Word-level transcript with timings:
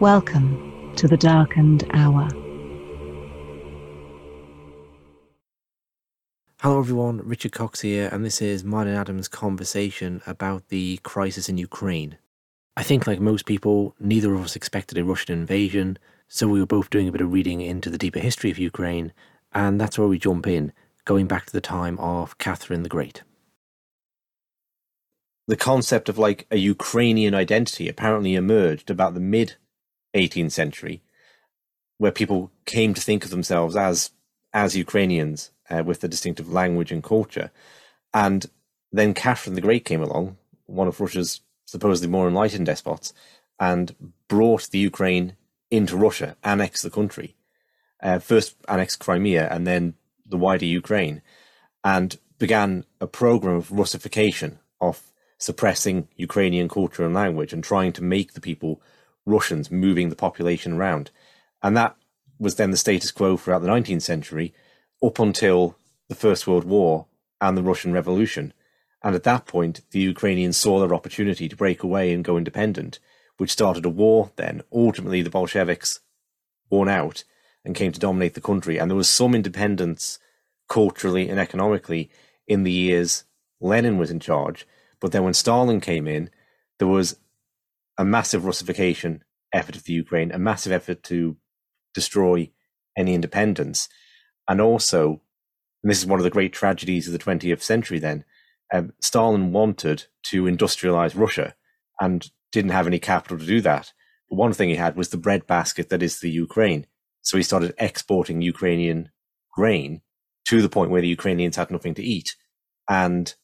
Welcome 0.00 0.94
to 0.96 1.06
the 1.06 1.18
darkened 1.18 1.84
hour. 1.92 2.26
Hello, 6.62 6.78
everyone. 6.78 7.20
Richard 7.22 7.52
Cox 7.52 7.82
here, 7.82 8.08
and 8.10 8.24
this 8.24 8.40
is 8.40 8.64
mine 8.64 8.86
and 8.86 8.96
Adam's 8.96 9.28
conversation 9.28 10.22
about 10.26 10.68
the 10.68 11.00
crisis 11.02 11.50
in 11.50 11.58
Ukraine. 11.58 12.16
I 12.78 12.82
think, 12.82 13.06
like 13.06 13.20
most 13.20 13.44
people, 13.44 13.94
neither 14.00 14.32
of 14.34 14.42
us 14.42 14.56
expected 14.56 14.96
a 14.96 15.04
Russian 15.04 15.38
invasion, 15.38 15.98
so 16.28 16.48
we 16.48 16.60
were 16.60 16.66
both 16.66 16.88
doing 16.88 17.06
a 17.06 17.12
bit 17.12 17.20
of 17.20 17.30
reading 17.30 17.60
into 17.60 17.90
the 17.90 17.98
deeper 17.98 18.20
history 18.20 18.50
of 18.50 18.58
Ukraine, 18.58 19.12
and 19.52 19.78
that's 19.78 19.98
where 19.98 20.08
we 20.08 20.18
jump 20.18 20.46
in, 20.46 20.72
going 21.04 21.26
back 21.26 21.44
to 21.44 21.52
the 21.52 21.60
time 21.60 21.98
of 21.98 22.38
Catherine 22.38 22.84
the 22.84 22.88
Great. 22.88 23.22
The 25.46 25.56
concept 25.56 26.08
of 26.08 26.16
like 26.16 26.46
a 26.50 26.56
Ukrainian 26.56 27.34
identity 27.34 27.86
apparently 27.86 28.34
emerged 28.34 28.88
about 28.88 29.12
the 29.12 29.20
mid 29.20 29.56
18th 30.14 30.52
century, 30.52 31.02
where 31.98 32.12
people 32.12 32.50
came 32.64 32.94
to 32.94 33.00
think 33.00 33.24
of 33.24 33.30
themselves 33.30 33.76
as 33.76 34.10
as 34.52 34.76
Ukrainians 34.76 35.50
uh, 35.70 35.82
with 35.84 36.02
a 36.02 36.08
distinctive 36.08 36.52
language 36.52 36.90
and 36.90 37.02
culture. 37.02 37.50
And 38.12 38.46
then 38.90 39.14
Catherine 39.14 39.54
the 39.54 39.60
Great 39.60 39.84
came 39.84 40.02
along, 40.02 40.36
one 40.66 40.88
of 40.88 41.00
Russia's 41.00 41.40
supposedly 41.64 42.10
more 42.10 42.26
enlightened 42.26 42.66
despots, 42.66 43.12
and 43.60 43.94
brought 44.26 44.70
the 44.70 44.78
Ukraine 44.78 45.36
into 45.70 45.96
Russia, 45.96 46.36
annexed 46.42 46.82
the 46.82 46.90
country. 46.90 47.36
Uh, 48.02 48.18
first 48.18 48.56
annexed 48.66 48.98
Crimea 48.98 49.46
and 49.50 49.66
then 49.66 49.94
the 50.26 50.38
wider 50.38 50.64
Ukraine, 50.64 51.22
and 51.84 52.18
began 52.38 52.84
a 53.00 53.06
program 53.06 53.54
of 53.54 53.70
Russification, 53.70 54.58
of 54.80 55.12
suppressing 55.38 56.08
Ukrainian 56.16 56.68
culture 56.68 57.04
and 57.04 57.14
language 57.14 57.52
and 57.52 57.64
trying 57.64 57.92
to 57.92 58.02
make 58.02 58.32
the 58.32 58.40
people 58.40 58.80
Russians, 59.26 59.70
moving 59.70 60.08
the 60.08 60.16
population 60.16 60.74
around. 60.74 61.10
And 61.62 61.76
that 61.76 61.96
was 62.38 62.54
then 62.54 62.70
the 62.70 62.76
status 62.76 63.10
quo 63.10 63.36
throughout 63.36 63.62
the 63.62 63.68
19th 63.68 64.02
century 64.02 64.54
up 65.02 65.18
until 65.18 65.76
the 66.08 66.14
First 66.14 66.46
World 66.46 66.64
War 66.64 67.06
and 67.40 67.56
the 67.56 67.62
Russian 67.62 67.92
Revolution. 67.92 68.52
And 69.02 69.14
at 69.14 69.22
that 69.24 69.46
point, 69.46 69.82
the 69.92 70.00
Ukrainians 70.00 70.56
saw 70.56 70.78
their 70.78 70.94
opportunity 70.94 71.48
to 71.48 71.56
break 71.56 71.82
away 71.82 72.12
and 72.12 72.24
go 72.24 72.36
independent, 72.36 72.98
which 73.38 73.50
started 73.50 73.84
a 73.84 73.90
war 73.90 74.30
then. 74.36 74.62
Ultimately, 74.72 75.22
the 75.22 75.30
Bolsheviks 75.30 76.00
won 76.68 76.88
out 76.88 77.24
and 77.64 77.74
came 77.74 77.92
to 77.92 78.00
dominate 78.00 78.34
the 78.34 78.40
country. 78.40 78.78
And 78.78 78.90
there 78.90 78.96
was 78.96 79.08
some 79.08 79.34
independence 79.34 80.18
culturally 80.68 81.28
and 81.28 81.38
economically 81.38 82.10
in 82.46 82.62
the 82.62 82.72
years 82.72 83.24
Lenin 83.60 83.98
was 83.98 84.10
in 84.10 84.20
charge. 84.20 84.66
But 85.00 85.12
then 85.12 85.24
when 85.24 85.34
Stalin 85.34 85.80
came 85.80 86.06
in, 86.06 86.30
there 86.78 86.88
was 86.88 87.16
a 88.00 88.04
massive 88.04 88.46
Russification 88.46 89.22
effort 89.52 89.76
of 89.76 89.84
the 89.84 89.92
Ukraine, 89.92 90.32
a 90.32 90.38
massive 90.38 90.72
effort 90.72 91.02
to 91.02 91.36
destroy 91.92 92.50
any 92.96 93.12
independence. 93.14 93.90
And 94.48 94.58
also, 94.58 95.20
and 95.82 95.90
this 95.90 95.98
is 95.98 96.06
one 96.06 96.18
of 96.18 96.24
the 96.24 96.30
great 96.30 96.54
tragedies 96.54 97.06
of 97.06 97.12
the 97.12 97.18
20th 97.18 97.60
century 97.60 97.98
then, 97.98 98.24
um, 98.72 98.94
Stalin 99.02 99.52
wanted 99.52 100.06
to 100.24 100.44
industrialize 100.44 101.18
Russia 101.18 101.54
and 102.00 102.30
didn't 102.52 102.70
have 102.70 102.86
any 102.86 102.98
capital 102.98 103.38
to 103.38 103.44
do 103.44 103.60
that. 103.60 103.92
But 104.30 104.36
one 104.36 104.54
thing 104.54 104.70
he 104.70 104.76
had 104.76 104.96
was 104.96 105.10
the 105.10 105.18
breadbasket 105.18 105.90
that 105.90 106.02
is 106.02 106.20
the 106.20 106.30
Ukraine. 106.30 106.86
So 107.20 107.36
he 107.36 107.42
started 107.42 107.74
exporting 107.76 108.40
Ukrainian 108.40 109.10
grain 109.52 110.00
to 110.46 110.62
the 110.62 110.70
point 110.70 110.90
where 110.90 111.02
the 111.02 111.08
Ukrainians 111.08 111.56
had 111.56 111.70
nothing 111.70 111.92
to 111.94 112.02
eat. 112.02 112.34
And 112.88 113.34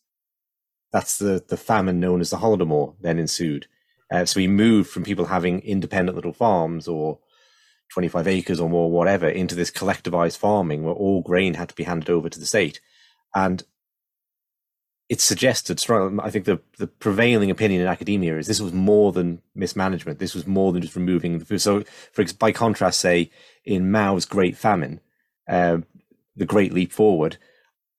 that's 0.93 1.19
the, 1.19 1.45
the 1.47 1.59
famine 1.59 2.01
known 2.01 2.23
as 2.23 2.31
the 2.31 2.39
Holodomor 2.39 2.95
then 3.03 3.19
ensued. 3.19 3.67
Uh, 4.11 4.25
so 4.25 4.39
we 4.41 4.47
moved 4.47 4.91
from 4.91 5.05
people 5.05 5.27
having 5.27 5.61
independent 5.61 6.17
little 6.17 6.33
farms 6.33 6.87
or 6.87 7.19
25 7.93 8.27
acres 8.27 8.61
or 8.61 8.69
more, 8.69 8.91
whatever, 8.91 9.29
into 9.29 9.55
this 9.55 9.71
collectivized 9.71 10.39
farming 10.39 10.83
where 10.85 10.95
all 10.95 11.23
grain 11.23 11.55
had 11.55 11.69
to 11.69 11.75
be 11.75 11.85
handed 11.85 12.11
over 12.11 12.29
to 12.29 12.39
the 12.39 12.47
state. 12.47 12.81
And 13.35 13.63
it's 15.09 15.25
suggested, 15.25 15.81
I 15.91 16.31
think 16.31 16.47
the, 16.47 16.61
the 16.79 16.89
prevailing 16.89 17.51
opinion 17.51 17.81
in 17.81 17.87
academia 17.87 18.39
is 18.39 18.49
this 18.49 18.61
was 18.61 18.73
more 18.73 19.13
than 19.13 19.41
mismanagement. 19.55 20.19
This 20.19 20.35
was 20.35 20.47
more 20.47 20.73
than 20.73 20.83
just 20.83 20.97
removing 20.97 21.39
the 21.39 21.45
food. 21.45 21.61
So, 21.61 21.85
for 22.13 22.25
by 22.39 22.51
contrast, 22.51 22.99
say 22.99 23.31
in 23.65 23.93
Mao's 23.93 24.25
Great 24.25 24.57
Famine, 24.57 25.01
uh, 25.49 25.79
the 26.35 26.45
Great 26.45 26.73
Leap 26.73 26.93
Forward, 26.93 27.37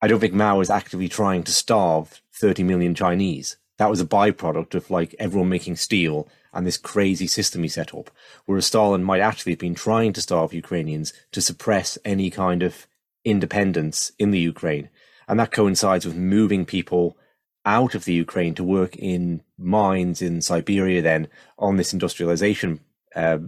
I 0.01 0.07
don't 0.07 0.19
think 0.19 0.33
Mao 0.33 0.57
was 0.57 0.69
actively 0.69 1.07
trying 1.07 1.43
to 1.43 1.53
starve 1.53 2.21
30 2.33 2.63
million 2.63 2.93
Chinese. 2.93 3.57
That 3.77 3.89
was 3.89 4.01
a 4.01 4.05
byproduct 4.05 4.73
of 4.73 4.89
like 4.89 5.15
everyone 5.19 5.49
making 5.49 5.75
steel 5.75 6.27
and 6.53 6.65
this 6.65 6.77
crazy 6.77 7.27
system 7.27 7.63
he 7.63 7.69
set 7.69 7.93
up, 7.93 8.09
whereas 8.45 8.65
Stalin 8.65 9.03
might 9.03 9.21
actually 9.21 9.51
have 9.51 9.59
been 9.59 9.75
trying 9.75 10.13
to 10.13 10.21
starve 10.21 10.53
Ukrainians 10.53 11.13
to 11.31 11.41
suppress 11.41 11.97
any 12.03 12.29
kind 12.29 12.63
of 12.63 12.87
independence 13.23 14.11
in 14.17 14.31
the 14.31 14.39
Ukraine. 14.39 14.89
And 15.27 15.39
that 15.39 15.51
coincides 15.51 16.05
with 16.05 16.15
moving 16.15 16.65
people 16.65 17.17
out 17.65 17.93
of 17.93 18.05
the 18.05 18.13
Ukraine 18.13 18.55
to 18.55 18.63
work 18.63 18.95
in 18.95 19.43
mines 19.57 20.21
in 20.21 20.41
Siberia 20.41 21.01
then 21.01 21.27
on 21.59 21.75
this 21.75 21.93
industrialization 21.93 22.79
uh, 23.15 23.39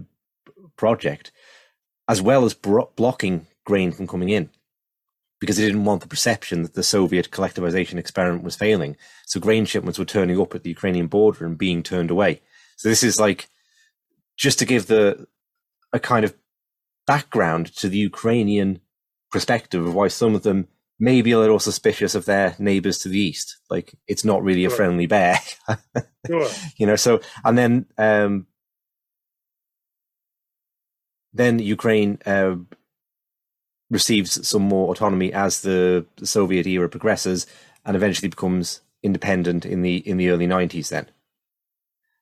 project, 0.76 1.32
as 2.08 2.22
well 2.22 2.46
as 2.46 2.54
bro- 2.54 2.92
blocking 2.96 3.48
grain 3.66 3.92
from 3.92 4.08
coming 4.08 4.30
in 4.30 4.50
because 5.40 5.58
he 5.58 5.66
didn't 5.66 5.86
want 5.86 6.02
the 6.02 6.08
perception 6.08 6.64
that 6.64 6.74
the 6.74 6.84
Soviet 6.84 7.32
collectivization 7.32 7.98
experiment 7.98 8.44
was 8.44 8.56
failing. 8.56 8.98
So 9.26 9.40
grain 9.40 9.66
shipments 9.66 9.98
were 9.98 10.06
turning 10.06 10.40
up 10.40 10.54
at 10.54 10.64
the 10.64 10.70
Ukrainian 10.70 11.08
border 11.08 11.46
and 11.46 11.58
being 11.58 11.82
turned 11.82 12.12
away. 12.12 12.42
So 12.78 12.90
this 12.90 13.04
is 13.04 13.20
like 13.20 13.50
just 14.38 14.60
to 14.60 14.66
give 14.66 14.88
the 14.88 15.28
a 15.92 16.00
kind 16.00 16.26
of 16.26 16.36
background 17.08 17.76
to 17.78 17.90
the 17.90 17.98
Ukrainian 17.98 18.82
perspective 19.32 19.86
of 19.86 19.96
why 19.96 20.08
some 20.08 20.36
of 20.36 20.44
them 20.44 20.68
may 21.00 21.22
be 21.22 21.32
a 21.32 21.40
little 21.40 21.60
suspicious 21.60 22.14
of 22.14 22.26
their 22.26 22.56
neighbors 22.60 22.98
to 23.00 23.10
the 23.10 23.20
east. 23.20 23.58
Like 23.70 23.96
it's 24.08 24.26
not 24.26 24.44
really 24.44 24.66
a 24.66 24.70
friendly 24.70 25.08
bear. 25.08 25.40
sure. 26.28 26.50
You 26.78 26.86
know, 26.86 26.98
so 26.98 27.22
and 27.46 27.58
then 27.58 27.86
um 27.98 28.48
then 31.34 31.60
Ukraine 31.60 32.20
uh, 32.26 32.56
receives 33.90 34.48
some 34.48 34.62
more 34.62 34.92
autonomy 34.92 35.34
as 35.34 35.62
the 35.62 36.06
Soviet 36.24 36.68
era 36.68 36.90
progresses 36.90 37.48
and 37.86 37.96
eventually 37.96 38.30
becomes 38.30 38.82
independent 39.02 39.66
in 39.66 39.82
the 39.82 39.98
in 39.98 40.18
the 40.18 40.30
early 40.30 40.46
90s 40.46 40.90
then 40.90 41.10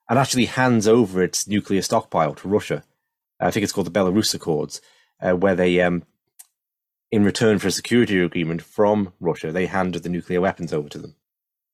and 0.10 0.18
actually 0.18 0.46
hands 0.46 0.88
over 0.88 1.22
its 1.22 1.48
nuclear 1.48 1.81
stockpile 1.81 2.34
to 2.36 2.48
Russia. 2.48 2.84
I 3.40 3.52
think 3.52 3.64
it's 3.64 3.74
called 3.74 3.88
the 3.88 4.00
Belarus 4.00 4.34
Accords, 4.34 4.81
uh, 5.22 5.34
where 5.34 5.56
they, 5.56 5.81
um, 5.81 6.04
in 7.12 7.24
return 7.24 7.60
for 7.60 7.68
a 7.68 7.72
security 7.72 8.19
agreement 8.19 8.62
from 8.62 9.14
Russia, 9.19 9.52
they 9.52 9.66
handed 9.66 10.04
the 10.04 10.10
nuclear 10.10 10.42
weapons 10.42 10.74
over 10.74 10.90
to 10.90 10.98
them 10.98 11.16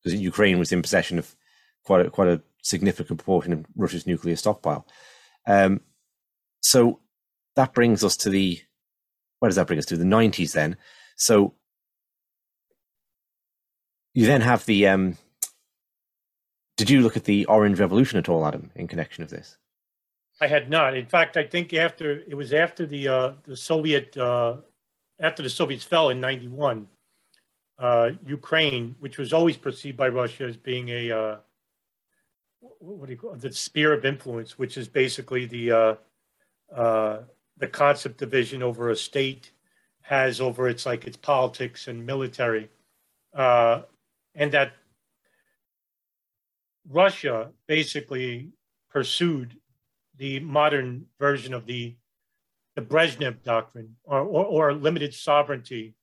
because 0.02 0.20
Ukraine 0.20 0.58
was 0.58 0.72
in 0.72 0.82
possession 0.82 1.18
of 1.18 1.34
quite 1.84 2.06
a, 2.06 2.10
quite 2.10 2.28
a 2.28 2.42
significant 2.62 3.18
proportion 3.18 3.52
of 3.52 3.66
Russia's 3.76 4.06
nuclear 4.06 4.36
stockpile. 4.36 4.86
Um, 5.46 5.80
so 6.60 7.00
that 7.56 7.72
brings 7.72 8.02
us 8.02 8.16
to 8.18 8.30
the 8.30 8.60
where 9.44 9.50
does 9.50 9.56
that 9.56 9.66
bring 9.66 9.78
us 9.78 9.84
to 9.84 9.98
the 9.98 10.04
90s 10.06 10.54
then? 10.54 10.74
So 11.16 11.52
you 14.14 14.24
then 14.24 14.40
have 14.40 14.64
the 14.64 14.86
um, 14.88 15.18
did 16.78 16.88
you 16.88 17.02
look 17.02 17.18
at 17.18 17.24
the 17.24 17.44
Orange 17.44 17.78
Revolution 17.78 18.18
at 18.18 18.30
all, 18.30 18.46
Adam, 18.46 18.70
in 18.74 18.88
connection 18.88 19.22
of 19.22 19.28
this? 19.28 19.58
I 20.40 20.46
had 20.46 20.70
not. 20.70 20.96
In 20.96 21.04
fact, 21.04 21.36
I 21.36 21.44
think 21.44 21.74
after 21.74 22.20
it 22.26 22.34
was 22.34 22.54
after 22.54 22.86
the 22.86 23.06
uh, 23.06 23.32
the 23.42 23.54
Soviet 23.54 24.16
uh, 24.16 24.56
after 25.20 25.42
the 25.42 25.50
Soviets 25.50 25.84
fell 25.84 26.08
in 26.08 26.22
'91, 26.22 26.88
uh, 27.78 28.12
Ukraine, 28.24 28.96
which 28.98 29.18
was 29.18 29.34
always 29.34 29.58
perceived 29.58 29.98
by 29.98 30.08
Russia 30.08 30.44
as 30.44 30.56
being 30.56 30.88
a 30.88 31.10
uh, 31.10 31.36
what 32.60 33.04
do 33.08 33.12
you 33.12 33.18
call 33.18 33.34
it? 33.34 33.42
the 33.42 33.52
sphere 33.52 33.92
of 33.92 34.06
influence, 34.06 34.58
which 34.58 34.78
is 34.78 34.88
basically 34.88 35.44
the 35.44 35.70
uh, 35.70 35.94
uh, 36.74 37.18
the 37.58 37.68
concept 37.68 38.20
of 38.22 38.30
division 38.30 38.62
over 38.62 38.90
a 38.90 38.96
state 38.96 39.52
has 40.02 40.40
over 40.40 40.68
its 40.68 40.84
like 40.84 41.06
its 41.06 41.16
politics 41.16 41.88
and 41.88 42.04
military, 42.04 42.68
uh, 43.34 43.82
and 44.34 44.52
that 44.52 44.72
Russia 46.88 47.50
basically 47.66 48.50
pursued 48.90 49.56
the 50.18 50.40
modern 50.40 51.06
version 51.18 51.54
of 51.54 51.66
the 51.66 51.96
the 52.74 52.82
Brezhnev 52.82 53.42
doctrine 53.42 53.94
or, 54.02 54.20
or, 54.20 54.44
or 54.46 54.74
limited 54.74 55.14
sovereignty, 55.14 55.94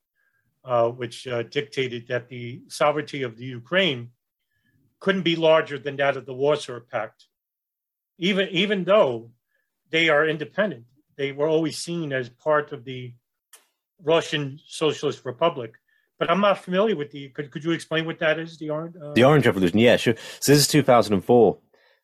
uh, 0.63 0.87
which 0.87 1.27
uh, 1.27 1.43
dictated 1.43 2.07
that 2.07 2.29
the 2.29 2.61
sovereignty 2.69 3.23
of 3.23 3.35
the 3.37 3.45
Ukraine 3.45 4.09
couldn't 5.01 5.23
be 5.23 5.35
larger 5.35 5.77
than 5.77 5.97
that 5.97 6.15
of 6.15 6.25
the 6.25 6.33
Warsaw 6.33 6.79
Pact, 6.79 7.27
even 8.17 8.47
even 8.49 8.83
though 8.83 9.31
they 9.89 10.09
are 10.09 10.25
independent. 10.25 10.85
They 11.21 11.31
were 11.31 11.47
always 11.47 11.77
seen 11.77 12.13
as 12.13 12.29
part 12.29 12.71
of 12.71 12.83
the 12.83 13.13
Russian 14.03 14.59
Socialist 14.65 15.23
Republic. 15.23 15.73
But 16.17 16.31
I'm 16.31 16.41
not 16.41 16.57
familiar 16.57 16.95
with 16.95 17.11
the. 17.11 17.29
Could, 17.29 17.51
could 17.51 17.63
you 17.63 17.73
explain 17.73 18.07
what 18.07 18.17
that 18.17 18.39
is? 18.39 18.57
The 18.57 18.71
orange. 18.71 18.95
Uh... 18.95 19.13
The 19.13 19.23
Orange 19.23 19.45
Revolution. 19.45 19.77
Yeah, 19.77 19.97
sure. 19.97 20.15
So 20.39 20.51
this 20.51 20.59
is 20.61 20.67
2004 20.67 21.59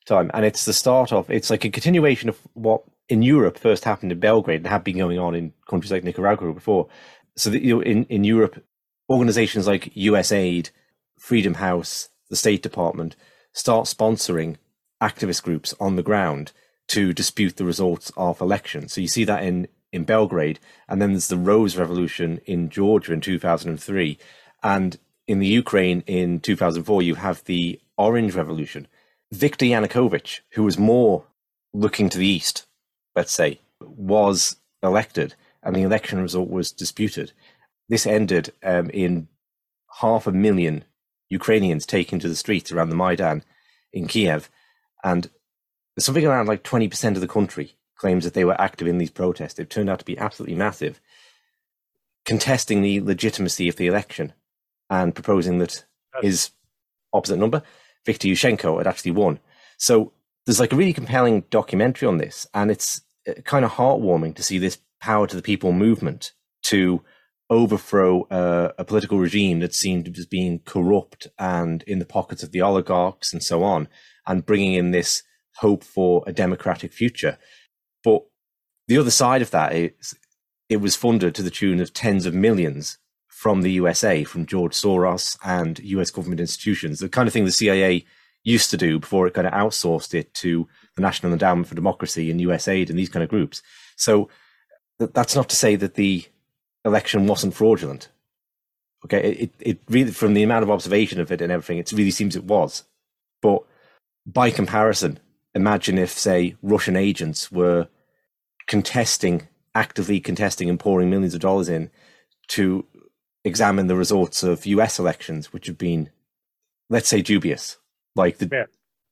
time, 0.06 0.30
and 0.36 0.46
it's 0.46 0.66
the 0.66 0.74
start 0.74 1.12
of. 1.12 1.32
It's 1.32 1.50
like 1.50 1.66
a 1.66 1.72
continuation 1.72 2.30
of 2.30 2.40
what 2.54 2.84
in 3.10 3.24
Europe 3.24 3.58
first 3.58 3.86
happened 3.86 4.12
in 4.12 4.20
Belgrade 4.20 4.60
and 4.60 4.68
had 4.68 4.84
been 4.84 5.00
going 5.00 5.18
on 5.18 5.34
in 5.34 5.52
countries 5.68 5.92
like 5.92 6.04
Nicaragua 6.04 6.54
before. 6.54 6.88
So 7.36 7.50
that, 7.50 7.64
you 7.64 7.74
know, 7.74 7.82
in 7.82 8.04
in 8.06 8.24
Europe, 8.24 8.64
organizations 9.10 9.66
like 9.66 9.96
USAID, 9.96 10.70
Freedom 11.18 11.56
House, 11.56 12.10
the 12.30 12.36
State 12.36 12.62
Department 12.62 13.16
start 13.52 13.88
sponsoring 13.88 14.58
activist 15.02 15.42
groups 15.42 15.74
on 15.80 15.96
the 15.96 16.04
ground 16.04 16.52
to 16.88 17.14
dispute 17.14 17.58
the 17.58 17.66
results 17.66 18.12
of 18.18 18.42
elections. 18.42 18.94
So 18.94 19.02
you 19.02 19.08
see 19.08 19.24
that 19.26 19.44
in 19.44 19.68
in 19.94 20.04
Belgrade, 20.04 20.60
and 20.90 21.02
then 21.02 21.12
there's 21.12 21.30
the 21.30 21.38
Rose 21.38 21.78
Revolution 21.78 22.42
in 22.46 22.70
Georgia 22.70 23.14
in 23.14 23.22
2003, 23.22 24.18
and 24.62 25.00
in 25.28 25.40
the 25.40 25.48
Ukraine 25.48 26.04
in 26.08 26.40
2004 26.40 27.02
you 27.02 27.16
have 27.16 27.44
the 27.46 27.80
Orange 27.98 28.36
Revolution. 28.36 28.88
Viktor 29.32 29.66
Yanukovych, 29.66 30.42
who 30.52 30.64
was 30.64 30.78
more 30.78 31.26
looking 31.74 32.10
to 32.10 32.18
the 32.18 32.28
east, 32.28 32.66
let's 33.16 33.32
say, 33.32 33.60
was 33.80 34.58
elected, 34.84 35.36
and 35.64 35.76
the 35.76 35.82
election 35.82 36.22
result 36.22 36.50
was 36.50 36.72
disputed. 36.72 37.34
This 37.90 38.06
ended 38.06 38.54
um, 38.64 38.90
in 38.90 39.28
half 40.00 40.28
a 40.28 40.32
million 40.32 40.84
Ukrainians 41.30 41.86
taken 41.86 42.20
to 42.20 42.30
the 42.30 42.36
streets 42.36 42.72
around 42.72 42.90
the 42.90 42.96
Maidan 42.96 43.44
in 43.92 44.08
Kiev, 44.08 44.50
and 45.04 45.30
something 46.06 46.26
around 46.26 46.48
like 46.48 46.64
20% 46.64 47.16
of 47.16 47.22
the 47.22 47.28
country 47.28 47.76
claims 47.96 48.24
that 48.24 48.34
they 48.34 48.46
were 48.46 48.60
active 48.62 48.88
in 48.88 48.98
these 48.98 49.10
protests. 49.10 49.56
They've 49.56 49.68
turned 49.68 49.90
out 49.90 50.00
to 50.00 50.06
be 50.06 50.18
absolutely 50.18 50.56
massive, 50.56 51.02
contesting 52.26 52.82
the 52.82 53.02
legitimacy 53.02 53.68
of 53.68 53.76
the 53.76 53.88
election 53.88 54.34
and 54.90 55.16
proposing 55.16 55.58
that 55.60 55.84
his 56.22 56.52
opposite 57.14 57.38
number, 57.38 57.64
Viktor 58.06 58.28
Yushchenko, 58.28 58.78
had 58.78 58.88
actually 58.88 59.12
won. 59.12 59.40
So 59.78 60.14
there's 60.46 60.60
like 60.60 60.74
a 60.74 60.76
really 60.76 60.94
compelling 60.94 61.44
documentary 61.50 62.08
on 62.08 62.18
this, 62.18 62.48
and 62.54 62.72
it's 62.72 63.02
uh, 63.28 63.34
kind 63.42 63.66
of 63.66 63.72
heartwarming 63.72 64.36
to 64.36 64.44
see 64.44 64.58
this 64.58 64.78
power 65.02 65.28
to 65.28 65.36
the 65.36 65.42
people 65.42 65.72
movement 65.72 66.32
to 66.64 67.04
overthrow 67.50 68.24
uh, 68.24 68.72
a 68.78 68.84
political 68.84 69.20
regime 69.20 69.60
that 69.60 69.74
seemed 69.74 70.18
as 70.18 70.26
being 70.26 70.60
corrupt 70.66 71.28
and 71.40 71.84
in 71.84 72.00
the 72.00 72.06
pockets 72.06 72.44
of 72.44 72.52
the 72.52 72.62
oligarchs 72.62 73.34
and 73.34 73.44
so 73.44 73.64
on, 73.64 73.88
and 74.26 74.46
bringing 74.46 74.74
in 74.74 74.92
this 74.92 75.24
hope 75.58 75.84
for 75.84 76.24
a 76.28 76.34
democratic 76.34 76.94
future. 76.94 77.38
But 78.04 78.24
the 78.88 78.98
other 78.98 79.12
side 79.12 79.42
of 79.42 79.52
that 79.52 79.74
is 79.74 80.16
it 80.70 80.78
was 80.78 80.96
funded 80.96 81.36
to 81.36 81.44
the 81.44 81.52
tune 81.52 81.80
of 81.80 81.94
tens 81.94 82.26
of 82.26 82.34
millions 82.34 82.98
from 83.28 83.62
the 83.62 83.72
USA, 83.74 84.24
from 84.24 84.46
George 84.46 84.74
Soros 84.74 85.38
and 85.44 85.80
US 85.80 86.10
government 86.10 86.40
institutions, 86.40 87.00
the 87.00 87.10
kind 87.10 87.28
of 87.28 87.34
thing 87.34 87.46
the 87.46 87.52
CIA 87.52 88.06
used 88.44 88.70
to 88.72 88.78
do 88.78 88.98
before 88.98 89.28
it 89.28 89.34
kind 89.34 89.46
of 89.46 89.54
outsourced 89.54 90.14
it 90.14 90.34
to 90.34 90.68
the 90.96 91.02
National 91.02 91.34
Endowment 91.34 91.68
for 91.68 91.76
Democracy 91.76 92.32
and 92.32 92.40
USAID 92.40 92.90
and 92.90 92.98
these 92.98 93.10
kind 93.10 93.24
of 93.24 93.30
groups. 93.30 93.62
So 93.96 94.30
that's 94.98 95.36
not 95.36 95.50
to 95.50 95.56
say 95.56 95.76
that 95.76 95.96
the 95.96 96.26
election 96.86 97.28
wasn't 97.28 97.54
fraudulent. 97.54 98.10
Okay, 99.06 99.34
it, 99.34 99.54
it 99.60 99.80
really, 99.90 100.12
from 100.12 100.34
the 100.34 100.44
amount 100.44 100.64
of 100.64 100.72
observation 100.72 101.20
of 101.20 101.32
it 101.32 101.42
and 101.42 101.52
everything, 101.52 101.78
it 101.78 101.92
really 101.92 102.12
seems 102.12 102.36
it 102.36 102.46
was. 102.46 102.84
But 103.42 103.64
by 104.26 104.50
comparison, 104.50 105.20
imagine 105.54 105.98
if, 105.98 106.12
say, 106.12 106.56
Russian 106.62 106.96
agents 106.96 107.52
were 107.52 107.88
contesting, 108.68 109.48
actively 109.74 110.20
contesting 110.20 110.70
and 110.70 110.80
pouring 110.80 111.10
millions 111.10 111.34
of 111.34 111.42
dollars 111.42 111.70
in 111.70 111.90
to 112.50 112.86
examine 113.44 113.88
the 113.88 113.96
results 113.96 114.44
of 114.44 114.66
US 114.66 115.00
elections, 115.00 115.52
which 115.54 115.68
have 115.68 115.78
been, 115.78 116.10
let's 116.90 117.10
say, 117.10 117.22
dubious. 117.22 117.78
Like 118.16 118.38
the, 118.38 118.50
yeah. 118.52 118.66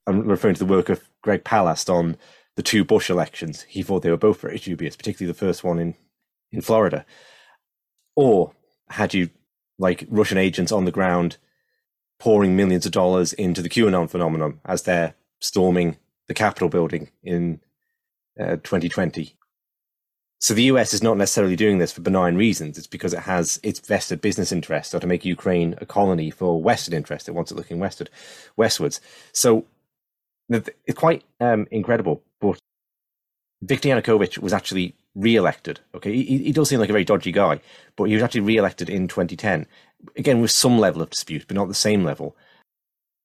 I'm 0.08 0.28
referring 0.28 0.56
to 0.56 0.66
the 0.66 0.72
work 0.72 0.90
of 0.90 1.08
Greg 1.22 1.44
Palast 1.44 1.94
on 1.94 2.18
the 2.56 2.64
two 2.64 2.84
Bush 2.84 3.10
elections. 3.10 3.64
He 3.64 3.84
thought 3.84 4.02
they 4.02 4.10
were 4.10 4.18
both 4.18 4.42
very 4.42 4.58
dubious, 4.58 4.96
particularly 4.96 5.32
the 5.32 5.38
first 5.38 5.64
one 5.64 5.80
in, 5.80 5.96
in 6.52 6.62
Florida. 6.62 7.06
Or 8.16 8.54
had 8.90 9.14
you 9.14 9.30
like 9.78 10.06
Russian 10.10 10.38
agents 10.38 10.72
on 10.72 10.86
the 10.86 10.92
ground 10.92 11.38
pouring 12.20 12.56
millions 12.56 12.86
of 12.86 12.92
dollars 12.92 13.34
into 13.34 13.62
the 13.62 13.70
QAnon 13.70 14.10
phenomenon 14.10 14.60
as 14.64 14.84
they're 14.84 15.16
storming 15.42 15.98
the 16.28 16.34
Capitol 16.34 16.70
building 16.70 17.12
in 17.24 17.60
uh, 18.40 18.58
2020. 18.58 19.36
So 20.40 20.54
the 20.54 20.64
US 20.64 20.94
is 20.94 21.02
not 21.02 21.18
necessarily 21.18 21.56
doing 21.56 21.78
this 21.78 21.92
for 21.92 22.02
benign 22.02 22.36
reasons. 22.36 22.78
It's 22.78 22.88
because 22.88 23.14
it 23.14 23.22
has 23.22 23.60
its 23.64 23.80
vested 23.80 24.22
business 24.22 24.52
interests 24.52 24.94
or 24.94 25.00
to 25.00 25.08
make 25.08 25.26
Ukraine 25.26 25.76
a 25.80 25.86
colony 25.86 26.30
for 26.30 26.62
Western 26.62 26.94
interest. 26.94 27.28
It 27.28 27.34
wants 27.34 27.52
it 27.52 27.56
looking 27.56 27.80
westward, 27.80 28.10
westwards. 28.56 29.02
So 29.32 29.66
it's 30.50 31.00
quite 31.00 31.24
um, 31.40 31.68
incredible. 31.72 32.22
But 32.40 32.60
Viktor 33.62 33.90
Yanukovych 33.90 34.38
was 34.38 34.54
actually 34.54 34.94
re-elected. 35.16 35.80
Okay, 35.96 36.14
he, 36.14 36.38
he 36.38 36.52
does 36.52 36.70
seem 36.70 36.80
like 36.80 36.90
a 36.90 36.94
very 36.94 37.06
dodgy 37.06 37.32
guy, 37.32 37.62
but 37.96 38.06
he 38.06 38.14
was 38.14 38.24
actually 38.24 38.42
re-elected 38.42 38.90
in 38.90 39.08
2010. 39.08 39.66
Again, 40.18 40.42
with 40.42 40.52
some 40.52 40.78
level 40.78 41.02
of 41.02 41.10
dispute, 41.10 41.46
but 41.48 41.56
not 41.56 41.70
the 41.70 41.74
same 41.74 42.04
level. 42.04 42.36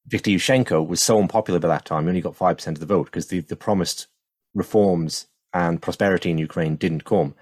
Viktor 0.06 0.30
Yushchenko 0.30 0.86
was 0.86 1.02
so 1.02 1.20
unpopular 1.20 1.60
by 1.60 1.68
that 1.68 1.84
time, 1.84 2.04
he 2.04 2.08
only 2.08 2.20
got 2.20 2.36
5% 2.36 2.66
of 2.68 2.80
the 2.80 2.86
vote 2.86 3.06
because 3.06 3.28
the, 3.28 3.40
the 3.40 3.56
promised 3.56 4.06
reforms 4.54 5.26
and 5.52 5.82
prosperity 5.82 6.30
in 6.30 6.38
Ukraine 6.38 6.76
didn't 6.76 7.04
come. 7.04 7.34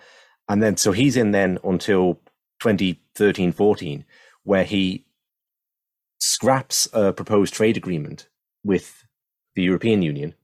And 0.49 0.63
then, 0.63 0.77
so 0.77 0.93
he's 0.93 1.17
in 1.17 1.31
then 1.31 1.59
until 1.63 2.15
2013 2.61 3.53
14, 3.53 4.05
where 4.45 4.65
he 4.65 5.05
scraps 6.19 6.89
a 6.93 7.13
proposed 7.13 7.55
trade 7.55 7.77
agreement 7.77 8.29
with 8.65 9.05
the 9.55 9.63
European 9.63 10.03
Union 10.03 10.35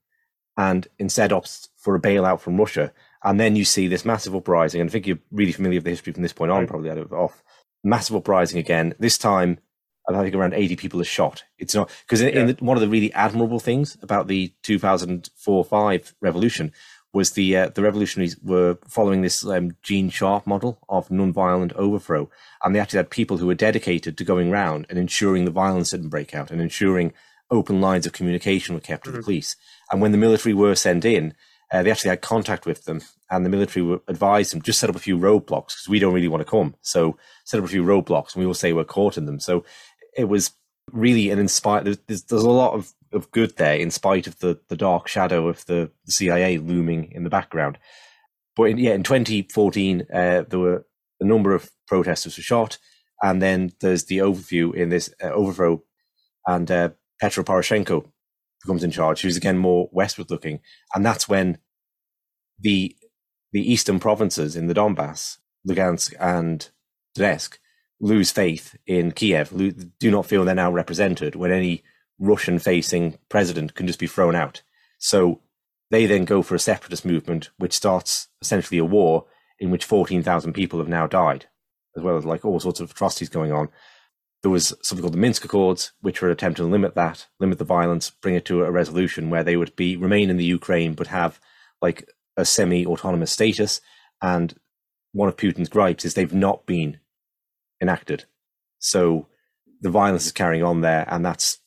and 0.57 0.87
instead 0.99 1.31
opts 1.31 1.69
for 1.77 1.95
a 1.95 2.01
bailout 2.01 2.41
from 2.41 2.57
Russia. 2.57 2.93
And 3.23 3.41
then 3.41 3.57
you 3.57 3.65
see 3.65 3.89
this 3.89 4.05
massive 4.05 4.35
uprising. 4.35 4.81
And 4.81 4.91
I 4.91 4.93
think 4.93 5.07
you're 5.07 5.19
really 5.33 5.53
familiar 5.53 5.79
with 5.79 5.85
the 5.85 5.91
history 5.91 6.13
from 6.13 6.23
this 6.23 6.33
point 6.33 6.53
on, 6.53 6.61
right. 6.61 6.69
probably 6.69 6.91
out 6.91 6.99
of 6.99 7.13
off. 7.13 7.43
Massive 7.83 8.17
uprising 8.17 8.59
again. 8.59 8.95
This 8.99 9.19
time 9.19 9.59
I 10.09 10.23
think 10.23 10.35
around 10.35 10.55
80 10.55 10.77
people 10.77 11.01
are 11.01 11.05
shot. 11.05 11.45
It's 11.59 11.75
not 11.75 11.91
because 12.07 12.21
in, 12.21 12.49
yeah. 12.49 12.55
one 12.61 12.77
of 12.77 12.83
the 12.83 12.89
really 12.89 13.13
admirable 13.15 13.61
things 13.61 13.97
about 14.03 14.29
the 14.29 14.53
2004-5 14.63 16.13
revolution 16.21 16.73
was 17.15 17.31
the 17.31 17.57
uh, 17.57 17.69
the 17.69 17.83
revolutionaries 17.83 18.37
were 18.43 18.77
following 18.89 19.23
this 19.23 19.47
um, 19.47 19.77
Gene 19.83 20.11
Sharp 20.11 20.47
model 20.47 20.79
of 20.89 21.11
non-violent 21.11 21.73
overthrow, 21.75 22.29
and 22.63 22.75
they 22.75 22.81
actually 22.81 22.99
had 22.99 23.09
people 23.09 23.39
who 23.39 23.47
were 23.47 23.55
dedicated 23.55 24.19
to 24.19 24.25
going 24.25 24.51
round 24.51 24.87
and 24.91 24.99
ensuring 24.99 25.45
the 25.45 25.51
violence 25.51 25.91
didn't 25.91 26.09
break 26.09 26.35
out 26.35 26.51
and 26.51 26.61
ensuring 26.61 27.13
open 27.51 27.81
lines 27.81 28.05
of 28.05 28.13
communication 28.13 28.75
were 28.75 28.81
kept 28.81 29.05
mm-hmm. 29.05 29.13
with 29.13 29.21
the 29.21 29.25
police. 29.25 29.57
And 29.91 30.03
when 30.03 30.13
the 30.13 30.19
military 30.19 30.55
were 30.55 30.75
sent 30.75 31.05
in, 31.05 31.35
uh, 31.71 31.83
they 31.83 31.91
actually 31.91 32.11
had 32.11 32.21
contact 32.21 32.67
with 32.67 32.85
them, 32.85 33.01
and 33.31 33.45
the 33.45 33.51
military 33.51 33.99
advised 34.09 34.53
them 34.53 34.63
just 34.63 34.81
set 34.81 34.91
up 34.91 34.97
a 34.97 35.01
few 35.01 35.17
roadblocks 35.17 35.69
because 35.69 35.89
we 35.89 35.99
don't 35.99 36.15
really 36.15 36.29
want 36.29 36.41
to 36.41 36.51
come. 36.51 36.75
So 36.83 37.17
set 37.45 37.59
up 37.59 37.65
a 37.65 37.69
few 37.69 37.85
roadblocks, 37.85 38.35
and 38.35 38.41
we 38.41 38.47
will 38.47 38.55
say 38.55 38.73
we're 38.73 38.85
caught 38.85 39.17
in 39.17 39.27
them. 39.27 39.41
So 39.41 39.65
it 40.17 40.25
was 40.25 40.53
really 40.93 41.31
an 41.31 41.39
inspired. 41.39 41.85
There's, 42.07 42.23
there's 42.23 42.43
a 42.43 42.51
lot 42.51 42.75
of, 42.75 42.93
of 43.13 43.31
good 43.31 43.57
there, 43.57 43.77
in 43.77 43.91
spite 43.91 44.27
of 44.27 44.39
the, 44.39 44.59
the 44.69 44.77
dark 44.77 45.09
shadow 45.09 45.49
of 45.49 45.65
the, 45.67 45.91
CIA 46.07 46.59
looming 46.59 47.11
in 47.13 47.25
the 47.25 47.31
background. 47.31 47.79
But 48.57 48.65
in, 48.65 48.79
yeah, 48.79 48.93
in 48.93 49.03
2014, 49.03 50.07
uh, 50.13 50.45
there 50.49 50.59
were 50.59 50.87
a 51.21 51.25
number 51.25 51.55
of 51.55 51.71
protesters 51.87 52.37
were 52.37 52.43
shot, 52.43 52.79
and 53.23 53.41
then 53.41 53.73
there's 53.81 54.05
the 54.05 54.19
overview 54.19 54.75
in 54.75 54.91
this 54.91 55.13
uh, 55.23 55.29
overthrow, 55.29 55.83
and 56.47 56.71
uh, 56.71 56.91
Petro 57.21 57.43
Poroshenko 57.43 58.07
becomes 58.63 58.85
in 58.85 58.91
charge, 58.91 59.23
who's 59.23 59.37
again 59.37 59.59
more 59.59 59.89
westward 59.93 60.31
looking, 60.31 60.61
and 60.95 61.05
that's 61.05 61.29
when 61.29 61.59
the 62.61 62.97
the 63.53 63.73
eastern 63.73 64.01
provinces 64.01 64.57
in 64.57 64.67
the 64.67 64.75
Donbass, 64.75 65.39
Lugansk 65.69 66.15
and 66.19 66.69
Donetsk, 67.17 67.59
lose 68.01 68.31
faith 68.31 68.77
in 68.87 69.13
Kiev, 69.13 69.51
do 69.99 70.11
not 70.11 70.27
feel 70.27 70.45
they're 70.45 70.55
now 70.55 70.71
represented 70.71 71.35
when 71.35 71.51
any 71.51 71.83
Russian 72.19 72.59
facing 72.59 73.19
president 73.29 73.75
can 73.75 73.87
just 73.87 73.99
be 73.99 74.07
thrown 74.07 74.35
out. 74.35 74.63
So 74.99 75.41
they 75.91 76.07
then 76.07 76.25
go 76.25 76.43
for 76.43 76.55
a 76.55 76.61
separatist 76.61 77.05
movement, 77.05 77.51
which 77.57 77.73
starts 77.73 78.29
essentially 78.41 78.79
a 78.79 78.85
war 78.85 79.27
in 79.59 79.71
which 79.71 79.85
14,000 79.85 80.53
people 80.53 80.79
have 80.79 80.89
now 80.89 81.07
died, 81.07 81.47
as 81.97 82.03
well 82.03 82.17
as 82.17 82.25
like 82.25 82.45
all 82.45 82.61
sorts 82.61 82.81
of 82.81 82.91
atrocities 82.91 83.29
going 83.29 83.53
on. 83.53 83.69
There 84.43 84.51
was 84.51 84.75
something 84.83 85.03
called 85.03 85.15
the 85.15 85.19
Minsk 85.19 85.45
Accords, 85.45 85.93
which 86.01 86.21
were 86.21 86.31
attempting 86.31 86.67
to 86.67 86.71
limit 86.71 86.95
that, 86.97 87.29
limit 87.41 87.59
the 87.59 87.65
violence, 87.65 88.11
bring 88.11 88.35
it 88.35 88.45
to 88.47 88.65
a 88.65 88.71
resolution 88.71 89.31
where 89.31 89.45
they 89.45 89.57
would 89.57 89.75
be 89.77 89.97
remain 89.97 90.31
in 90.31 90.37
the 90.37 90.45
Ukraine 90.45 90.95
but 90.95 91.07
have 91.07 91.41
like 91.81 92.11
a 92.37 92.45
semi-autonomous 92.45 93.31
status. 93.31 93.81
And 94.21 94.55
one 95.13 95.29
of 95.29 95.37
Putin's 95.37 95.69
gripes 95.69 96.05
is 96.05 96.15
they've 96.15 96.35
not 96.35 96.67
been 96.67 96.99
enacted. 97.85 98.25
So 98.79 99.29
the 99.81 99.91
violence 99.91 100.27
is 100.27 100.33
carrying 100.33 100.65
on 100.65 100.81
there, 100.81 101.05
and 101.09 101.25
that's 101.25 101.59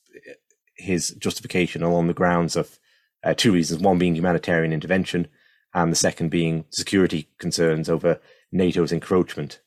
his 0.76 1.12
justification 1.12 1.84
along 1.84 2.08
the 2.08 2.14
grounds 2.14 2.56
of 2.56 2.80
uh, 3.24 3.34
two 3.34 3.54
reasons: 3.54 3.82
one 3.82 3.98
being 3.98 4.16
humanitarian 4.16 4.74
intervention, 4.74 5.28
and 5.74 5.92
the 5.92 5.96
second 5.96 6.30
being 6.30 6.66
security 6.70 7.30
concerns 7.38 7.90
over 7.90 8.20
NATO's 8.52 8.92
encroachment 8.92 9.62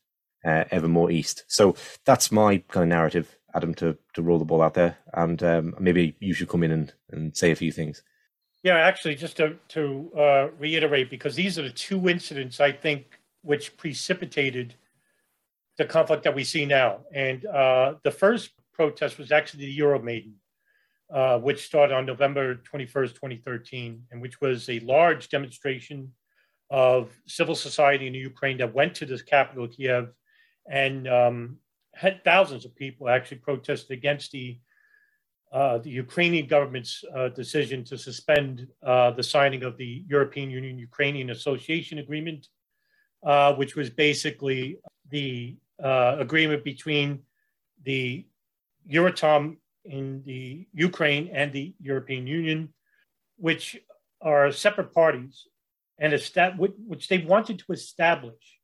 uh, 0.45 0.65
ever 0.71 0.89
more 0.89 1.11
east. 1.11 1.45
So 1.49 1.77
that's 2.05 2.33
my 2.33 2.59
kind 2.69 2.85
of 2.85 2.89
narrative, 2.89 3.39
Adam, 3.55 3.75
to 3.75 3.97
to 4.15 4.23
roll 4.23 4.39
the 4.39 4.45
ball 4.45 4.63
out 4.63 4.75
there, 4.75 4.99
and 5.15 5.43
um, 5.43 5.75
maybe 5.79 6.17
you 6.21 6.35
should 6.35 6.49
come 6.49 6.63
in 6.63 6.73
and, 6.73 6.93
and 7.11 7.37
say 7.37 7.51
a 7.51 7.57
few 7.57 7.73
things. 7.73 8.03
Yeah, 8.63 8.77
actually, 8.77 9.15
just 9.15 9.37
to 9.39 9.57
to 9.69 10.11
uh, 10.17 10.49
reiterate, 10.59 11.09
because 11.11 11.35
these 11.37 11.59
are 11.59 11.63
the 11.63 11.71
two 11.71 12.09
incidents 12.09 12.61
I 12.61 12.73
think 12.73 13.19
which 13.43 13.77
precipitated 13.77 14.75
the 15.81 15.87
conflict 15.87 16.25
that 16.25 16.35
we 16.35 16.45
see 16.45 16.67
now. 16.67 16.99
And 17.11 17.47
uh, 17.47 17.95
the 18.05 18.11
first 18.11 18.51
protest 18.75 19.17
was 19.17 19.33
actually 19.33 19.65
the 19.65 19.79
Euromaidan, 19.79 20.35
uh, 21.11 21.39
which 21.39 21.65
started 21.65 21.95
on 21.95 22.05
November 22.05 22.57
21st, 22.71 23.15
2013, 23.15 24.03
and 24.11 24.21
which 24.21 24.43
was 24.43 24.69
a 24.69 24.81
large 24.81 25.31
demonstration 25.31 26.13
of 26.69 27.09
civil 27.27 27.55
society 27.55 28.07
in 28.07 28.13
Ukraine 28.13 28.59
that 28.59 28.75
went 28.75 28.95
to 28.97 29.07
the 29.07 29.19
capital, 29.23 29.67
Kiev, 29.69 30.13
and 30.71 31.09
um, 31.09 31.57
had 31.95 32.23
thousands 32.25 32.67
of 32.67 32.77
people 32.77 33.09
actually 33.09 33.39
protested 33.39 33.97
against 33.97 34.33
the 34.33 34.59
uh, 35.53 35.79
the 35.79 35.91
Ukrainian 35.91 36.47
government's 36.47 37.03
uh, 37.17 37.29
decision 37.31 37.83
to 37.83 37.99
suspend 37.99 38.69
uh, 38.87 39.11
the 39.11 39.23
signing 39.35 39.65
of 39.65 39.77
the 39.79 40.05
European 40.07 40.49
Union 40.49 40.79
Ukrainian 40.79 41.31
Association 41.31 41.99
Agreement, 41.99 42.47
uh, 43.31 43.55
which 43.55 43.75
was 43.75 43.91
basically 43.91 44.79
the 45.11 45.57
uh, 45.83 46.17
agreement 46.19 46.65
between 46.65 47.21
the 47.85 48.27
Euratom 48.91 49.57
in 49.85 50.23
the 50.25 50.67
Ukraine 50.73 51.31
and 51.33 51.53
the 51.53 51.75
European 51.81 52.27
Union, 52.27 52.73
which 53.37 53.81
are 54.21 54.53
separate 54.53 54.93
parties, 54.93 55.47
and 55.99 56.13
which 56.59 57.09
they 57.09 57.19
wanted 57.19 57.59
to 57.61 57.73
establish 57.73 58.59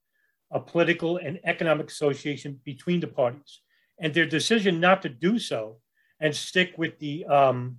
a 0.50 0.60
political 0.60 1.16
and 1.16 1.40
economic 1.44 1.90
association 1.90 2.60
between 2.64 3.00
the 3.00 3.06
parties. 3.06 3.60
And 3.98 4.12
their 4.12 4.26
decision 4.26 4.80
not 4.80 5.02
to 5.02 5.08
do 5.08 5.38
so 5.38 5.78
and 6.20 6.34
stick 6.34 6.74
with 6.76 6.98
the 6.98 7.24
um, 7.26 7.78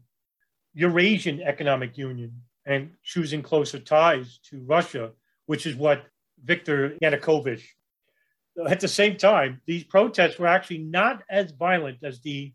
Eurasian 0.74 1.42
Economic 1.42 1.98
Union 1.98 2.42
and 2.66 2.92
choosing 3.04 3.42
closer 3.42 3.80
ties 3.80 4.40
to 4.50 4.64
Russia, 4.66 5.12
which 5.46 5.66
is 5.66 5.76
what 5.76 6.06
Viktor 6.44 6.98
Yanukovych. 7.02 7.64
At 8.66 8.80
the 8.80 8.88
same 8.88 9.18
time, 9.18 9.62
these 9.66 9.84
protests 9.84 10.40
were 10.40 10.48
actually 10.48 10.80
not 10.80 11.24
as 11.30 11.52
violent 11.52 12.00
as 12.04 12.20
the 12.22 12.54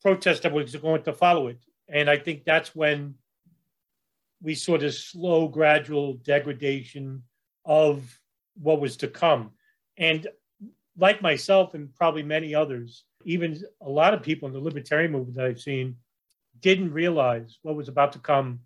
protest 0.00 0.42
that 0.42 0.52
was 0.52 0.74
going 0.76 1.02
to 1.02 1.12
follow 1.12 1.48
it. 1.48 1.58
And 1.88 2.08
I 2.08 2.16
think 2.16 2.44
that's 2.44 2.74
when 2.74 3.14
we 4.42 4.54
saw 4.54 4.78
this 4.78 5.04
slow, 5.04 5.48
gradual 5.48 6.14
degradation 6.14 7.22
of 7.64 8.18
what 8.54 8.80
was 8.80 8.96
to 8.98 9.08
come. 9.08 9.50
And 9.96 10.26
like 10.96 11.22
myself 11.22 11.74
and 11.74 11.94
probably 11.94 12.22
many 12.22 12.54
others, 12.54 13.04
even 13.24 13.60
a 13.80 13.88
lot 13.88 14.14
of 14.14 14.22
people 14.22 14.46
in 14.48 14.54
the 14.54 14.60
libertarian 14.60 15.12
movement 15.12 15.36
that 15.36 15.46
I've 15.46 15.60
seen 15.60 15.96
didn't 16.60 16.92
realize 16.92 17.58
what 17.62 17.74
was 17.74 17.88
about 17.88 18.12
to 18.12 18.18
come. 18.18 18.60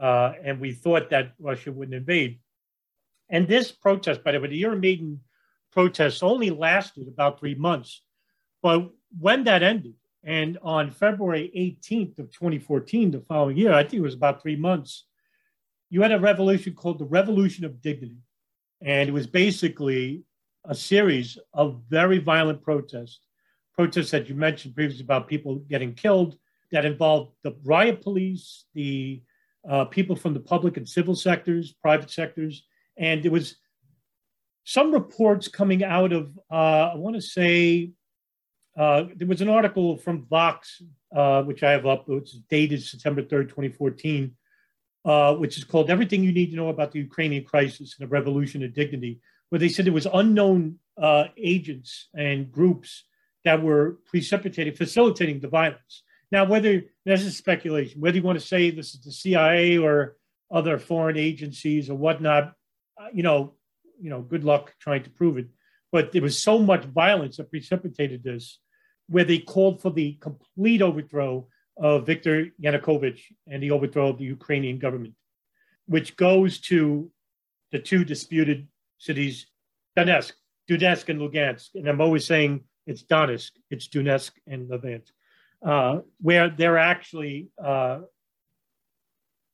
Uh, 0.00 0.32
and 0.42 0.60
we 0.60 0.72
thought 0.72 1.10
that 1.10 1.32
Russia 1.38 1.72
wouldn't 1.72 1.94
invade. 1.94 2.38
And 3.28 3.46
this 3.46 3.72
protest, 3.72 4.24
by 4.24 4.32
the 4.32 4.40
way, 4.40 4.48
the 4.48 4.62
Euromaidan 4.62 5.18
protests 5.72 6.22
only 6.22 6.50
lasted 6.50 7.08
about 7.08 7.40
three 7.40 7.54
months. 7.54 8.02
But 8.62 8.90
when 9.18 9.44
that 9.44 9.62
ended, 9.62 9.94
and 10.24 10.58
on 10.62 10.90
February 10.90 11.50
18th 11.56 12.18
of 12.20 12.30
2014, 12.30 13.10
the 13.10 13.20
following 13.20 13.56
year, 13.56 13.72
I 13.72 13.82
think 13.82 13.94
it 13.94 14.00
was 14.00 14.14
about 14.14 14.40
three 14.40 14.56
months, 14.56 15.06
you 15.90 16.02
had 16.02 16.12
a 16.12 16.20
revolution 16.20 16.74
called 16.74 16.98
the 16.98 17.04
Revolution 17.04 17.64
of 17.64 17.82
Dignity. 17.82 18.18
And 18.80 19.08
it 19.08 19.12
was 19.12 19.26
basically 19.26 20.22
a 20.64 20.74
series 20.74 21.38
of 21.52 21.82
very 21.88 22.18
violent 22.18 22.62
protests, 22.62 23.20
protests 23.74 24.10
that 24.12 24.28
you 24.28 24.34
mentioned 24.34 24.74
previously 24.74 25.04
about 25.04 25.28
people 25.28 25.56
getting 25.68 25.94
killed, 25.94 26.36
that 26.70 26.84
involved 26.84 27.32
the 27.42 27.54
riot 27.64 28.00
police, 28.00 28.64
the 28.74 29.22
uh, 29.68 29.84
people 29.84 30.16
from 30.16 30.34
the 30.34 30.40
public 30.40 30.76
and 30.76 30.88
civil 30.88 31.14
sectors, 31.14 31.72
private 31.72 32.10
sectors. 32.10 32.64
And 32.96 33.24
it 33.26 33.32
was 33.32 33.56
some 34.64 34.92
reports 34.92 35.48
coming 35.48 35.82
out 35.82 36.12
of, 36.12 36.38
uh, 36.50 36.92
I 36.92 36.94
want 36.94 37.16
to 37.16 37.22
say, 37.22 37.90
uh, 38.76 39.04
there 39.16 39.28
was 39.28 39.40
an 39.40 39.48
article 39.48 39.96
from 39.96 40.26
Vox, 40.26 40.82
uh, 41.14 41.42
which 41.42 41.62
I 41.62 41.72
have 41.72 41.86
up, 41.86 42.08
which 42.08 42.34
is 42.34 42.40
dated 42.48 42.82
September 42.82 43.22
3rd, 43.22 43.48
2014, 43.48 44.34
uh, 45.04 45.34
which 45.34 45.58
is 45.58 45.64
called 45.64 45.90
Everything 45.90 46.22
You 46.22 46.32
Need 46.32 46.50
to 46.50 46.56
Know 46.56 46.68
About 46.68 46.92
the 46.92 47.00
Ukrainian 47.00 47.44
Crisis 47.44 47.96
and 47.98 48.08
the 48.08 48.10
Revolution 48.10 48.62
of 48.62 48.72
Dignity, 48.72 49.20
where 49.50 49.58
they 49.58 49.68
said 49.68 49.84
there 49.84 49.92
was 49.92 50.06
unknown 50.12 50.78
agents 51.36 52.08
and 52.14 52.50
groups 52.50 53.04
that 53.44 53.60
were 53.60 53.98
precipitating, 54.06 54.74
facilitating 54.74 55.40
the 55.40 55.48
violence. 55.48 56.04
Now, 56.30 56.44
whether 56.44 56.82
this 57.04 57.22
is 57.22 57.36
speculation, 57.36 58.00
whether 58.00 58.16
you 58.16 58.22
want 58.22 58.38
to 58.38 58.46
say 58.46 58.70
this 58.70 58.94
is 58.94 59.02
the 59.02 59.12
CIA 59.12 59.76
or 59.76 60.16
other 60.50 60.78
foreign 60.78 61.18
agencies 61.18 61.90
or 61.90 61.96
whatnot, 61.96 62.54
you 63.12 63.22
know, 63.22 63.54
you 64.00 64.10
know, 64.10 64.22
good 64.22 64.44
luck 64.44 64.74
trying 64.80 65.02
to 65.04 65.10
prove 65.10 65.38
it. 65.38 65.46
But 65.90 66.12
there 66.12 66.22
was 66.22 66.38
so 66.38 66.58
much 66.58 66.84
violence 66.84 67.36
that 67.36 67.50
precipitated 67.50 68.22
this, 68.22 68.58
where 69.08 69.24
they 69.24 69.38
called 69.38 69.82
for 69.82 69.90
the 69.90 70.14
complete 70.20 70.82
overthrow 70.82 71.48
of 71.76 72.06
Viktor 72.06 72.48
Yanukovych 72.62 73.20
and 73.46 73.62
the 73.62 73.70
overthrow 73.70 74.08
of 74.08 74.18
the 74.18 74.24
Ukrainian 74.24 74.78
government, 74.78 75.14
which 75.86 76.16
goes 76.16 76.60
to 76.60 77.10
the 77.72 77.78
two 77.78 78.04
disputed 78.04 78.68
cities, 78.98 79.46
Donetsk, 79.96 80.32
Donetsk 80.70 81.08
and 81.08 81.20
Lugansk. 81.20 81.74
And 81.74 81.88
I'm 81.88 82.00
always 82.00 82.26
saying 82.26 82.64
it's 82.86 83.02
Donetsk, 83.02 83.50
it's 83.70 83.88
Donetsk 83.88 84.32
and 84.46 84.68
Lugansk, 84.68 85.10
uh, 85.64 86.00
where 86.20 86.48
they're 86.48 86.78
actually 86.78 87.48
uh, 87.62 88.00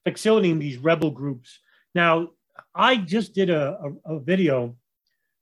facilitating 0.04 0.58
these 0.58 0.78
rebel 0.78 1.10
groups. 1.10 1.58
Now, 1.94 2.30
I 2.74 2.96
just 2.96 3.34
did 3.34 3.50
a, 3.50 3.78
a, 4.06 4.16
a 4.16 4.20
video 4.20 4.76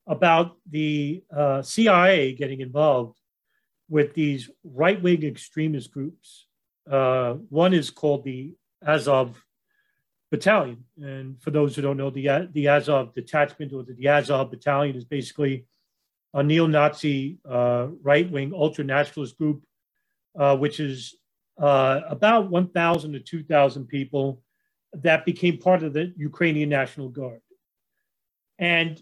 about 0.06 0.56
the 0.70 1.22
uh, 1.34 1.62
CIA 1.62 2.32
getting 2.32 2.60
involved 2.60 3.18
with 3.88 4.14
these 4.14 4.50
right 4.64 5.00
wing 5.02 5.24
extremist 5.24 5.90
groups. 5.90 6.46
Uh, 6.90 7.34
one 7.48 7.74
is 7.74 7.90
called 7.90 8.24
the 8.24 8.54
Azov 8.84 9.42
Battalion. 10.30 10.84
And 11.00 11.40
for 11.40 11.50
those 11.50 11.74
who 11.74 11.82
don't 11.82 11.96
know, 11.96 12.10
the, 12.10 12.48
the 12.52 12.68
Azov 12.68 13.14
detachment 13.14 13.72
or 13.72 13.84
the 13.84 14.08
Azov 14.08 14.50
Battalion 14.50 14.96
is 14.96 15.04
basically 15.04 15.66
a 16.34 16.42
neo 16.42 16.66
Nazi 16.66 17.38
uh, 17.48 17.88
right 18.02 18.30
wing 18.30 18.52
ultra 18.54 18.84
nationalist 18.84 19.38
group, 19.38 19.64
uh, 20.38 20.56
which 20.56 20.80
is 20.80 21.14
uh, 21.58 22.00
about 22.08 22.50
1,000 22.50 23.12
to 23.12 23.20
2,000 23.20 23.86
people 23.86 24.42
that 25.02 25.24
became 25.24 25.58
part 25.58 25.82
of 25.82 25.92
the 25.92 26.12
Ukrainian 26.16 26.68
National 26.68 27.08
Guard. 27.08 27.40
And 28.58 29.00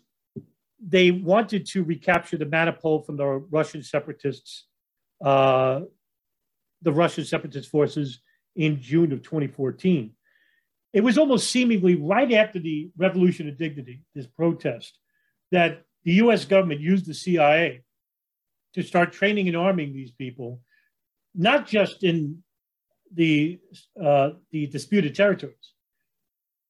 they 0.87 1.11
wanted 1.11 1.67
to 1.67 1.85
recapture 1.85 2.37
the 2.37 2.47
Mariupol 2.47 3.07
from 3.07 3.17
the 3.17 3.27
Russian 3.27 3.83
separatists, 3.83 4.67
uh, 5.25 5.81
the 6.83 6.93
Russian 6.93 7.25
separatist 7.25 7.71
forces 7.71 8.21
in 8.57 8.81
June 8.81 9.13
of 9.13 9.23
2014. 9.23 10.13
It 10.93 11.03
was 11.03 11.19
almost 11.19 11.51
seemingly 11.51 11.97
right 11.97 12.33
after 12.33 12.59
the 12.59 12.91
Revolution 12.97 13.49
of 13.49 13.57
Dignity, 13.57 14.03
this 14.15 14.27
protest, 14.27 14.99
that 15.51 15.83
the 16.05 16.13
US 16.15 16.45
government 16.45 16.81
used 16.81 17.07
the 17.07 17.15
CIA 17.15 17.83
to 18.75 18.83
start 18.83 19.13
training 19.13 19.49
and 19.49 19.57
arming 19.57 19.93
these 19.93 20.11
people, 20.11 20.61
not 21.35 21.67
just 21.67 22.05
in 22.05 22.43
the, 23.13 23.59
uh, 24.01 24.31
the 24.51 24.67
disputed 24.67 25.15
territories, 25.15 25.74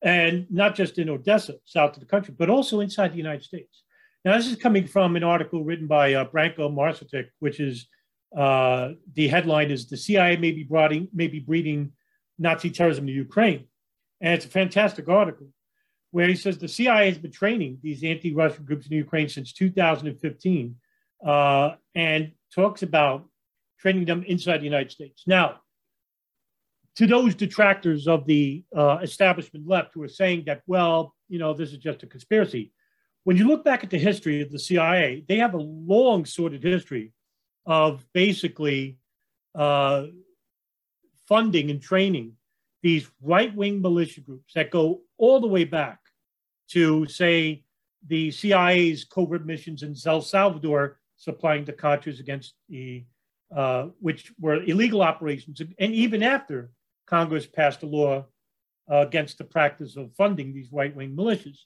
and 0.04 0.46
not 0.50 0.76
just 0.76 0.99
in 0.99 1.08
Odessa, 1.08 1.54
south 1.64 1.94
of 1.94 2.00
the 2.00 2.06
country, 2.06 2.34
but 2.38 2.50
also 2.50 2.80
inside 2.80 3.12
the 3.12 3.16
United 3.16 3.42
States. 3.42 3.82
Now, 4.25 4.37
this 4.37 4.46
is 4.46 4.56
coming 4.56 4.87
from 4.87 5.16
an 5.16 5.25
article 5.25 5.64
written 5.64 5.87
by 5.87 6.14
uh, 6.14 6.26
Branko 6.26 6.73
Marcetic, 6.73 7.28
which 7.40 7.58
is 7.58 7.88
uh, 8.37 8.90
the 9.14 9.28
headline 9.28 9.70
is 9.70 9.88
"The 9.88 9.96
CIA 9.96 10.37
may 10.37 10.52
be, 10.52 10.66
may 11.12 11.28
be 11.28 11.40
breeding 11.40 11.92
Nazi 12.38 12.70
terrorism 12.70 13.08
in 13.08 13.14
Ukraine," 13.14 13.66
and 14.20 14.34
it's 14.34 14.44
a 14.44 14.49
fantastic 14.49 15.08
article 15.08 15.49
where 16.11 16.28
he 16.28 16.37
says 16.37 16.58
the 16.58 16.68
CIA 16.68 17.08
has 17.08 17.18
been 17.18 17.32
training 17.32 17.78
these 17.82 18.04
anti-Russian 18.04 18.64
groups 18.64 18.87
in 18.87 18.96
Ukraine 18.96 19.28
since 19.28 19.52
2015, 19.52 20.76
uh, 21.26 21.70
and 21.96 22.30
talks 22.54 22.84
about 22.84 23.28
training 23.80 24.04
them 24.04 24.23
inside 24.23 24.58
the 24.58 24.64
United 24.64 24.92
States. 24.92 25.25
Now, 25.26 25.61
to 26.97 27.07
those 27.07 27.35
detractors 27.35 28.07
of 28.07 28.25
the 28.27 28.65
uh, 28.75 28.99
establishment 29.03 29.67
left 29.67 29.93
who 29.95 30.03
are 30.03 30.09
saying 30.09 30.45
that, 30.47 30.63
well, 30.67 31.15
you 31.29 31.39
know, 31.39 31.53
this 31.53 31.73
is 31.73 31.79
just 31.79 32.03
a 32.03 32.07
conspiracy. 32.07 32.73
When 33.25 33.37
you 33.37 33.49
look 33.49 33.65
back 33.65 33.83
at 33.83 33.91
the 33.91 33.99
history 33.99 34.43
of 34.43 34.53
the 34.53 34.59
CIA, 34.59 35.25
they 35.29 35.39
have 35.39 35.55
a 35.55 35.59
long 35.59 36.25
sordid 36.25 36.63
history 36.63 37.13
of 37.67 38.05
basically 38.13 38.99
uh, 39.55 40.05
funding 41.27 41.71
and 41.71 41.81
training 41.81 42.33
these 42.83 43.09
right 43.23 43.55
wing 43.57 43.81
militia 43.81 44.21
groups 44.21 44.53
that 44.55 44.71
go 44.71 45.01
all 45.17 45.41
the 45.41 45.47
way 45.47 45.65
back 45.65 45.99
to, 46.69 47.07
say, 47.07 47.65
the 48.07 48.31
CIA's 48.31 49.05
covert 49.05 49.47
missions 49.47 49.83
in 49.83 49.95
El 50.07 50.21
Salvador, 50.21 50.99
supplying 51.17 51.65
the 51.65 51.73
Contras 51.73 52.21
against 52.21 52.55
the, 52.69 53.05
uh, 53.55 53.87
which 54.01 54.33
were 54.39 54.63
illegal 54.65 55.01
operations, 55.01 55.63
and 55.79 55.95
even 55.95 56.23
after 56.23 56.71
Congress 57.06 57.46
passed 57.46 57.82
a 57.82 57.87
law 57.87 58.26
uh, 58.90 58.96
against 58.96 59.38
the 59.38 59.44
practice 59.44 59.96
of 59.96 60.14
funding 60.14 60.52
these 60.52 60.73
right 60.73 60.94
wing 60.94 61.16
militias. 61.16 61.58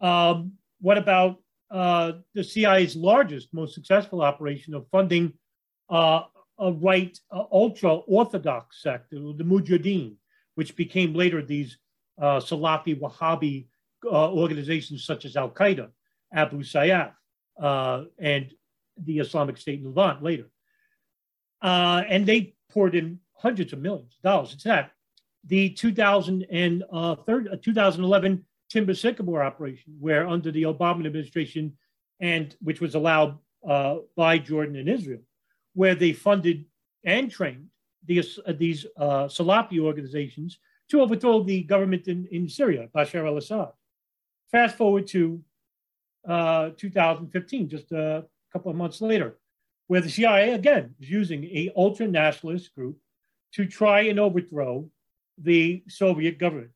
Um, 0.00 0.52
what 0.80 0.98
about 0.98 1.38
uh, 1.70 2.12
the 2.34 2.44
CIA's 2.44 2.96
largest, 2.96 3.52
most 3.52 3.74
successful 3.74 4.22
operation 4.22 4.74
of 4.74 4.86
funding 4.90 5.32
uh, 5.88 6.22
a 6.58 6.72
right 6.72 7.18
uh, 7.30 7.44
ultra 7.52 7.94
orthodox 7.94 8.82
sect, 8.82 9.10
the 9.10 9.16
Mujahideen, 9.18 10.14
which 10.54 10.76
became 10.76 11.14
later 11.14 11.42
these 11.42 11.78
uh, 12.20 12.40
Salafi 12.40 12.98
Wahhabi 12.98 13.66
uh, 14.04 14.32
organizations 14.32 15.04
such 15.04 15.24
as 15.24 15.36
Al 15.36 15.50
Qaeda, 15.50 15.88
Abu 16.32 16.62
Sayyaf, 16.62 17.12
and 18.18 18.52
the 18.98 19.18
Islamic 19.18 19.58
State 19.58 19.80
in 19.80 19.86
Levant 19.86 20.22
later. 20.22 20.48
and 21.62 22.26
they 22.26 22.54
poured 22.70 22.94
in 22.94 23.18
hundreds 23.36 23.72
of 23.72 23.80
millions 23.80 24.14
of 24.16 24.22
dollars. 24.22 24.52
It's 24.52 24.64
that. 24.64 24.92
The 25.44 25.70
2003, 25.70 26.82
uh, 26.92 27.56
2011 27.62 28.44
Timber 28.68 28.94
Sycamore 28.94 29.42
operation, 29.42 29.94
where 30.00 30.26
under 30.26 30.50
the 30.50 30.64
Obama 30.64 31.06
administration, 31.06 31.76
and 32.20 32.56
which 32.60 32.80
was 32.80 32.94
allowed 32.94 33.38
uh, 33.66 33.96
by 34.16 34.38
Jordan 34.38 34.76
and 34.76 34.88
Israel, 34.88 35.20
where 35.74 35.94
they 35.94 36.12
funded 36.12 36.64
and 37.04 37.30
trained 37.30 37.66
these, 38.04 38.38
uh, 38.46 38.52
these 38.52 38.86
uh, 38.96 39.26
Salafi 39.26 39.78
organizations 39.78 40.58
to 40.90 41.00
overthrow 41.00 41.42
the 41.42 41.62
government 41.62 42.08
in, 42.08 42.26
in 42.30 42.48
Syria, 42.48 42.88
Bashar 42.94 43.26
al 43.26 43.36
Assad. 43.36 43.68
Fast 44.50 44.76
forward 44.76 45.06
to 45.08 45.42
uh, 46.26 46.70
2015, 46.76 47.68
just 47.68 47.92
a 47.92 48.24
couple 48.52 48.70
of 48.70 48.76
months 48.76 49.00
later, 49.00 49.38
where 49.88 50.00
the 50.00 50.10
CIA 50.10 50.52
again 50.52 50.94
is 51.00 51.10
using 51.10 51.44
a 51.44 51.70
ultra 51.76 52.08
nationalist 52.08 52.74
group 52.74 52.98
to 53.54 53.66
try 53.66 54.02
and 54.02 54.18
overthrow 54.18 54.88
the 55.38 55.82
Soviet 55.88 56.38
government. 56.38 56.70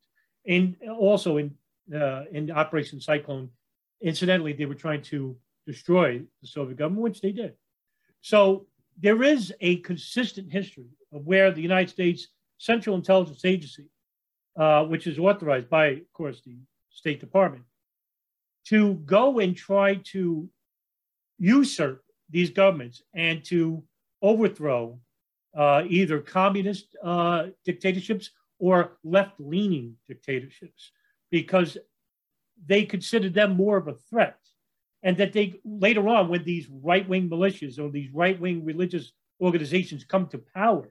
And 0.46 0.76
also 0.98 1.36
in 1.36 1.54
uh, 1.94 2.24
in 2.30 2.50
Operation 2.50 3.00
Cyclone, 3.00 3.50
incidentally, 4.00 4.52
they 4.52 4.66
were 4.66 4.76
trying 4.76 5.02
to 5.02 5.36
destroy 5.66 6.22
the 6.40 6.46
Soviet 6.46 6.78
government, 6.78 7.02
which 7.02 7.20
they 7.20 7.32
did. 7.32 7.54
So 8.20 8.66
there 8.98 9.22
is 9.22 9.52
a 9.60 9.76
consistent 9.76 10.52
history 10.52 10.90
of 11.12 11.26
where 11.26 11.50
the 11.50 11.62
United 11.62 11.90
States 11.90 12.28
Central 12.58 12.96
Intelligence 12.96 13.44
Agency, 13.44 13.86
uh, 14.56 14.84
which 14.84 15.06
is 15.06 15.18
authorized 15.18 15.68
by, 15.68 15.86
of 15.86 16.12
course, 16.12 16.42
the 16.42 16.58
State 16.90 17.20
Department, 17.20 17.64
to 18.66 18.94
go 19.06 19.38
and 19.38 19.56
try 19.56 19.96
to 20.12 20.48
usurp 21.38 22.04
these 22.28 22.50
governments 22.50 23.02
and 23.14 23.44
to 23.46 23.82
overthrow 24.22 24.98
uh, 25.56 25.82
either 25.88 26.20
communist 26.20 26.96
uh, 27.02 27.46
dictatorships 27.64 28.30
or 28.58 28.98
left 29.04 29.32
leaning 29.38 29.96
dictatorships 30.08 30.92
because 31.30 31.76
they 32.66 32.84
considered 32.84 33.34
them 33.34 33.56
more 33.56 33.76
of 33.76 33.88
a 33.88 33.94
threat. 33.94 34.36
And 35.02 35.16
that 35.16 35.32
they 35.32 35.60
later 35.64 36.06
on, 36.08 36.28
when 36.28 36.44
these 36.44 36.68
right 36.68 37.08
wing 37.08 37.28
militias 37.30 37.78
or 37.78 37.90
these 37.90 38.12
right 38.12 38.38
wing 38.38 38.64
religious 38.64 39.12
organizations 39.40 40.04
come 40.04 40.26
to 40.28 40.38
power, 40.54 40.90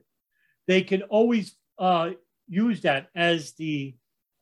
they 0.66 0.82
can 0.82 1.02
always 1.02 1.54
uh, 1.78 2.10
use 2.48 2.80
that 2.80 3.08
as 3.14 3.52
the 3.52 3.94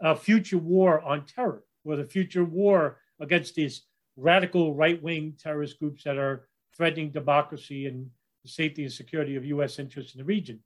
uh, 0.03 0.15
future 0.15 0.59
war 0.59 1.01
on 1.03 1.27
terror 1.27 1.63
or 1.85 1.97
the 1.97 2.05
future 2.05 2.45
war 2.45 2.99
against 3.21 3.55
these 3.55 3.83
radical 4.17 4.75
right 4.75 5.03
wing 5.03 5.35
terrorist 5.39 5.79
groups 5.79 6.05
that 6.05 6.17
are 6.17 6.49
threatening 6.75 7.11
democracy 7.11 7.87
and 7.87 8.11
the 8.49 8.53
safety 8.55 8.83
and 8.83 8.93
security 8.93 9.37
of 9.37 9.45
U.S. 9.45 9.79
interests 9.79 10.15
in 10.15 10.19
the 10.19 10.25
region. 10.25 10.61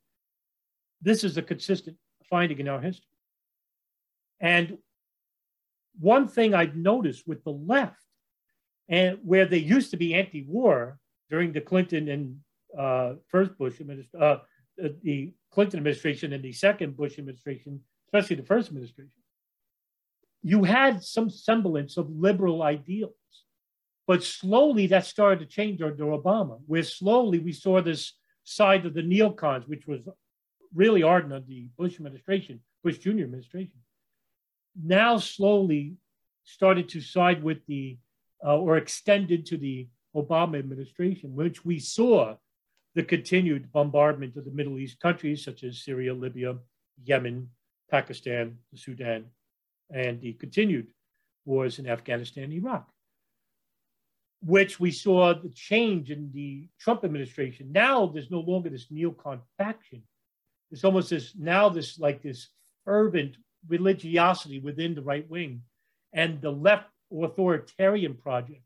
This 1.01 1.25
is 1.25 1.37
a 1.37 1.43
consistent 1.43 1.97
finding 2.31 2.59
in 2.61 2.69
our 2.69 2.81
history. 2.81 3.07
And 4.41 4.79
one 5.99 6.29
thing 6.29 6.55
I've 6.55 6.77
noticed 6.77 7.27
with 7.27 7.43
the 7.45 7.51
left, 7.51 7.97
and 8.89 9.19
where 9.23 9.47
they 9.47 9.59
used 9.59 9.91
to 9.93 9.97
be 9.97 10.15
anti-war 10.15 10.99
during 11.31 11.53
the 11.53 11.61
Clinton 11.61 12.09
and 12.09 12.37
uh, 12.79 13.15
first 13.29 13.57
Bush 13.59 13.81
administration, 13.81 14.23
uh, 14.23 14.39
the 15.03 15.33
Clinton 15.51 15.79
administration 15.79 16.33
and 16.33 16.43
the 16.43 16.53
second 16.53 16.97
Bush 16.97 17.19
administration, 17.19 17.81
especially 18.09 18.37
the 18.37 18.43
first 18.43 18.69
administration, 18.69 19.13
you 20.43 20.65
had 20.65 21.03
some 21.03 21.31
semblance 21.31 21.97
of 21.97 22.11
liberal 22.11 22.63
ideals. 22.63 23.15
But 24.07 24.25
slowly 24.25 24.87
that 24.89 25.07
started 25.07 25.41
to 25.41 25.47
change 25.47 25.81
under 25.81 26.05
Obama, 26.07 26.61
where 26.67 26.83
slowly 26.83 27.39
we 27.39 27.53
saw 27.53 27.81
this 27.81 28.15
side 28.45 28.85
of 28.85 28.95
the 28.95 29.03
neocons, 29.03 29.69
which 29.69 29.87
was 29.87 30.09
really 30.75 31.03
ardent 31.03 31.33
under 31.33 31.47
the 31.47 31.69
Bush 31.77 31.97
administration, 31.97 32.61
Bush 32.83 32.99
Jr. 32.99 33.11
administration, 33.11 33.79
now 34.83 35.19
slowly 35.19 35.97
started 36.45 36.89
to 36.89 37.01
side 37.01 37.43
with 37.43 37.65
the, 37.67 37.99
uh, 38.45 38.59
or 38.59 38.77
extended 38.77 39.47
to 39.47 39.57
the 39.57 39.87
Obama 40.17 40.59
administration, 40.59 41.35
which 41.35 41.65
we 41.65 41.79
saw 41.79 42.35
the 42.95 43.03
continued 43.03 43.71
bombardment 43.73 44.37
of 44.37 44.45
the 44.45 44.51
Middle 44.51 44.79
East 44.79 44.99
countries 45.01 45.45
such 45.45 45.63
as 45.63 45.85
Syria, 45.85 46.13
Libya, 46.13 46.57
Yemen, 47.05 47.49
Pakistan, 47.91 48.59
the 48.73 48.79
Sudan, 48.79 49.27
and 49.91 50.21
the 50.21 50.33
continued 50.35 50.89
wars 51.45 51.79
in 51.79 51.89
Afghanistan 51.89 52.45
and 52.45 52.53
Iraq 52.55 52.89
which 54.45 54.81
we 54.81 54.91
saw 54.91 55.33
the 55.35 55.51
change 55.51 56.11
in 56.11 56.31
the 56.33 56.69
Trump 56.79 57.05
administration. 57.05 57.71
Now 57.71 58.07
there's 58.07 58.31
no 58.31 58.41
longer 58.41 58.71
this 58.71 58.87
neocon 58.87 59.41
faction. 59.57 60.03
It's 60.71 60.85
almost 60.85 61.11
this 61.11 61.35
now 61.39 61.69
this 61.69 61.99
like 61.99 62.23
this 62.23 62.49
fervent 62.85 63.37
religiosity 63.69 64.59
within 64.59 64.95
the 64.95 65.03
right 65.03 65.29
wing, 65.31 65.63
and 66.13 66.41
the 66.41 66.51
left 66.51 66.89
authoritarian 67.13 68.15
project, 68.15 68.63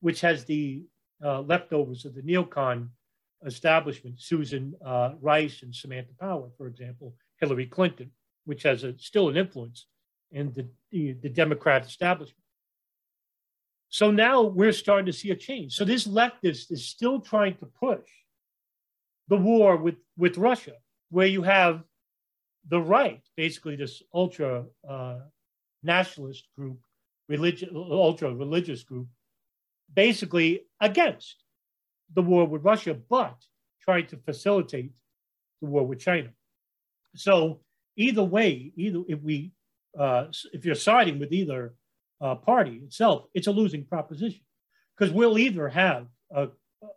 which 0.00 0.20
has 0.20 0.44
the 0.44 0.84
uh, 1.24 1.40
leftovers 1.40 2.04
of 2.04 2.14
the 2.14 2.22
neocon 2.22 2.88
establishment, 3.44 4.20
Susan 4.20 4.74
uh, 4.84 5.12
Rice 5.20 5.62
and 5.62 5.74
Samantha 5.74 6.12
Power, 6.20 6.48
for 6.56 6.66
example, 6.66 7.14
Hillary 7.40 7.66
Clinton, 7.66 8.10
which 8.44 8.62
has 8.62 8.84
a, 8.84 8.96
still 8.98 9.28
an 9.28 9.36
influence 9.36 9.86
in 10.30 10.52
the, 10.52 10.66
the, 10.90 11.12
the 11.22 11.28
Democrat 11.28 11.84
establishment. 11.84 12.45
So 13.88 14.10
now 14.10 14.42
we're 14.42 14.72
starting 14.72 15.06
to 15.06 15.12
see 15.12 15.30
a 15.30 15.36
change. 15.36 15.74
So 15.74 15.84
this 15.84 16.06
leftist 16.06 16.70
is 16.70 16.88
still 16.88 17.20
trying 17.20 17.56
to 17.58 17.66
push 17.66 18.08
the 19.28 19.36
war 19.36 19.76
with, 19.76 19.96
with 20.16 20.38
Russia, 20.38 20.74
where 21.10 21.26
you 21.26 21.42
have 21.42 21.82
the 22.68 22.80
right, 22.80 23.22
basically 23.36 23.76
this 23.76 24.02
ultra 24.12 24.64
uh, 24.88 25.18
nationalist 25.82 26.48
group, 26.56 26.78
religious, 27.28 27.68
ultra 27.74 28.34
religious 28.34 28.82
group, 28.82 29.08
basically 29.94 30.62
against 30.80 31.36
the 32.14 32.22
war 32.22 32.46
with 32.46 32.64
Russia, 32.64 32.94
but 33.08 33.36
trying 33.82 34.06
to 34.08 34.16
facilitate 34.16 34.90
the 35.60 35.68
war 35.68 35.86
with 35.86 36.00
China. 36.00 36.30
So 37.14 37.60
either 37.96 38.22
way, 38.22 38.72
either 38.76 39.02
if 39.08 39.20
we 39.22 39.52
uh, 39.98 40.26
if 40.52 40.64
you're 40.66 40.74
siding 40.74 41.18
with 41.18 41.32
either 41.32 41.74
uh, 42.20 42.34
party 42.34 42.80
itself, 42.84 43.26
it's 43.34 43.46
a 43.46 43.52
losing 43.52 43.84
proposition 43.84 44.40
because 44.96 45.12
we'll 45.12 45.38
either 45.38 45.68
have 45.68 46.06
a, 46.30 46.48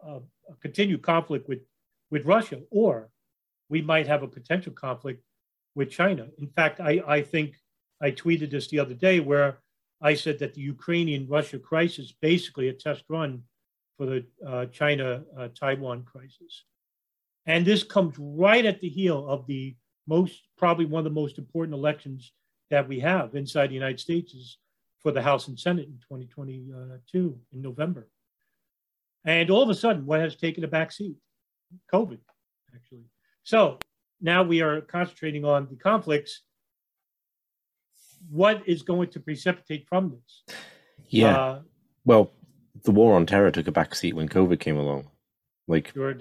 a, 0.06 0.20
a, 0.50 0.56
continued 0.62 1.02
conflict 1.02 1.48
with, 1.48 1.60
with 2.10 2.26
Russia 2.26 2.62
or 2.72 3.10
we 3.70 3.82
might 3.82 4.08
have 4.08 4.24
a 4.24 4.28
potential 4.28 4.74
conflict 4.74 5.24
with 5.76 5.92
China. 5.92 6.28
In 6.38 6.48
fact, 6.48 6.80
I, 6.80 7.02
I 7.08 7.22
think 7.22 7.56
I 8.02 8.12
tweeted 8.12 8.52
this 8.52 8.68
the 8.68 8.80
other 8.80 8.94
day 8.94 9.20
where 9.20 9.60
I 10.02 10.14
said 10.14 10.40
that 10.40 10.54
the 10.54 10.62
Ukrainian 10.62 11.28
Russia 11.28 11.60
crisis 11.60 12.14
basically 12.22 12.70
a 12.70 12.74
test 12.74 13.04
run 13.10 13.44
for 13.98 14.06
the 14.06 14.26
uh, 14.48 14.66
China 14.68 15.24
uh, 15.38 15.50
Taiwan 15.50 16.04
crisis. 16.04 16.64
And 17.46 17.66
this 17.66 17.84
comes 17.84 18.16
right 18.18 18.66
at 18.66 18.80
the 18.80 18.88
heel 18.88 19.28
of 19.28 19.46
the 19.48 19.76
most, 20.08 20.42
probably 20.58 20.86
one 20.86 21.00
of 21.00 21.04
the 21.04 21.22
most 21.22 21.38
important 21.38 21.76
elections 21.76 22.32
that 22.70 22.88
we 22.88 23.00
have 23.00 23.36
inside 23.36 23.68
the 23.68 23.76
United 23.76 24.00
States 24.00 24.34
is 24.34 24.58
for 25.02 25.12
the 25.12 25.22
House 25.22 25.48
and 25.48 25.60
Senate 25.60 25.88
in 25.88 26.00
2022 26.10 27.40
in 27.54 27.62
November. 27.62 28.08
And 29.26 29.50
all 29.50 29.62
of 29.62 29.70
a 29.70 29.76
sudden, 29.76 30.06
what 30.06 30.20
has 30.20 30.36
taken 30.36 30.64
a 30.64 30.68
back 30.68 30.92
seat? 30.92 31.16
COVID, 31.94 32.20
actually. 32.74 33.06
So 33.44 33.80
now 34.22 34.44
we 34.44 34.62
are 34.62 34.82
concentrating 34.82 35.46
on 35.46 35.68
the 35.70 35.76
conflicts. 35.76 36.42
What 38.30 38.64
is 38.68 38.82
going 38.82 39.10
to 39.12 39.20
precipitate 39.20 39.88
from 39.88 40.12
this? 40.12 40.56
Yeah. 41.08 41.38
Uh, 41.38 41.60
well, 42.06 42.32
the 42.84 42.92
war 42.92 43.16
on 43.16 43.26
terror 43.26 43.52
took 43.52 43.68
a 43.68 43.72
back 43.72 43.96
seat 43.96 44.14
when 44.14 44.30
COVID 44.30 44.60
came 44.60 44.78
along. 44.78 45.08
Like, 45.68 45.92
sure 45.94 46.14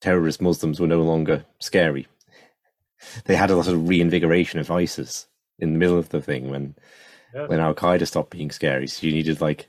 terrorist 0.00 0.40
Muslims 0.40 0.80
were 0.80 0.86
no 0.86 1.02
longer 1.02 1.44
scary. 1.58 2.06
They 3.24 3.36
had 3.36 3.50
a 3.50 3.56
lot 3.56 3.68
of 3.68 3.88
reinvigoration 3.88 4.60
of 4.60 4.70
ISIS 4.70 5.26
in 5.58 5.72
the 5.72 5.78
middle 5.78 5.98
of 5.98 6.08
the 6.10 6.20
thing 6.20 6.50
when 6.50 6.74
when 7.32 7.60
Al 7.60 7.74
Qaeda 7.74 8.06
stopped 8.06 8.30
being 8.30 8.50
scary. 8.50 8.86
So 8.86 9.06
you 9.06 9.12
needed 9.12 9.40
like 9.40 9.68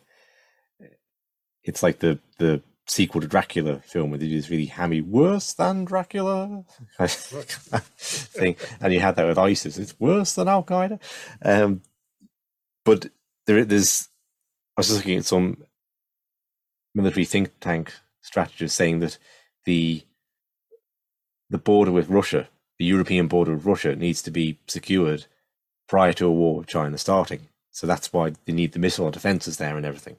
it's 1.64 1.84
like 1.84 2.00
the 2.00 2.20
the 2.38 2.62
sequel 2.88 3.22
to 3.22 3.28
Dracula 3.28 3.80
film 3.86 4.10
where 4.10 4.18
they 4.20 4.28
do 4.28 4.36
this 4.36 4.50
really 4.50 4.66
hammy, 4.66 5.02
worse 5.02 5.54
than 5.54 5.86
Dracula 5.86 6.64
thing, 7.08 8.56
and 8.82 8.94
you 8.94 9.00
had 9.00 9.16
that 9.16 9.28
with 9.28 9.38
ISIS. 9.38 9.78
It's 9.78 10.00
worse 10.00 10.34
than 10.34 10.48
Al 10.48 10.64
Qaeda, 10.64 11.00
um, 11.44 11.82
but 12.84 13.10
there, 13.46 13.64
there's. 13.66 14.10
I 14.76 14.80
was 14.80 14.88
just 14.88 15.00
looking 15.00 15.18
at 15.18 15.26
some 15.26 15.64
military 16.96 17.26
think 17.26 17.52
tank 17.60 17.94
strategist 18.22 18.76
saying 18.76 19.00
that 19.00 19.18
the 19.66 20.04
the 21.50 21.58
border 21.58 21.92
with 21.92 22.10
Russia, 22.10 22.50
the 22.78 22.86
European 22.86 23.28
border 23.28 23.54
with 23.54 23.66
Russia, 23.66 23.96
needs 23.96 24.22
to 24.22 24.32
be 24.32 24.60
secured 24.68 25.26
prior 25.90 26.14
to 26.14 26.28
a 26.28 26.32
war 26.32 26.56
with 26.56 26.68
China 26.68 26.98
starting. 26.98 27.50
So 27.72 27.88
that's 27.88 28.14
why 28.14 28.34
they 28.46 28.54
need 28.54 28.72
the 28.72 28.80
missile 28.80 29.12
defenses 29.12 29.58
there 29.58 29.76
and 29.76 29.86
everything. 29.86 30.18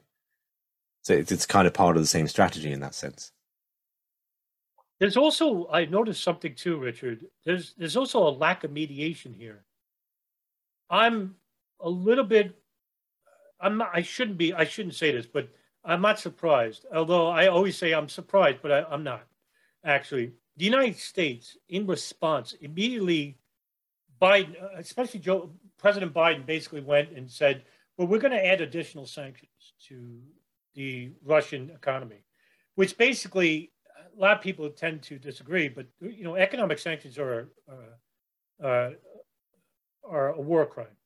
So 1.01 1.13
it's, 1.13 1.47
kind 1.47 1.65
of 1.65 1.73
part 1.73 1.95
of 1.95 2.03
the 2.03 2.07
same 2.07 2.27
strategy 2.27 2.71
in 2.71 2.81
that 2.81 2.93
sense. 2.93 3.31
There's 4.99 5.17
also 5.17 5.67
I 5.71 5.85
noticed 5.85 6.23
something 6.23 6.53
too, 6.53 6.77
Richard. 6.77 7.25
There's 7.43 7.73
there's 7.75 7.97
also 7.97 8.19
a 8.19 8.29
lack 8.29 8.63
of 8.63 8.71
mediation 8.71 9.33
here. 9.33 9.63
I'm 10.91 11.35
a 11.79 11.89
little 11.89 12.23
bit. 12.23 12.53
I'm 13.59 13.77
not. 13.77 13.89
I 13.93 14.03
shouldn't 14.03 14.37
be. 14.37 14.53
I 14.53 14.63
shouldn't 14.63 14.93
say 14.93 15.11
this, 15.11 15.25
but 15.25 15.49
I'm 15.83 16.01
not 16.01 16.19
surprised. 16.19 16.85
Although 16.93 17.29
I 17.29 17.47
always 17.47 17.75
say 17.75 17.93
I'm 17.93 18.09
surprised, 18.09 18.59
but 18.61 18.71
I, 18.71 18.83
I'm 18.91 19.03
not. 19.03 19.23
Actually, 19.83 20.33
the 20.57 20.65
United 20.65 20.99
States, 20.99 21.57
in 21.67 21.87
response, 21.87 22.53
immediately, 22.61 23.39
Biden, 24.21 24.61
uh, 24.61 24.77
especially 24.77 25.19
Joe, 25.19 25.49
President 25.81 26.13
Biden, 26.13 26.45
basically 26.45 26.81
went 26.81 27.09
and 27.11 27.29
said, 27.29 27.63
"Well, 27.97 28.07
we're 28.07 28.19
going 28.19 28.31
to 28.31 28.45
add 28.45 28.61
additional 28.61 29.05
sanctions 29.07 29.73
to 29.87 30.21
the 30.75 31.11
Russian 31.25 31.71
economy, 31.71 32.23
which 32.75 32.97
basically 32.97 33.71
a 34.15 34.21
lot 34.21 34.37
of 34.37 34.43
people 34.43 34.69
tend 34.69 35.01
to 35.03 35.17
disagree. 35.17 35.67
But 35.67 35.87
you 35.99 36.23
know, 36.23 36.35
economic 36.35 36.79
sanctions 36.79 37.17
are 37.17 37.49
uh, 37.69 38.65
uh, 38.65 38.91
are 40.07 40.29
a 40.33 40.41
war 40.41 40.65
crime, 40.65 40.97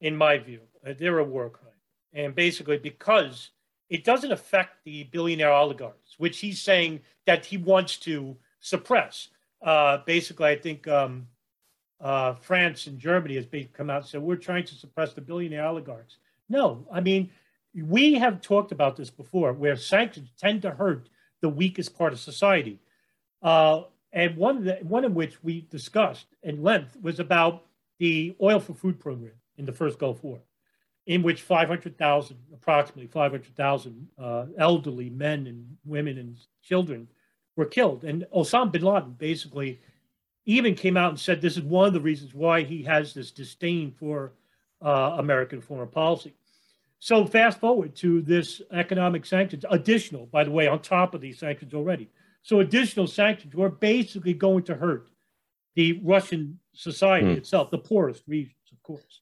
in 0.00 0.16
my 0.16 0.38
view. 0.38 0.60
Uh, 0.86 0.92
they're 0.98 1.18
a 1.18 1.24
war 1.24 1.48
crime, 1.50 1.80
and 2.12 2.34
basically 2.34 2.78
because 2.78 3.50
it 3.88 4.04
doesn't 4.04 4.32
affect 4.32 4.84
the 4.84 5.04
billionaire 5.04 5.52
oligarchs, 5.52 6.14
which 6.18 6.40
he's 6.40 6.60
saying 6.60 7.00
that 7.26 7.46
he 7.46 7.56
wants 7.56 7.96
to 7.98 8.36
suppress. 8.60 9.28
Uh, 9.62 9.98
basically, 10.04 10.46
I 10.46 10.58
think. 10.58 10.86
Um, 10.86 11.28
uh, 12.00 12.34
France 12.34 12.86
and 12.86 12.98
Germany 12.98 13.36
has 13.36 13.46
come 13.72 13.90
out 13.90 14.02
and 14.02 14.06
said 14.06 14.22
we're 14.22 14.36
trying 14.36 14.64
to 14.64 14.74
suppress 14.74 15.12
the 15.12 15.20
billionaire 15.20 15.66
oligarchs. 15.66 16.18
No, 16.48 16.86
I 16.92 17.00
mean 17.00 17.30
we 17.74 18.14
have 18.14 18.40
talked 18.40 18.72
about 18.72 18.96
this 18.96 19.10
before, 19.10 19.52
where 19.52 19.76
sanctions 19.76 20.30
tend 20.38 20.62
to 20.62 20.70
hurt 20.70 21.08
the 21.40 21.48
weakest 21.48 21.96
part 21.96 22.12
of 22.12 22.20
society. 22.20 22.78
Uh, 23.42 23.82
and 24.12 24.36
one 24.36 24.58
of 24.58 24.64
the, 24.64 24.74
one 24.82 25.04
of 25.04 25.14
which 25.14 25.42
we 25.42 25.62
discussed 25.62 26.26
in 26.42 26.62
length 26.62 26.96
was 27.02 27.18
about 27.18 27.66
the 27.98 28.36
oil 28.40 28.60
for 28.60 28.74
food 28.74 29.00
program 29.00 29.32
in 29.58 29.66
the 29.66 29.72
first 29.72 29.98
Gulf 29.98 30.22
War, 30.22 30.40
in 31.06 31.22
which 31.22 31.42
500,000, 31.42 32.36
approximately 32.52 33.08
500,000 33.08 34.08
uh, 34.18 34.46
elderly 34.56 35.10
men 35.10 35.46
and 35.48 35.76
women 35.84 36.18
and 36.18 36.38
children 36.62 37.08
were 37.56 37.66
killed. 37.66 38.04
And 38.04 38.24
Osama 38.34 38.70
bin 38.70 38.82
Laden 38.82 39.16
basically 39.18 39.80
even 40.46 40.74
came 40.74 40.96
out 40.96 41.10
and 41.10 41.18
said 41.18 41.40
this 41.40 41.56
is 41.56 41.62
one 41.62 41.86
of 41.86 41.94
the 41.94 42.00
reasons 42.00 42.34
why 42.34 42.62
he 42.62 42.82
has 42.82 43.14
this 43.14 43.30
disdain 43.30 43.92
for 43.98 44.32
uh, 44.84 45.16
American 45.18 45.60
foreign 45.60 45.88
policy. 45.88 46.34
So 46.98 47.26
fast 47.26 47.60
forward 47.60 47.94
to 47.96 48.22
this 48.22 48.62
economic 48.72 49.26
sanctions, 49.26 49.64
additional, 49.70 50.26
by 50.26 50.44
the 50.44 50.50
way, 50.50 50.66
on 50.66 50.80
top 50.80 51.14
of 51.14 51.20
these 51.20 51.38
sanctions 51.38 51.74
already. 51.74 52.08
So 52.42 52.60
additional 52.60 53.06
sanctions 53.06 53.54
were 53.54 53.70
basically 53.70 54.34
going 54.34 54.64
to 54.64 54.74
hurt 54.74 55.08
the 55.74 56.00
Russian 56.02 56.60
society 56.72 57.26
mm. 57.26 57.36
itself, 57.36 57.70
the 57.70 57.78
poorest 57.78 58.22
regions, 58.26 58.54
of 58.72 58.82
course. 58.82 59.20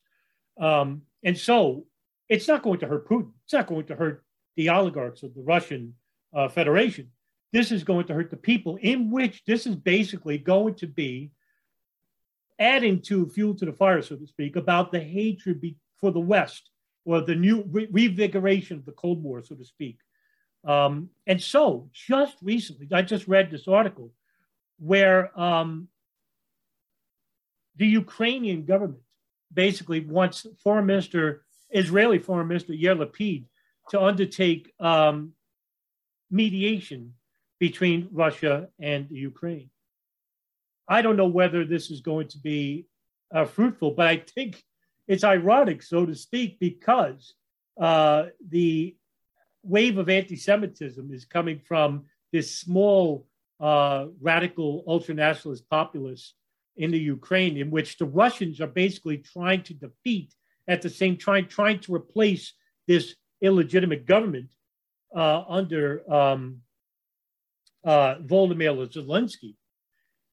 Um, 0.61 1.03
and 1.25 1.39
so 1.39 1.87
it's 2.29 2.49
not 2.49 2.63
going 2.63 2.81
to 2.81 2.87
hurt 2.87 3.09
Putin. 3.09 3.33
It's 3.45 3.53
not 3.53 3.67
going 3.67 3.87
to 3.87 3.97
hurt 3.97 4.25
the 4.57 4.69
oligarchs 4.69 5.23
of 5.23 5.35
the 5.35 5.43
Russian 5.43 5.95
uh, 6.35 6.49
Federation. 6.49 7.11
This 7.53 7.71
is 7.71 7.85
going 7.85 8.07
to 8.07 8.15
hurt 8.15 8.31
the 8.31 8.37
people, 8.37 8.77
in 8.81 9.11
which 9.11 9.45
this 9.47 9.67
is 9.67 9.77
basically 9.77 10.39
going 10.39 10.75
to 10.77 10.87
be 10.87 11.31
adding 12.59 13.01
to 13.03 13.29
fuel 13.29 13.55
to 13.57 13.67
the 13.67 13.73
fire, 13.73 14.01
so 14.03 14.17
to 14.17 14.27
speak, 14.27 14.57
about 14.57 14.91
the 14.91 15.01
hatred 15.01 15.61
be- 15.61 15.77
for 15.99 16.11
the 16.11 16.21
West 16.21 16.71
or 17.05 17.21
the 17.21 17.35
new 17.35 17.65
re- 17.71 17.89
revigoration 17.91 18.79
of 18.79 18.87
the 18.87 18.93
Cold 18.93 19.23
War, 19.23 19.43
so 19.43 19.55
to 19.55 19.65
speak. 19.65 19.99
Um, 20.65 21.11
and 21.27 21.43
so, 21.43 21.91
just 21.93 22.37
recently, 22.41 22.89
I 22.93 23.03
just 23.03 23.27
read 23.29 23.51
this 23.51 23.67
article 23.69 24.13
where 24.79 25.39
um, 25.39 25.89
the 27.77 27.87
Ukrainian 27.87 28.65
government 28.65 29.03
basically 29.53 30.01
wants 30.01 30.47
Foreign 30.63 30.87
Minister, 30.87 31.45
Israeli 31.71 32.19
Foreign 32.19 32.49
Minister 32.49 32.73
Yair 32.73 32.97
Lapid, 32.97 33.45
to 33.91 34.01
undertake 34.01 34.73
um, 34.79 35.33
mediation 36.31 37.15
between 37.63 38.09
Russia 38.11 38.67
and 38.81 39.07
Ukraine. 39.09 39.71
I 40.89 41.01
don't 41.01 41.17
know 41.17 41.33
whether 41.41 41.65
this 41.65 41.93
is 41.93 42.01
going 42.01 42.27
to 42.35 42.39
be 42.39 42.87
uh, 43.33 43.45
fruitful, 43.45 43.93
but 43.93 44.09
I 44.09 44.17
think 44.35 44.61
it's 45.07 45.23
ironic, 45.23 45.81
so 45.85 46.05
to 46.05 46.17
speak, 46.17 46.59
because 46.59 47.35
uh, 47.81 48.25
the 48.57 48.97
wave 49.63 49.97
of 49.97 50.09
anti-Semitism 50.09 51.05
is 51.15 51.25
coming 51.25 51.61
from 51.61 52.07
this 52.33 52.59
small 52.59 53.29
uh, 53.61 54.07
radical 54.21 54.83
ultra-nationalist 54.89 55.65
populace 55.71 56.35
in 56.77 56.91
the 56.91 56.99
Ukraine, 57.17 57.57
in 57.57 57.71
which 57.71 57.97
the 57.97 58.07
Russians 58.23 58.61
are 58.61 58.75
basically 58.85 59.19
trying 59.19 59.63
to 59.69 59.75
defeat, 59.75 60.35
at 60.67 60.83
the 60.83 60.91
same 60.91 61.17
time 61.17 61.47
trying 61.47 61.79
to 61.85 61.95
replace 61.95 62.55
this 62.89 63.15
illegitimate 63.41 64.05
government 64.05 64.51
uh, 65.15 65.45
under 65.49 65.85
um, 66.13 66.61
uh, 67.85 68.17
Volodymyr 68.17 68.89
Zelensky. 68.93 69.55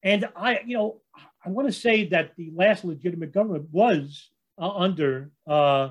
And 0.03 0.29
I, 0.35 0.61
you 0.65 0.77
know, 0.77 1.01
I 1.45 1.49
want 1.49 1.67
to 1.67 1.73
say 1.73 2.05
that 2.09 2.35
the 2.37 2.51
last 2.53 2.83
legitimate 2.83 3.31
government 3.33 3.67
was 3.71 4.29
uh, 4.57 4.69
under 4.69 5.31
uh, 5.47 5.89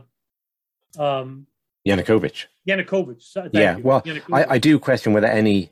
um, 0.98 1.46
Yanukovych. 1.86 2.46
Yanukovych. 2.68 3.50
yeah, 3.52 3.76
you. 3.76 3.82
well, 3.82 4.02
Yanukovych. 4.02 4.34
I, 4.34 4.54
I, 4.54 4.58
do 4.58 4.78
question 4.78 5.12
whether 5.12 5.26
any 5.26 5.70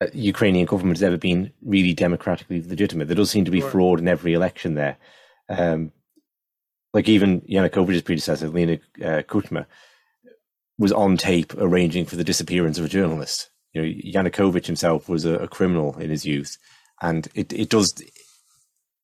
uh, 0.00 0.06
Ukrainian 0.12 0.66
government 0.66 0.98
has 0.98 1.02
ever 1.02 1.16
been 1.16 1.52
really 1.62 1.94
democratically 1.94 2.62
legitimate. 2.62 3.08
There 3.08 3.16
does 3.16 3.30
seem 3.30 3.44
to 3.44 3.50
be 3.50 3.60
sure. 3.60 3.70
fraud 3.70 4.00
in 4.00 4.08
every 4.08 4.34
election 4.34 4.74
there. 4.74 4.96
Um, 5.48 5.92
like 6.94 7.08
even 7.08 7.42
Yanukovych's 7.42 8.02
predecessor, 8.02 8.48
Leonid 8.48 8.80
uh, 9.02 9.22
Kuchma, 9.22 9.66
was 10.78 10.92
on 10.92 11.16
tape 11.16 11.54
arranging 11.54 12.06
for 12.06 12.16
the 12.16 12.24
disappearance 12.24 12.78
of 12.78 12.84
a 12.84 12.88
journalist. 12.88 13.50
You 13.72 13.82
know, 13.82 13.88
Yanukovych 13.88 14.66
himself 14.66 15.08
was 15.08 15.24
a, 15.24 15.34
a 15.34 15.48
criminal 15.48 15.96
in 15.98 16.10
his 16.10 16.24
youth, 16.24 16.56
and 17.02 17.28
it, 17.34 17.52
it 17.52 17.68
does 17.68 17.94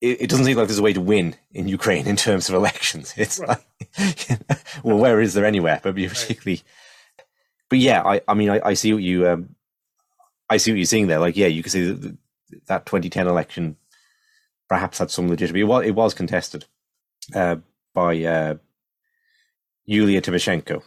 it, 0.00 0.22
it, 0.22 0.30
doesn't 0.30 0.44
seem 0.44 0.56
like 0.56 0.66
there's 0.66 0.78
a 0.78 0.82
way 0.82 0.92
to 0.92 1.00
win 1.00 1.36
in 1.52 1.68
Ukraine 1.68 2.06
in 2.06 2.16
terms 2.16 2.48
of 2.48 2.54
elections. 2.54 3.14
It's 3.18 3.38
right. 3.38 3.48
like, 3.98 4.28
you 4.28 4.36
know, 4.48 4.56
well, 4.82 4.98
where 4.98 5.20
is 5.20 5.34
there 5.34 5.44
anywhere? 5.44 5.80
But 5.82 5.94
particularly, 5.94 6.62
right. 7.18 7.26
but 7.68 7.78
yeah, 7.78 8.02
I, 8.02 8.20
I 8.26 8.34
mean, 8.34 8.50
I, 8.50 8.60
I 8.64 8.74
see 8.74 8.92
what 8.92 9.02
you, 9.02 9.28
um, 9.28 9.54
I 10.50 10.56
see 10.56 10.72
what 10.72 10.78
you're 10.78 10.86
seeing 10.86 11.06
there. 11.06 11.18
Like, 11.18 11.36
yeah, 11.36 11.46
you 11.46 11.62
can 11.62 11.70
see 11.70 11.90
that, 11.90 12.16
that 12.66 12.86
2010 12.86 13.26
election 13.26 13.76
perhaps 14.68 14.98
had 14.98 15.10
some 15.10 15.28
legitimacy. 15.28 15.60
It 15.60 15.64
was, 15.64 15.86
it 15.86 15.94
was 15.94 16.14
contested. 16.14 16.66
uh, 17.34 17.56
by 17.94 18.22
uh, 18.24 18.56
Yulia 19.86 20.20
Tymoshenko. 20.20 20.82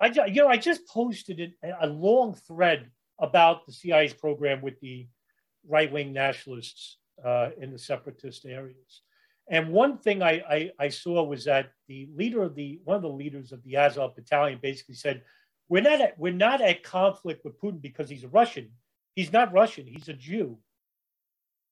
I 0.00 0.06
you 0.26 0.42
know 0.42 0.48
I 0.48 0.56
just 0.56 0.86
posted 0.86 1.54
a 1.80 1.86
long 1.86 2.34
thread 2.34 2.90
about 3.18 3.66
the 3.66 3.72
CIA's 3.72 4.12
program 4.12 4.60
with 4.60 4.78
the 4.80 5.06
right 5.66 5.90
wing 5.90 6.12
nationalists 6.12 6.98
uh, 7.24 7.50
in 7.58 7.72
the 7.72 7.78
separatist 7.78 8.44
areas. 8.44 9.02
And 9.48 9.70
one 9.70 9.98
thing 9.98 10.22
I, 10.22 10.42
I, 10.50 10.70
I, 10.78 10.88
saw 10.88 11.22
was 11.22 11.44
that 11.44 11.70
the 11.86 12.08
leader 12.14 12.42
of 12.42 12.54
the 12.56 12.80
one 12.84 12.96
of 12.96 13.02
the 13.02 13.08
leaders 13.08 13.52
of 13.52 13.62
the 13.62 13.76
Azov 13.76 14.16
battalion 14.16 14.58
basically 14.60 14.96
said, 14.96 15.22
"We're 15.68 15.82
not 15.82 16.00
at, 16.00 16.18
we're 16.18 16.32
not 16.32 16.60
at 16.60 16.82
conflict 16.82 17.44
with 17.44 17.60
Putin 17.60 17.80
because 17.80 18.10
he's 18.10 18.24
a 18.24 18.28
Russian. 18.28 18.70
He's 19.14 19.32
not 19.32 19.52
Russian. 19.52 19.86
He's 19.86 20.08
a 20.08 20.14
Jew." 20.14 20.58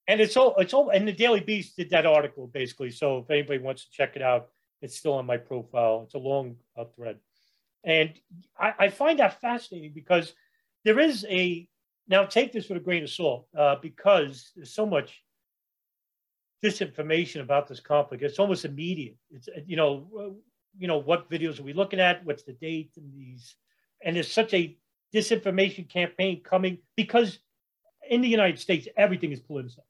And 0.07 0.21
it's 0.21 0.37
all 0.37 0.55
it's 0.59 0.73
all 0.73 0.91
and 0.91 1.09
the 1.09 1.13
Daily 1.13 1.41
Beast 1.41 1.77
did 1.77 1.91
that 1.91 2.07
article 2.07 2.47
basically. 2.47 2.93
So 2.93 3.19
if 3.19 3.31
anybody 3.31 3.59
wants 3.59 3.87
to 3.87 3.91
check 3.91 4.15
it 4.15 4.23
out, 4.23 4.51
it's 4.81 4.97
still 4.97 5.15
on 5.15 5.27
my 5.27 5.37
profile. 5.37 6.03
It's 6.05 6.15
a 6.15 6.19
long 6.19 6.57
uh, 6.77 6.85
thread, 6.95 7.19
and 7.85 8.13
I, 8.59 8.75
I 8.79 8.89
find 8.89 9.19
that 9.19 9.41
fascinating 9.41 9.93
because 9.95 10.33
there 10.85 10.99
is 10.99 11.27
a 11.29 11.69
now 12.09 12.25
take 12.25 12.53
this 12.53 12.69
with 12.69 12.79
a 12.79 12.85
grain 12.85 13.03
of 13.03 13.11
salt 13.11 13.47
uh, 13.57 13.77
because 13.81 14.51
there's 14.55 14.75
so 14.75 14.87
much 14.87 15.23
disinformation 16.63 17.41
about 17.41 17.69
this 17.69 17.81
conflict. 17.81 18.23
It's 18.23 18.39
almost 18.39 18.65
immediate. 18.65 19.17
It's 19.31 19.49
you 19.67 19.77
know, 19.77 20.37
you 20.79 20.89
know 20.89 20.99
what 20.99 21.31
videos 21.31 21.61
are 21.61 21.65
we 21.65 21.73
looking 21.73 22.01
at? 22.01 22.25
What's 22.25 22.43
the 22.43 22.53
date 22.53 22.93
and 22.97 23.13
these? 23.15 23.57
And 24.03 24.17
there's 24.17 24.31
such 24.31 24.55
a 24.55 24.77
disinformation 25.15 25.89
campaign 25.89 26.43
coming 26.43 26.79
because 26.97 27.39
in 28.09 28.21
the 28.21 28.29
United 28.29 28.59
States 28.59 28.89
everything 28.97 29.33
is 29.33 29.41
politicized. 29.41 29.81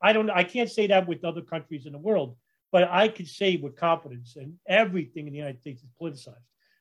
I 0.00 0.12
don't. 0.12 0.30
I 0.30 0.44
can't 0.44 0.70
say 0.70 0.86
that 0.88 1.08
with 1.08 1.24
other 1.24 1.42
countries 1.42 1.86
in 1.86 1.92
the 1.92 1.98
world, 1.98 2.36
but 2.70 2.88
I 2.90 3.08
can 3.08 3.26
say 3.26 3.56
with 3.56 3.76
confidence, 3.76 4.36
and 4.36 4.54
everything 4.68 5.26
in 5.26 5.32
the 5.32 5.38
United 5.38 5.60
States 5.60 5.82
is 5.82 5.90
politicized. 6.00 6.36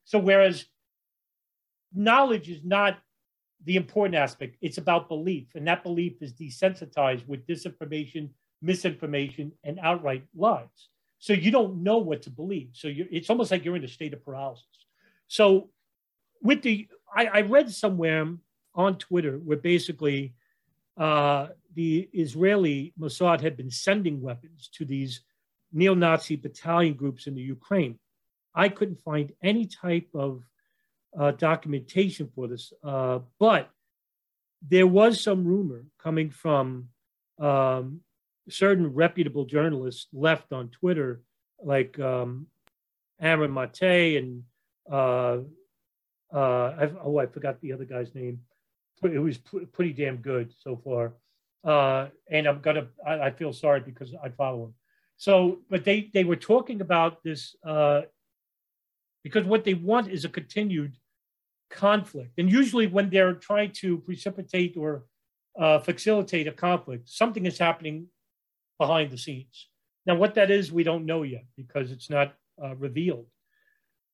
So 0.07 0.19
whereas 0.19 0.65
knowledge 1.93 2.49
is 2.49 2.63
not 2.63 2.97
the 3.65 3.75
important 3.75 4.15
aspect. 4.15 4.55
It's 4.61 4.77
about 4.77 5.09
belief, 5.09 5.47
and 5.55 5.67
that 5.67 5.83
belief 5.83 6.21
is 6.21 6.31
desensitized 6.31 7.27
with 7.27 7.45
disinformation, 7.45 8.29
misinformation, 8.61 9.51
and 9.65 9.77
outright 9.81 10.23
lies. 10.33 10.87
So 11.19 11.33
you 11.33 11.51
don't 11.51 11.83
know 11.83 11.97
what 11.97 12.21
to 12.21 12.29
believe. 12.29 12.69
So 12.71 12.87
it's 12.89 13.29
almost 13.29 13.51
like 13.51 13.65
you're 13.65 13.75
in 13.75 13.83
a 13.83 13.87
state 13.89 14.13
of 14.13 14.23
paralysis. 14.23 14.63
So 15.27 15.71
with 16.41 16.61
the, 16.61 16.87
I, 17.13 17.25
I 17.25 17.41
read 17.41 17.69
somewhere 17.69 18.33
on 18.75 18.97
Twitter 18.97 19.39
where 19.39 19.57
basically 19.57 20.35
uh, 20.95 21.47
the 21.75 22.07
Israeli 22.13 22.93
Mossad 22.97 23.41
had 23.41 23.57
been 23.57 23.71
sending 23.71 24.21
weapons 24.21 24.69
to 24.75 24.85
these 24.85 25.21
neo-Nazi 25.73 26.37
battalion 26.37 26.93
groups 26.93 27.27
in 27.27 27.35
the 27.35 27.41
Ukraine. 27.41 27.99
I 28.57 28.69
couldn't 28.69 28.99
find 29.01 29.31
any 29.43 29.67
type 29.67 30.09
of 30.15 30.43
uh, 31.17 31.31
documentation 31.31 32.27
for 32.33 32.47
this, 32.47 32.73
uh, 32.83 33.19
but 33.39 33.69
there 34.67 34.87
was 34.87 35.21
some 35.21 35.45
rumor 35.45 35.85
coming 36.01 36.31
from 36.31 36.89
um, 37.39 38.01
certain 38.49 38.87
reputable 38.87 39.45
journalists 39.45 40.07
left 40.11 40.51
on 40.51 40.69
Twitter, 40.69 41.21
like 41.63 41.99
um, 41.99 42.47
Aaron 43.21 43.53
Mate 43.53 44.17
and 44.17 44.43
uh, 44.91 45.37
uh, 46.33 46.87
oh, 47.03 47.19
I 47.19 47.27
forgot 47.27 47.61
the 47.61 47.73
other 47.73 47.85
guy's 47.85 48.15
name. 48.15 48.41
It 49.03 49.19
was 49.19 49.37
pretty 49.71 49.93
damn 49.93 50.17
good 50.17 50.51
so 50.59 50.81
far, 50.83 51.13
uh, 51.63 52.07
and 52.31 52.47
I'm 52.47 52.61
gonna. 52.61 52.87
I, 53.05 53.19
I, 53.19 53.31
feel 53.31 53.53
sorry 53.53 53.81
because 53.81 54.15
I 54.23 54.29
follow 54.29 54.63
him. 54.65 54.73
So, 55.17 55.59
but 55.69 55.85
they 55.85 56.09
they 56.13 56.23
were 56.23 56.35
talking 56.35 56.81
about 56.81 57.23
this 57.23 57.55
uh, 57.63 58.01
because 59.23 59.45
what 59.45 59.63
they 59.63 59.73
want 59.73 60.09
is 60.09 60.25
a 60.25 60.29
continued 60.29 60.97
conflict. 61.69 62.31
And 62.37 62.51
usually, 62.51 62.87
when 62.87 63.09
they're 63.09 63.33
trying 63.33 63.71
to 63.73 63.97
precipitate 63.99 64.77
or 64.77 65.05
uh, 65.59 65.79
facilitate 65.79 66.47
a 66.47 66.51
conflict, 66.51 67.09
something 67.09 67.45
is 67.45 67.57
happening 67.57 68.07
behind 68.79 69.11
the 69.11 69.17
scenes. 69.17 69.67
Now, 70.05 70.15
what 70.15 70.35
that 70.35 70.51
is, 70.51 70.71
we 70.71 70.83
don't 70.83 71.05
know 71.05 71.23
yet 71.23 71.45
because 71.57 71.91
it's 71.91 72.09
not 72.09 72.33
uh, 72.63 72.75
revealed. 72.75 73.27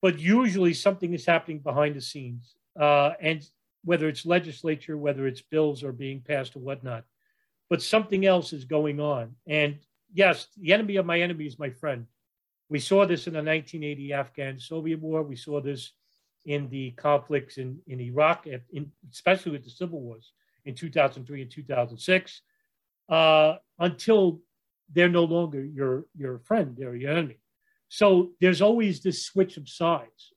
But 0.01 0.19
usually, 0.19 0.73
something 0.73 1.13
is 1.13 1.25
happening 1.25 1.59
behind 1.59 1.95
the 1.95 2.01
scenes. 2.01 2.55
Uh, 2.79 3.11
and 3.21 3.45
whether 3.83 4.07
it's 4.07 4.25
legislature, 4.25 4.97
whether 4.97 5.27
it's 5.27 5.41
bills 5.41 5.83
are 5.83 5.91
being 5.91 6.21
passed 6.21 6.55
or 6.55 6.59
whatnot, 6.59 7.03
but 7.69 7.81
something 7.81 8.25
else 8.25 8.53
is 8.53 8.65
going 8.65 8.99
on. 8.99 9.35
And 9.47 9.77
yes, 10.13 10.47
the 10.57 10.73
enemy 10.73 10.95
of 10.95 11.05
my 11.05 11.19
enemy 11.21 11.45
is 11.45 11.59
my 11.59 11.69
friend. 11.69 12.05
We 12.73 12.79
saw 12.79 13.05
this 13.05 13.27
in 13.27 13.33
the 13.33 13.43
1980 13.43 14.13
Afghan 14.13 14.59
Soviet 14.59 14.99
War. 14.99 15.21
We 15.21 15.35
saw 15.35 15.61
this 15.61 15.91
in 16.45 16.69
the 16.69 16.89
conflicts 16.97 17.59
in, 17.59 17.77
in 17.85 18.01
Iraq, 18.01 18.47
in, 18.47 18.91
especially 19.11 19.51
with 19.51 19.63
the 19.63 19.69
civil 19.69 20.01
wars 20.01 20.31
in 20.65 20.73
2003 20.73 21.43
and 21.43 21.51
2006, 21.51 22.41
uh, 23.09 23.57
until 23.77 24.41
they're 24.91 25.07
no 25.07 25.23
longer 25.23 25.63
your, 25.63 26.05
your 26.17 26.39
friend, 26.39 26.75
they're 26.75 26.95
your 26.95 27.11
enemy. 27.11 27.37
So 27.89 28.31
there's 28.41 28.63
always 28.63 29.03
this 29.03 29.23
switch 29.23 29.57
of 29.57 29.69
sides 29.69 30.33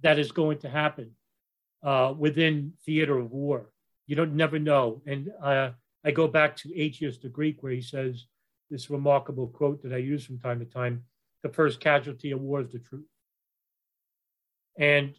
that 0.00 0.18
is 0.18 0.32
going 0.32 0.60
to 0.60 0.70
happen 0.70 1.10
uh, 1.82 2.14
within 2.16 2.72
theater 2.86 3.18
of 3.18 3.30
war. 3.32 3.70
You 4.06 4.16
don't 4.16 4.34
never 4.34 4.58
know. 4.58 5.02
And 5.06 5.28
uh, 5.42 5.72
I 6.06 6.10
go 6.10 6.26
back 6.26 6.56
to 6.56 6.74
Aetius 6.74 7.18
the 7.18 7.28
Greek, 7.28 7.62
where 7.62 7.72
he 7.72 7.82
says 7.82 8.24
this 8.70 8.88
remarkable 8.88 9.48
quote 9.48 9.82
that 9.82 9.92
I 9.92 9.98
use 9.98 10.24
from 10.24 10.38
time 10.38 10.58
to 10.60 10.64
time: 10.64 11.04
"The 11.44 11.50
first 11.50 11.78
casualty 11.78 12.32
of 12.32 12.40
war 12.40 12.62
is 12.62 12.72
the 12.72 12.80
truth." 12.80 13.06
And 14.76 15.14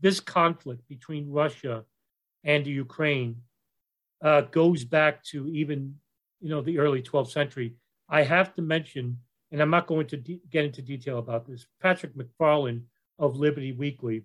this 0.00 0.20
conflict 0.20 0.86
between 0.88 1.30
Russia 1.30 1.84
and 2.44 2.64
the 2.64 2.70
Ukraine 2.70 3.42
uh, 4.22 4.42
goes 4.42 4.84
back 4.84 5.24
to 5.24 5.48
even 5.48 5.96
you 6.40 6.50
know 6.50 6.60
the 6.60 6.78
early 6.78 7.02
12th 7.02 7.30
century. 7.30 7.74
I 8.08 8.22
have 8.22 8.54
to 8.54 8.62
mention, 8.62 9.18
and 9.50 9.60
I'm 9.60 9.70
not 9.70 9.86
going 9.86 10.06
to 10.08 10.16
de- 10.16 10.42
get 10.50 10.64
into 10.64 10.82
detail 10.82 11.18
about 11.18 11.46
this. 11.46 11.66
Patrick 11.80 12.16
MacFarlane 12.16 12.84
of 13.18 13.36
Liberty 13.36 13.72
Weekly 13.72 14.24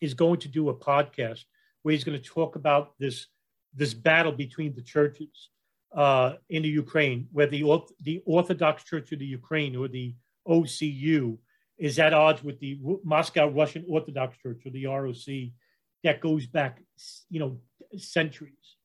is 0.00 0.14
going 0.14 0.40
to 0.40 0.48
do 0.48 0.68
a 0.68 0.74
podcast 0.74 1.44
where 1.82 1.92
he's 1.92 2.04
going 2.04 2.20
to 2.20 2.24
talk 2.24 2.56
about 2.56 2.94
this 2.98 3.26
this 3.74 3.94
battle 3.94 4.32
between 4.32 4.74
the 4.74 4.82
churches 4.82 5.50
uh, 5.94 6.34
in 6.48 6.62
the 6.62 6.68
Ukraine, 6.68 7.28
where 7.32 7.46
the 7.46 7.62
the 8.02 8.22
Orthodox 8.26 8.84
Church 8.84 9.12
of 9.12 9.18
the 9.18 9.26
Ukraine 9.26 9.76
or 9.76 9.88
the 9.88 10.14
OCU 10.46 11.38
is 11.78 11.98
at 11.98 12.12
odds 12.12 12.42
with 12.42 12.58
the 12.60 12.78
Moscow 13.04 13.48
Russian 13.48 13.84
Orthodox 13.88 14.36
Church 14.38 14.62
or 14.66 14.70
the 14.70 14.86
ROC 14.86 15.52
that 16.04 16.20
goes 16.20 16.46
back, 16.46 16.80
you 17.30 17.40
know, 17.40 17.58
centuries. 17.96 18.76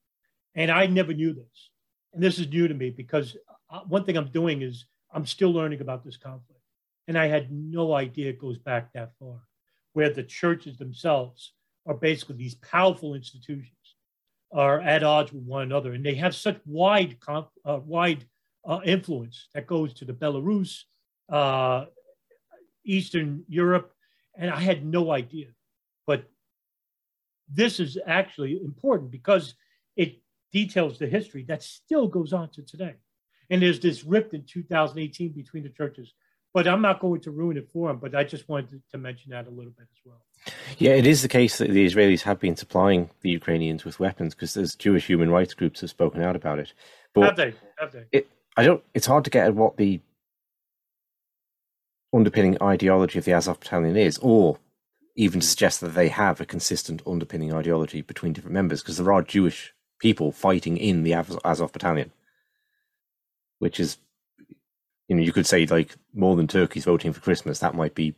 And 0.55 0.69
I 0.69 0.85
never 0.85 1.13
knew 1.13 1.33
this. 1.33 1.69
And 2.13 2.21
this 2.21 2.39
is 2.39 2.47
new 2.47 2.67
to 2.67 2.73
me 2.73 2.91
because 2.91 3.35
uh, 3.69 3.81
one 3.87 4.03
thing 4.03 4.17
I'm 4.17 4.31
doing 4.31 4.61
is 4.61 4.85
I'm 5.11 5.25
still 5.25 5.51
learning 5.51 5.81
about 5.81 6.03
this 6.03 6.17
conflict. 6.17 6.61
And 7.07 7.17
I 7.17 7.27
had 7.27 7.51
no 7.51 7.93
idea 7.93 8.29
it 8.29 8.39
goes 8.39 8.57
back 8.57 8.93
that 8.93 9.11
far, 9.19 9.41
where 9.93 10.09
the 10.09 10.23
churches 10.23 10.77
themselves 10.77 11.53
are 11.85 11.95
basically 11.95 12.35
these 12.35 12.55
powerful 12.55 13.13
institutions 13.13 13.71
are 14.53 14.79
at 14.79 15.03
odds 15.03 15.33
with 15.33 15.43
one 15.43 15.63
another. 15.63 15.93
And 15.93 16.05
they 16.05 16.15
have 16.15 16.35
such 16.35 16.59
wide, 16.65 17.17
uh, 17.27 17.41
wide 17.65 18.25
uh, 18.65 18.79
influence 18.85 19.47
that 19.53 19.67
goes 19.67 19.93
to 19.95 20.05
the 20.05 20.13
Belarus, 20.13 20.83
uh, 21.29 21.85
Eastern 22.85 23.43
Europe, 23.47 23.91
and 24.37 24.49
I 24.49 24.59
had 24.59 24.85
no 24.85 25.11
idea. 25.11 25.47
But 26.05 26.25
this 27.51 27.79
is 27.79 27.97
actually 28.05 28.61
important 28.63 29.11
because 29.11 29.55
it 29.95 30.21
details 30.51 30.99
the 30.99 31.07
history 31.07 31.43
that 31.47 31.63
still 31.63 32.07
goes 32.07 32.33
on 32.33 32.49
to 32.51 32.61
today. 32.61 32.95
And 33.49 33.61
there's 33.61 33.79
this 33.79 34.03
rift 34.03 34.33
in 34.33 34.43
2018 34.43 35.31
between 35.31 35.63
the 35.63 35.69
churches. 35.69 36.13
But 36.53 36.67
I'm 36.67 36.81
not 36.81 36.99
going 36.99 37.21
to 37.21 37.31
ruin 37.31 37.57
it 37.57 37.69
for 37.71 37.87
them, 37.87 37.97
but 37.97 38.15
I 38.15 38.23
just 38.23 38.47
wanted 38.47 38.81
to 38.91 38.97
mention 38.97 39.31
that 39.31 39.47
a 39.47 39.49
little 39.49 39.71
bit 39.71 39.87
as 39.91 39.99
well. 40.05 40.21
Yeah, 40.77 40.91
it 40.91 41.05
is 41.05 41.21
the 41.21 41.27
case 41.27 41.57
that 41.57 41.69
the 41.69 41.85
Israelis 41.85 42.23
have 42.23 42.39
been 42.39 42.55
supplying 42.55 43.09
the 43.21 43.29
Ukrainians 43.29 43.85
with 43.85 43.99
weapons 43.99 44.33
because 44.33 44.53
there's 44.53 44.75
Jewish 44.75 45.07
human 45.07 45.29
rights 45.29 45.53
groups 45.53 45.81
have 45.81 45.89
spoken 45.89 46.21
out 46.21 46.35
about 46.35 46.59
it. 46.59 46.73
But 47.13 47.25
have 47.25 47.35
they? 47.35 47.53
Have 47.79 47.91
they? 47.91 48.05
It, 48.11 48.27
I 48.57 48.63
don't. 48.63 48.83
It's 48.93 49.05
hard 49.05 49.23
to 49.25 49.29
get 49.29 49.47
at 49.47 49.55
what 49.55 49.77
the 49.77 50.01
underpinning 52.13 52.57
ideology 52.61 53.17
of 53.17 53.25
the 53.25 53.33
Azov 53.33 53.59
Battalion 53.59 53.95
is, 53.95 54.17
or 54.19 54.59
even 55.15 55.39
to 55.39 55.47
suggest 55.47 55.81
that 55.81 55.93
they 55.93 56.09
have 56.09 56.41
a 56.41 56.45
consistent 56.45 57.01
underpinning 57.07 57.53
ideology 57.53 58.01
between 58.01 58.33
different 58.33 58.53
members, 58.53 58.81
because 58.81 58.97
there 58.97 59.13
are 59.13 59.21
Jewish 59.21 59.73
people 59.99 60.31
fighting 60.31 60.77
in 60.77 61.03
the 61.03 61.13
Azov 61.13 61.71
Battalion, 61.71 62.11
which 63.59 63.79
is, 63.79 63.97
you 65.07 65.15
know, 65.15 65.23
you 65.23 65.31
could 65.31 65.47
say 65.47 65.65
like 65.65 65.95
more 66.13 66.35
than 66.35 66.47
turkeys 66.47 66.85
voting 66.85 67.13
for 67.13 67.21
Christmas. 67.21 67.59
That 67.59 67.75
might 67.75 67.95
be 67.95 68.15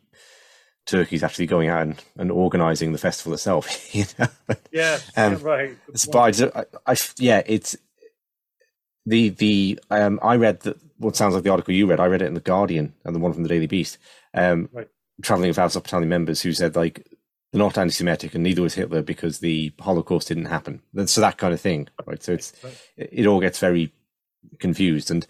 turkeys 0.86 1.24
actually 1.24 1.48
going 1.48 1.69
out 1.69 1.82
and, 1.82 2.04
and 2.17 2.32
organizing 2.32 2.91
the 2.91 2.98
festival 2.98 3.34
itself. 3.34 3.93
you 3.95 4.06
know? 4.19 4.28
Yeah, 4.71 5.00
um, 5.17 5.38
right. 5.39 5.78
But 6.12 6.41
I, 6.56 6.65
I, 6.86 6.95
yeah, 7.17 7.41
it's 7.45 7.76
the 9.06 9.30
the 9.30 9.80
um, 9.89 10.19
I 10.21 10.36
read 10.36 10.62
that 10.62 10.78
what 10.98 11.15
sounds 11.15 11.34
like 11.36 11.43
the 11.43 11.50
article 11.52 11.74
you 11.74 11.88
read. 11.88 12.00
I 12.00 12.08
read 12.08 12.21
it 12.21 12.28
in 12.28 12.34
the 12.34 12.39
Guardian 12.39 12.93
and 13.04 13.15
the 13.15 13.19
one 13.19 13.34
from 13.34 13.43
the 13.43 13.50
Daily 13.50 13.67
Beast. 13.67 13.98
Um, 14.34 14.69
Right. 14.71 14.88
Traveling 15.21 15.48
without 15.50 15.71
hospitality 15.71 16.08
members 16.08 16.41
who 16.41 16.52
said 16.52 16.76
like 16.76 17.08
they're 17.54 17.60
not 17.60 17.78
anti-Semitic 17.78 18.34
and 18.36 18.43
neither 18.43 18.62
was 18.62 18.74
Hitler 18.74 19.02
because 19.02 19.39
the 19.39 19.71
Holocaust 19.80 20.28
didn't 20.28 20.45
happen. 20.45 20.82
So 21.06 21.21
that 21.21 21.38
kind 21.38 21.54
of 21.54 21.62
thing, 21.62 21.88
right? 22.06 22.21
So 22.21 22.34
it's 22.34 22.52
Right. 22.62 22.78
it 22.98 23.26
all 23.26 23.39
gets 23.39 23.60
very 23.60 23.93
confused 24.60 25.10
and 25.12 25.26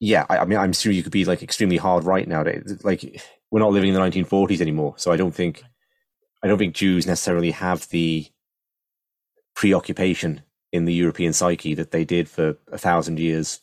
yeah, 0.00 0.26
I, 0.28 0.38
I 0.38 0.44
mean, 0.44 0.58
I'm 0.58 0.74
sure 0.74 0.92
you 0.92 1.02
could 1.02 1.12
be 1.12 1.24
like 1.24 1.42
extremely 1.42 1.78
hard 1.78 2.04
right 2.04 2.28
nowadays. 2.28 2.84
Like 2.84 3.22
we're 3.54 3.60
not 3.60 3.70
living 3.70 3.90
in 3.90 3.94
the 3.94 4.00
1940s 4.00 4.60
anymore, 4.60 4.94
so 4.96 5.12
I 5.12 5.16
don't 5.16 5.32
think 5.32 5.62
I 6.42 6.48
don't 6.48 6.58
think 6.58 6.74
Jews 6.74 7.06
necessarily 7.06 7.52
have 7.52 7.88
the 7.90 8.26
preoccupation 9.54 10.42
in 10.72 10.86
the 10.86 10.92
European 10.92 11.32
psyche 11.32 11.72
that 11.74 11.92
they 11.92 12.04
did 12.04 12.28
for 12.28 12.56
a 12.72 12.78
thousand 12.78 13.20
years 13.20 13.60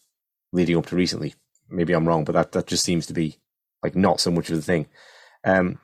leading 0.53 0.77
up 0.77 0.85
to 0.85 0.95
recently. 0.95 1.35
Maybe 1.69 1.91
I'm 1.91 2.07
wrong, 2.07 2.23
but 2.23 2.31
that, 2.31 2.53
that 2.53 2.67
just 2.67 2.85
seems 2.85 3.05
to 3.07 3.13
be 3.13 3.39
like 3.83 3.93
not 3.93 4.21
so 4.21 4.31
much 4.31 4.49
of 4.49 4.55
the 4.55 4.61
thing. 4.61 4.85
Um, 5.43 5.77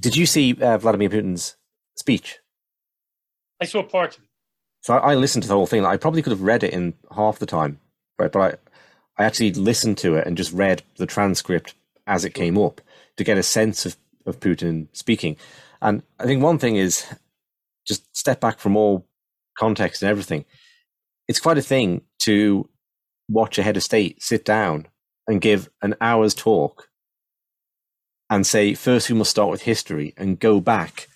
did 0.00 0.16
you 0.16 0.24
see 0.24 0.56
uh, 0.58 0.78
Vladimir 0.78 1.10
Putin's 1.10 1.56
speech? 1.96 2.38
I 3.60 3.66
saw 3.66 3.82
part 3.82 4.16
of 4.16 4.24
it. 4.24 4.30
So 4.80 4.94
I, 4.94 5.12
I 5.12 5.14
listened 5.14 5.42
to 5.42 5.48
the 5.48 5.54
whole 5.54 5.66
thing. 5.66 5.84
I 5.84 5.98
probably 5.98 6.22
could 6.22 6.32
have 6.32 6.40
read 6.40 6.64
it 6.64 6.72
in 6.72 6.94
half 7.14 7.38
the 7.38 7.44
time, 7.44 7.80
right? 8.18 8.32
But 8.32 8.62
I, 9.18 9.22
I 9.22 9.26
actually 9.26 9.52
listened 9.52 9.98
to 9.98 10.14
it 10.14 10.26
and 10.26 10.38
just 10.38 10.54
read 10.54 10.82
the 10.96 11.04
transcript 11.04 11.74
as 12.06 12.24
it 12.24 12.32
came 12.32 12.56
up 12.56 12.80
to 13.16 13.24
get 13.24 13.38
a 13.38 13.42
sense 13.42 13.86
of, 13.86 13.96
of 14.26 14.40
Putin 14.40 14.88
speaking. 14.92 15.36
And 15.80 16.02
I 16.18 16.24
think 16.24 16.42
one 16.42 16.58
thing 16.58 16.76
is 16.76 17.06
just 17.86 18.16
step 18.16 18.40
back 18.40 18.58
from 18.58 18.76
all 18.76 19.06
context 19.58 20.02
and 20.02 20.10
everything. 20.10 20.44
It's 21.28 21.40
quite 21.40 21.58
a 21.58 21.62
thing 21.62 22.02
to 22.20 22.68
watch 23.28 23.58
a 23.58 23.62
head 23.62 23.76
of 23.76 23.82
state 23.82 24.22
sit 24.22 24.44
down 24.44 24.86
and 25.26 25.40
give 25.40 25.68
an 25.82 25.94
hour's 26.00 26.34
talk 26.34 26.88
and 28.28 28.46
say, 28.46 28.74
first 28.74 29.08
we 29.08 29.16
must 29.16 29.30
start 29.30 29.50
with 29.50 29.62
history 29.62 30.14
and 30.16 30.40
go 30.40 30.60
back 30.60 31.08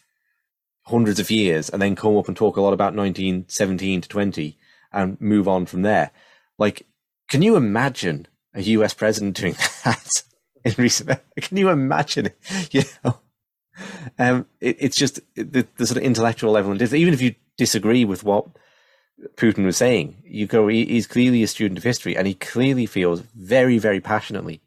hundreds 0.86 1.20
of 1.20 1.30
years 1.30 1.68
and 1.68 1.82
then 1.82 1.96
come 1.96 2.16
up 2.16 2.28
and 2.28 2.36
talk 2.36 2.56
a 2.56 2.60
lot 2.60 2.72
about 2.72 2.94
1917 2.94 4.00
to 4.02 4.08
20 4.08 4.58
and 4.92 5.20
move 5.20 5.46
on 5.46 5.66
from 5.66 5.82
there. 5.82 6.10
Like, 6.58 6.86
can 7.28 7.42
you 7.42 7.56
imagine 7.56 8.26
a 8.54 8.62
US 8.62 8.94
president 8.94 9.36
doing 9.36 9.52
that 9.84 10.22
in 10.64 10.74
recent? 10.76 11.10
Can 11.40 11.56
you 11.56 11.68
imagine 11.70 12.26
it? 12.26 12.38
You 12.72 12.82
know, 13.04 13.20
um, 14.18 14.46
it, 14.60 14.76
it's 14.80 14.96
just 14.96 15.20
the, 15.34 15.66
the 15.76 15.86
sort 15.86 15.98
of 15.98 16.02
intellectual 16.02 16.52
level, 16.52 16.72
and 16.72 16.82
even 16.92 17.14
if 17.14 17.22
you 17.22 17.34
disagree 17.56 18.04
with 18.04 18.24
what 18.24 18.46
Putin 19.36 19.64
was 19.64 19.76
saying, 19.76 20.22
you 20.24 20.46
go. 20.46 20.68
He, 20.68 20.84
he's 20.84 21.06
clearly 21.06 21.42
a 21.42 21.46
student 21.46 21.78
of 21.78 21.84
history, 21.84 22.16
and 22.16 22.26
he 22.26 22.34
clearly 22.34 22.86
feels 22.86 23.20
very, 23.36 23.78
very 23.78 24.00
passionately 24.00 24.60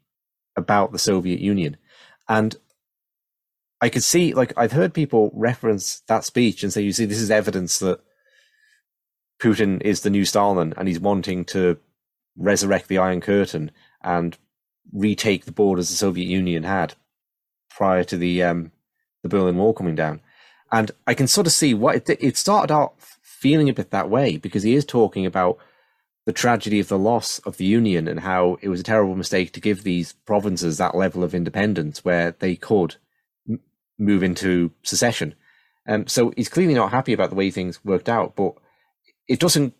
about 0.56 0.92
the 0.92 0.98
Soviet 0.98 1.40
Union, 1.40 1.76
and 2.28 2.56
I 3.80 3.88
could 3.88 4.02
see, 4.04 4.32
like, 4.32 4.52
I've 4.56 4.72
heard 4.72 4.94
people 4.94 5.30
reference 5.34 6.00
that 6.06 6.24
speech 6.24 6.62
and 6.62 6.72
say, 6.72 6.82
"You 6.82 6.92
see, 6.92 7.04
this 7.04 7.20
is 7.20 7.30
evidence 7.30 7.78
that 7.80 8.00
Putin 9.40 9.82
is 9.82 10.00
the 10.00 10.10
new 10.10 10.24
Stalin, 10.24 10.72
and 10.76 10.88
he's 10.88 11.00
wanting 11.00 11.44
to 11.46 11.78
resurrect 12.36 12.88
the 12.88 12.98
Iron 12.98 13.20
Curtain 13.20 13.70
and 14.02 14.36
retake 14.92 15.44
the 15.44 15.52
borders 15.52 15.90
the 15.90 15.96
Soviet 15.96 16.26
Union 16.26 16.62
had 16.62 16.94
prior 17.70 18.04
to 18.04 18.16
the 18.16 18.42
um, 18.42 18.72
the 19.22 19.28
Berlin 19.28 19.56
Wall 19.56 19.72
coming 19.72 19.94
down." 19.94 20.20
And 20.70 20.90
I 21.06 21.14
can 21.14 21.26
sort 21.26 21.46
of 21.46 21.52
see 21.52 21.74
what 21.74 21.96
it, 21.96 22.18
it 22.20 22.36
started 22.36 22.72
out 22.72 22.94
feeling 22.98 23.68
a 23.68 23.74
bit 23.74 23.90
that 23.90 24.08
way 24.08 24.36
because 24.36 24.62
he 24.62 24.74
is 24.74 24.84
talking 24.84 25.26
about 25.26 25.58
the 26.24 26.32
tragedy 26.32 26.78
of 26.78 26.88
the 26.88 26.98
loss 26.98 27.40
of 27.40 27.56
the 27.56 27.64
Union 27.64 28.06
and 28.06 28.20
how 28.20 28.56
it 28.62 28.68
was 28.68 28.80
a 28.80 28.84
terrible 28.84 29.16
mistake 29.16 29.52
to 29.52 29.60
give 29.60 29.82
these 29.82 30.12
provinces 30.24 30.78
that 30.78 30.94
level 30.94 31.24
of 31.24 31.34
independence 31.34 32.04
where 32.04 32.36
they 32.38 32.54
could 32.54 32.96
m- 33.48 33.60
move 33.98 34.22
into 34.22 34.70
secession. 34.82 35.34
And 35.84 36.08
so 36.08 36.32
he's 36.36 36.48
clearly 36.48 36.74
not 36.74 36.92
happy 36.92 37.12
about 37.12 37.30
the 37.30 37.36
way 37.36 37.50
things 37.50 37.84
worked 37.84 38.08
out, 38.08 38.36
but 38.36 38.54
it 39.26 39.40
doesn't 39.40 39.74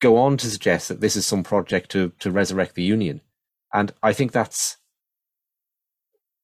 go 0.00 0.16
on 0.16 0.36
to 0.36 0.50
suggest 0.50 0.88
that 0.88 1.00
this 1.00 1.16
is 1.16 1.26
some 1.26 1.42
project 1.42 1.90
to, 1.90 2.12
to 2.20 2.30
resurrect 2.30 2.76
the 2.76 2.82
Union. 2.82 3.20
And 3.72 3.92
I 4.02 4.12
think 4.12 4.32
that's 4.32 4.76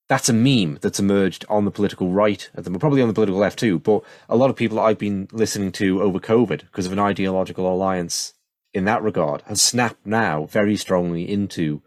that's 0.08 0.28
a 0.30 0.32
meme 0.32 0.78
that's 0.80 0.98
emerged 0.98 1.44
on 1.50 1.66
the 1.66 1.70
political 1.70 2.10
right 2.10 2.48
at 2.54 2.64
the 2.64 2.70
probably 2.78 3.02
on 3.02 3.08
the 3.08 3.14
political 3.14 3.38
left 3.40 3.58
too. 3.58 3.78
But 3.78 4.02
a 4.28 4.36
lot 4.36 4.48
of 4.50 4.56
people 4.56 4.80
I've 4.80 4.98
been 4.98 5.28
listening 5.32 5.70
to 5.72 6.02
over 6.02 6.18
COVID 6.18 6.60
because 6.62 6.86
of 6.86 6.92
an 6.92 6.98
ideological 6.98 7.70
alliance 7.72 8.32
in 8.72 8.84
that 8.86 9.02
regard 9.02 9.42
have 9.42 9.58
snapped 9.60 10.06
now 10.06 10.46
very 10.46 10.76
strongly 10.76 11.30
into 11.30 11.82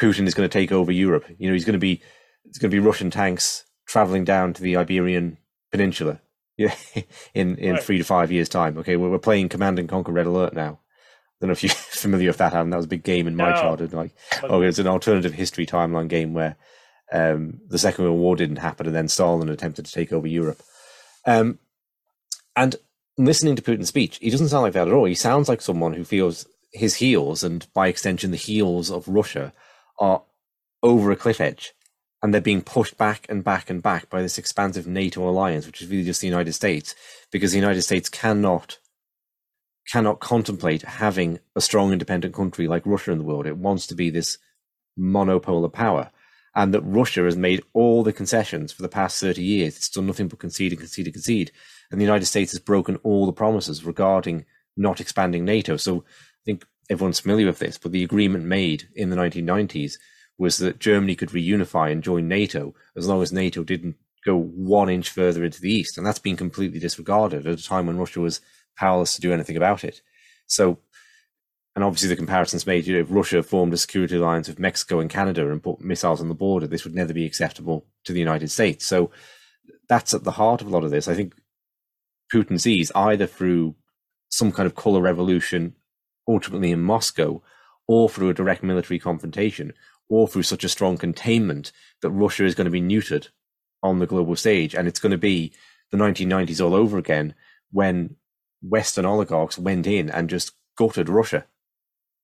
Putin 0.00 0.26
is 0.26 0.34
going 0.34 0.48
to 0.48 0.52
take 0.52 0.72
over 0.72 0.92
Europe. 0.92 1.24
You 1.38 1.48
know, 1.48 1.54
he's 1.54 1.64
going 1.64 1.74
to 1.74 1.78
be 1.78 2.00
it's 2.44 2.58
going 2.58 2.70
to 2.70 2.74
be 2.74 2.80
Russian 2.86 3.10
tanks 3.10 3.64
traveling 3.86 4.24
down 4.24 4.52
to 4.54 4.62
the 4.62 4.76
Iberian 4.76 5.38
Peninsula. 5.70 6.20
Yeah, 6.58 6.74
in 7.34 7.56
in 7.58 7.74
Right. 7.74 7.82
three 7.82 7.98
to 7.98 8.04
five 8.04 8.32
years' 8.32 8.48
time. 8.48 8.78
Okay, 8.78 8.96
well, 8.96 9.10
we're 9.10 9.18
playing 9.18 9.50
Command 9.50 9.78
and 9.78 9.90
Conquer 9.90 10.12
Red 10.12 10.24
Alert 10.24 10.54
now. 10.54 10.80
I 11.40 11.44
don't 11.44 11.48
know 11.48 11.52
if 11.52 11.62
you're 11.62 11.70
familiar 11.74 12.28
with 12.28 12.38
that, 12.38 12.54
Adam. 12.54 12.70
That 12.70 12.76
was 12.76 12.86
a 12.86 12.88
big 12.90 13.04
game 13.04 13.26
in 13.26 13.36
my 13.36 13.50
No. 13.50 13.56
childhood. 13.56 13.92
Like, 13.92 14.12
oh, 14.44 14.62
it's 14.62 14.78
an 14.78 14.86
alternative 14.86 15.34
history 15.34 15.66
timeline 15.66 16.08
game 16.08 16.32
where 16.34 16.56
um, 17.12 17.60
the 17.68 17.78
Second 17.78 18.04
World 18.04 18.18
War 18.18 18.36
didn't 18.36 18.56
happen, 18.56 18.86
and 18.86 18.96
then 18.96 19.08
Stalin 19.08 19.48
attempted 19.48 19.86
to 19.86 19.92
take 19.92 20.12
over 20.12 20.26
Europe. 20.26 20.62
Um, 21.26 21.58
and 22.56 22.76
listening 23.18 23.54
to 23.56 23.62
Putin's 23.62 23.88
speech, 23.88 24.18
he 24.18 24.30
doesn't 24.30 24.48
sound 24.48 24.62
like 24.62 24.72
that 24.72 24.88
at 24.88 24.94
all. 24.94 25.04
He 25.04 25.14
sounds 25.14 25.48
like 25.48 25.60
someone 25.60 25.92
who 25.92 26.04
feels 26.04 26.46
his 26.72 26.96
heels, 26.96 27.44
and 27.44 27.66
by 27.74 27.88
extension, 27.88 28.30
the 28.30 28.36
heels 28.36 28.90
of 28.90 29.06
Russia, 29.06 29.52
are 29.98 30.22
over 30.82 31.10
a 31.10 31.16
cliff 31.16 31.40
edge, 31.40 31.72
and 32.22 32.32
they're 32.32 32.40
being 32.40 32.62
pushed 32.62 32.96
back 32.96 33.26
and 33.28 33.44
back 33.44 33.68
and 33.70 33.82
back 33.82 34.08
by 34.08 34.22
this 34.22 34.38
expansive 34.38 34.86
NATO 34.86 35.28
alliance, 35.28 35.66
which 35.66 35.82
is 35.82 35.88
really 35.88 36.04
just 36.04 36.20
the 36.22 36.26
United 36.26 36.54
States, 36.54 36.94
because 37.30 37.52
the 37.52 37.58
United 37.58 37.82
States 37.82 38.08
cannot 38.08 38.78
cannot 39.90 40.20
contemplate 40.20 40.82
having 40.82 41.38
a 41.54 41.60
strong 41.60 41.92
independent 41.92 42.34
country 42.34 42.66
like 42.66 42.86
Russia 42.86 43.12
in 43.12 43.18
the 43.18 43.24
world. 43.24 43.46
It 43.46 43.56
wants 43.56 43.86
to 43.88 43.94
be 43.94 44.10
this 44.10 44.38
monopolar 44.98 45.72
power. 45.72 46.10
And 46.54 46.72
that 46.72 46.80
Russia 46.80 47.24
has 47.24 47.36
made 47.36 47.62
all 47.74 48.02
the 48.02 48.14
concessions 48.14 48.72
for 48.72 48.80
the 48.80 48.88
past 48.88 49.20
30 49.20 49.42
years. 49.42 49.76
It's 49.76 49.90
done 49.90 50.06
nothing 50.06 50.28
but 50.28 50.38
concede 50.38 50.72
and 50.72 50.80
concede 50.80 51.06
and 51.06 51.12
concede. 51.12 51.52
And 51.90 52.00
the 52.00 52.04
United 52.04 52.24
States 52.24 52.52
has 52.52 52.60
broken 52.60 52.96
all 53.02 53.26
the 53.26 53.32
promises 53.32 53.84
regarding 53.84 54.46
not 54.74 55.00
expanding 55.00 55.44
NATO. 55.44 55.76
So 55.76 55.98
I 55.98 56.44
think 56.46 56.64
everyone's 56.88 57.20
familiar 57.20 57.46
with 57.46 57.58
this, 57.58 57.76
but 57.76 57.92
the 57.92 58.02
agreement 58.02 58.44
made 58.44 58.88
in 58.94 59.10
the 59.10 59.16
1990s 59.16 59.98
was 60.38 60.56
that 60.58 60.78
Germany 60.78 61.14
could 61.14 61.30
reunify 61.30 61.92
and 61.92 62.02
join 62.02 62.26
NATO 62.26 62.74
as 62.96 63.06
long 63.06 63.22
as 63.22 63.32
NATO 63.32 63.62
didn't 63.62 63.96
go 64.24 64.36
one 64.36 64.88
inch 64.88 65.10
further 65.10 65.44
into 65.44 65.60
the 65.60 65.72
east. 65.72 65.96
And 65.98 66.06
that's 66.06 66.18
been 66.18 66.36
completely 66.36 66.78
disregarded 66.78 67.46
at 67.46 67.60
a 67.60 67.62
time 67.62 67.86
when 67.86 67.98
Russia 67.98 68.20
was 68.20 68.40
powerless 68.76 69.14
to 69.14 69.20
do 69.20 69.32
anything 69.32 69.56
about 69.56 69.84
it. 69.84 70.02
So, 70.46 70.78
and 71.74 71.84
obviously 71.84 72.08
the 72.08 72.16
comparisons 72.16 72.66
made, 72.66 72.86
you 72.86 72.94
know, 72.94 73.00
if 73.00 73.10
Russia 73.10 73.42
formed 73.42 73.74
a 73.74 73.76
security 73.76 74.16
alliance 74.16 74.48
with 74.48 74.58
Mexico 74.58 75.00
and 75.00 75.10
Canada 75.10 75.50
and 75.50 75.62
put 75.62 75.80
missiles 75.80 76.20
on 76.20 76.28
the 76.28 76.34
border, 76.34 76.66
this 76.66 76.84
would 76.84 76.94
never 76.94 77.12
be 77.12 77.26
acceptable 77.26 77.86
to 78.04 78.12
the 78.12 78.20
United 78.20 78.50
States. 78.50 78.86
So 78.86 79.10
that's 79.88 80.14
at 80.14 80.24
the 80.24 80.32
heart 80.32 80.62
of 80.62 80.68
a 80.68 80.70
lot 80.70 80.84
of 80.84 80.90
this. 80.90 81.08
I 81.08 81.14
think 81.14 81.34
Putin 82.32 82.60
sees 82.60 82.90
either 82.94 83.26
through 83.26 83.74
some 84.28 84.52
kind 84.52 84.66
of 84.66 84.74
color 84.74 85.00
revolution, 85.00 85.74
ultimately 86.26 86.72
in 86.72 86.82
Moscow, 86.82 87.42
or 87.86 88.08
through 88.08 88.30
a 88.30 88.34
direct 88.34 88.62
military 88.62 88.98
confrontation, 88.98 89.72
or 90.08 90.26
through 90.26 90.42
such 90.42 90.64
a 90.64 90.68
strong 90.68 90.96
containment 90.96 91.72
that 92.02 92.10
Russia 92.10 92.44
is 92.44 92.54
going 92.54 92.64
to 92.64 92.70
be 92.70 92.80
neutered 92.80 93.28
on 93.82 93.98
the 93.98 94.06
global 94.06 94.36
stage. 94.36 94.74
And 94.74 94.88
it's 94.88 95.00
going 95.00 95.12
to 95.12 95.18
be 95.18 95.52
the 95.90 95.96
1990s 95.96 96.64
all 96.64 96.74
over 96.74 96.98
again 96.98 97.34
when 97.70 98.16
Western 98.62 99.04
oligarchs 99.04 99.58
went 99.58 99.86
in 99.86 100.10
and 100.10 100.30
just 100.30 100.52
gutted 100.76 101.08
Russia 101.08 101.46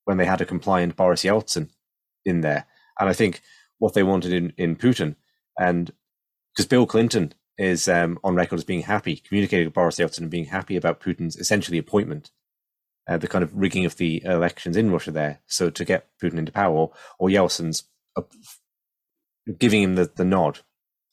when 0.05 0.17
they 0.17 0.27
had 0.27 0.41
a 0.41 0.47
compliant 0.47 0.97
Boris 0.97 1.25
Yeltsin 1.25 1.71
in 2.25 2.41
there. 2.41 2.67
And 2.99 3.09
I 3.09 3.13
think 3.13 3.41
what 3.79 3.95
they 3.95 4.03
wanted 4.03 4.33
in, 4.33 4.53
in 4.57 4.77
Putin, 4.77 5.17
and 5.59 5.93
because 6.53 6.67
Bill 6.67 6.87
Clinton 6.87 7.35
is 7.59 7.89
um, 7.89 8.19
on 8.25 8.35
record 8.35 8.57
as 8.57 8.65
being 8.65 8.83
happy, 8.83 9.17
communicating 9.17 9.67
with 9.67 9.75
Boris 9.75 9.99
Yeltsin 9.99 10.23
and 10.23 10.31
being 10.31 10.47
happy 10.47 10.77
about 10.77 11.01
Putin's 11.01 11.37
essentially 11.37 11.79
appointment, 11.79 12.31
uh, 13.09 13.17
the 13.17 13.29
kind 13.29 13.43
of 13.43 13.55
rigging 13.55 13.85
of 13.85 13.97
the 13.97 14.23
elections 14.25 14.77
in 14.77 14.91
Russia 14.91 15.11
there, 15.11 15.41
so 15.47 15.71
to 15.71 15.85
get 15.85 16.09
Putin 16.23 16.39
into 16.39 16.53
power, 16.53 16.75
or, 16.75 16.93
or 17.19 17.29
Yeltsin's 17.29 17.85
uh, 18.17 18.23
giving 19.59 19.83
him 19.83 19.95
the, 19.97 20.11
the 20.15 20.25
nod 20.25 20.61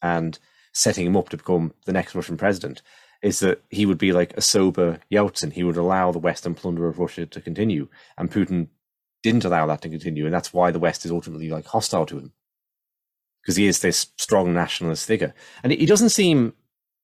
and 0.01 0.39
setting 0.73 1.05
him 1.05 1.17
up 1.17 1.29
to 1.29 1.37
become 1.37 1.73
the 1.85 1.93
next 1.93 2.15
Russian 2.15 2.37
president, 2.37 2.81
is 3.21 3.39
that 3.39 3.61
he 3.69 3.85
would 3.85 3.97
be 3.97 4.11
like 4.11 4.35
a 4.37 4.41
sober 4.41 4.99
Yeltsin. 5.11 5.53
He 5.53 5.63
would 5.63 5.77
allow 5.77 6.11
the 6.11 6.19
Western 6.19 6.55
plunder 6.55 6.87
of 6.87 6.99
Russia 6.99 7.25
to 7.25 7.41
continue, 7.41 7.87
and 8.17 8.31
Putin 8.31 8.67
didn't 9.23 9.45
allow 9.45 9.65
that 9.67 9.81
to 9.81 9.89
continue, 9.89 10.25
and 10.25 10.33
that's 10.33 10.53
why 10.53 10.71
the 10.71 10.79
West 10.79 11.05
is 11.05 11.11
ultimately 11.11 11.49
like 11.49 11.65
hostile 11.65 12.05
to 12.05 12.17
him 12.17 12.33
because 13.41 13.55
he 13.55 13.67
is 13.67 13.79
this 13.79 14.07
strong 14.17 14.53
nationalist 14.53 15.05
figure, 15.05 15.33
and 15.63 15.71
he 15.71 15.85
doesn't 15.85 16.09
seem 16.09 16.53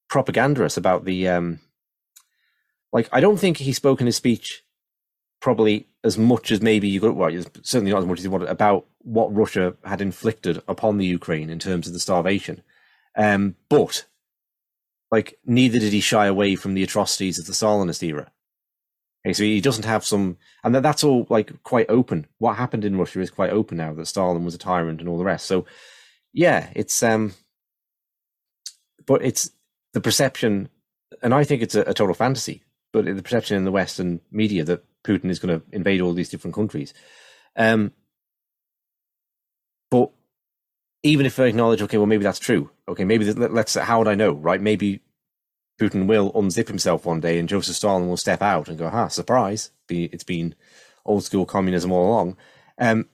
propagandist 0.10 0.78
about 0.78 1.06
the 1.06 1.28
um. 1.28 1.60
Like 2.94 3.10
I 3.12 3.20
don't 3.20 3.38
think 3.38 3.58
he 3.58 3.74
spoke 3.74 4.00
in 4.00 4.06
his 4.06 4.16
speech 4.16 4.64
probably 5.42 5.88
as 6.04 6.18
much 6.18 6.52
as 6.52 6.62
maybe 6.62 6.88
you 6.88 7.00
got 7.00 7.16
well, 7.16 7.32
certainly 7.62 7.92
not 7.92 8.00
as 8.00 8.06
much 8.06 8.20
as 8.20 8.24
you 8.24 8.32
wanted 8.32 8.48
about 8.48 8.86
what 9.00 9.36
Russia 9.36 9.76
had 9.84 10.02
inflicted 10.02 10.62
upon 10.68 10.98
the 10.98 11.06
Ukraine 11.06 11.50
in 11.50 11.60
terms 11.60 11.88
of 11.88 11.94
the 11.94 12.00
starvation. 12.00 12.62
Um, 13.18 13.56
but 13.70 14.06
like 15.16 15.40
neither 15.46 15.80
did 15.80 15.94
he 15.94 16.02
shy 16.02 16.26
away 16.26 16.58
from 16.58 16.74
the 16.74 16.84
atrocities 16.84 17.40
of 17.40 17.46
the 17.46 17.54
Stalinist 17.54 18.04
era. 18.04 18.34
Okay, 19.26 19.32
so 19.32 19.44
he 19.44 19.62
doesn't 19.62 19.86
have 19.86 20.04
some, 20.04 20.38
and 20.62 20.76
that's 20.76 21.06
all 21.06 21.26
like 21.30 21.64
quite 21.64 21.86
open. 21.88 22.28
What 22.38 22.58
happened 22.58 22.84
in 22.84 22.98
Russia 22.98 23.22
is 23.22 23.32
quite 23.32 23.52
open 23.52 23.78
now 23.78 23.94
that 23.94 24.08
Stalin 24.08 24.44
was 24.44 24.56
a 24.56 24.58
tyrant 24.58 25.00
and 25.00 25.08
all 25.08 25.18
the 25.18 25.24
rest. 25.24 25.46
So, 25.46 25.66
yeah, 26.34 26.68
it's 26.76 27.02
um, 27.02 27.34
but 29.06 29.24
it's 29.24 29.52
the 29.94 30.02
perception, 30.02 30.68
and 31.24 31.34
I 31.34 31.46
think 31.46 31.62
it's 31.62 31.76
a, 31.76 31.84
a 31.84 31.94
total 31.94 32.14
fantasy. 32.14 32.64
But 32.92 33.06
the 33.06 33.24
perception 33.24 33.56
in 33.56 33.64
the 33.64 33.72
Western 33.72 34.20
media 34.32 34.66
that 34.66 34.84
Putin 35.06 35.30
is 35.30 35.40
going 35.40 35.58
to 35.58 35.66
invade 35.72 36.02
all 36.02 36.12
these 36.12 36.30
different 36.30 36.56
countries. 36.56 36.94
Um, 37.56 37.94
but 39.90 40.12
even 41.04 41.26
if 41.26 41.40
I 41.40 41.46
acknowledge, 41.46 41.82
okay, 41.84 41.98
well, 41.98 42.06
maybe 42.06 42.24
that's 42.24 42.40
true. 42.40 42.70
Okay, 42.90 43.06
maybe 43.06 43.32
let's. 43.32 43.76
How 43.76 44.00
would 44.00 44.10
I 44.10 44.16
know, 44.16 44.34
right? 44.34 44.60
Maybe 44.60 45.00
Putin 45.80 46.08
will 46.08 46.32
unzip 46.34 46.68
himself 46.68 47.06
one 47.06 47.20
day 47.20 47.38
and 47.38 47.50
Joseph 47.50 47.76
Stalin 47.76 48.08
will 48.08 48.18
step 48.18 48.42
out 48.42 48.68
and 48.70 48.78
go, 48.78 48.90
"Ha, 48.90 49.08
surprise! 49.08 49.72
It's 49.90 50.24
been 50.24 50.56
old 51.06 51.24
school 51.24 51.46
communism 51.46 51.92
all 51.92 52.08
along." 52.08 52.38
Um, 52.80 53.10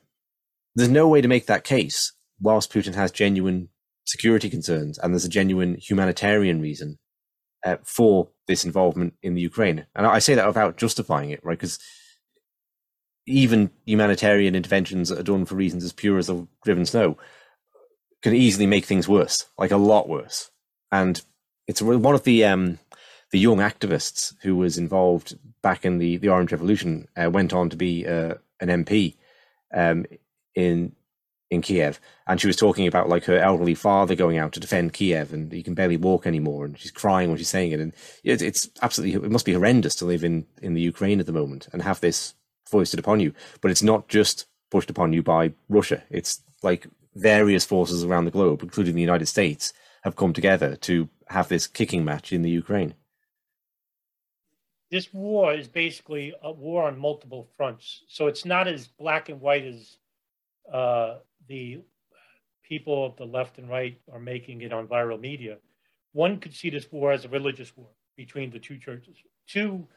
there's 0.75 0.89
no 0.89 1.07
way 1.07 1.21
to 1.21 1.27
make 1.27 1.47
that 1.47 1.63
case 1.63 2.13
whilst 2.39 2.71
Putin 2.71 2.95
has 2.95 3.11
genuine 3.11 3.69
security 4.05 4.49
concerns 4.49 4.97
and 4.97 5.13
there's 5.13 5.25
a 5.25 5.29
genuine 5.29 5.75
humanitarian 5.75 6.59
reason 6.61 6.97
uh, 7.65 7.77
for 7.83 8.29
this 8.47 8.65
involvement 8.65 9.13
in 9.21 9.35
the 9.35 9.41
Ukraine. 9.41 9.85
And 9.95 10.05
I 10.05 10.19
say 10.19 10.35
that 10.35 10.47
without 10.47 10.77
justifying 10.77 11.29
it, 11.29 11.43
right? 11.43 11.57
Because 11.57 11.79
even 13.27 13.69
humanitarian 13.85 14.55
interventions 14.55 15.09
that 15.09 15.19
are 15.19 15.23
done 15.23 15.45
for 15.45 15.55
reasons 15.55 15.83
as 15.83 15.93
pure 15.93 16.17
as 16.17 16.27
the 16.27 16.47
driven 16.63 16.85
snow 16.85 17.17
can 18.21 18.33
easily 18.33 18.65
make 18.65 18.85
things 18.85 19.07
worse, 19.07 19.45
like 19.57 19.71
a 19.71 19.77
lot 19.77 20.09
worse. 20.09 20.49
And 20.91 21.21
it's 21.67 21.81
one 21.81 22.15
of 22.15 22.23
the 22.23 22.45
um, 22.45 22.79
the 23.31 23.39
young 23.39 23.57
activists 23.57 24.33
who 24.41 24.55
was 24.55 24.77
involved 24.77 25.37
back 25.61 25.85
in 25.85 25.97
the 25.97 26.17
the 26.17 26.29
Orange 26.29 26.51
Revolution 26.51 27.07
uh, 27.15 27.29
went 27.29 27.53
on 27.53 27.69
to 27.69 27.77
be 27.77 28.05
uh, 28.05 28.35
an 28.59 28.83
MP 28.83 29.15
um, 29.73 30.05
in 30.55 30.93
in 31.49 31.61
Kiev, 31.61 31.99
and 32.27 32.39
she 32.39 32.47
was 32.47 32.55
talking 32.55 32.87
about 32.87 33.09
like 33.09 33.25
her 33.25 33.37
elderly 33.37 33.75
father 33.75 34.15
going 34.15 34.37
out 34.37 34.53
to 34.53 34.59
defend 34.59 34.93
Kiev, 34.93 35.33
and 35.33 35.51
he 35.51 35.63
can 35.63 35.73
barely 35.73 35.97
walk 35.97 36.25
anymore, 36.25 36.65
and 36.65 36.79
she's 36.79 36.91
crying 36.91 37.29
when 37.29 37.37
she's 37.37 37.49
saying 37.49 37.71
it, 37.73 37.79
and 37.79 37.93
it's, 38.23 38.41
it's 38.41 38.69
absolutely 38.81 39.25
it 39.25 39.31
must 39.31 39.45
be 39.45 39.53
horrendous 39.53 39.95
to 39.95 40.05
live 40.05 40.23
in 40.23 40.45
in 40.61 40.73
the 40.73 40.81
Ukraine 40.81 41.19
at 41.19 41.25
the 41.25 41.33
moment 41.33 41.67
and 41.73 41.81
have 41.81 41.99
this 41.99 42.33
foisted 42.65 42.99
upon 42.99 43.19
you. 43.19 43.33
But 43.61 43.71
it's 43.71 43.83
not 43.83 44.07
just 44.07 44.45
pushed 44.69 44.89
upon 44.89 45.13
you 45.13 45.23
by 45.23 45.53
Russia; 45.69 46.03
it's 46.09 46.41
like 46.63 46.87
various 47.15 47.65
forces 47.65 48.03
around 48.03 48.25
the 48.25 48.31
globe, 48.31 48.63
including 48.63 48.95
the 48.95 49.01
United 49.01 49.27
States, 49.27 49.73
have 50.03 50.15
come 50.15 50.33
together 50.33 50.75
to 50.77 51.09
have 51.31 51.49
this 51.49 51.67
kicking 51.67 52.03
match 52.05 52.31
in 52.31 52.41
the 52.41 52.49
Ukraine. 52.49 52.93
This 54.89 55.13
war 55.13 55.53
is 55.53 55.67
basically 55.67 56.33
a 56.43 56.51
war 56.51 56.83
on 56.83 56.99
multiple 56.99 57.47
fronts. 57.55 58.03
So 58.07 58.27
it's 58.27 58.45
not 58.45 58.67
as 58.67 58.87
black 58.87 59.29
and 59.29 59.39
white 59.39 59.65
as 59.65 59.97
uh, 60.71 61.19
the 61.47 61.81
people 62.63 63.05
of 63.05 63.15
the 63.15 63.25
left 63.25 63.57
and 63.57 63.69
right 63.69 63.99
are 64.11 64.19
making 64.19 64.61
it 64.61 64.73
on 64.73 64.87
viral 64.87 65.19
media. 65.19 65.57
One 66.13 66.39
could 66.39 66.53
see 66.53 66.69
this 66.69 66.91
war 66.91 67.13
as 67.13 67.23
a 67.23 67.29
religious 67.29 67.75
war 67.75 67.87
between 68.17 68.51
the 68.51 68.59
two 68.59 68.77
churches. 68.77 69.15
Two, 69.47 69.87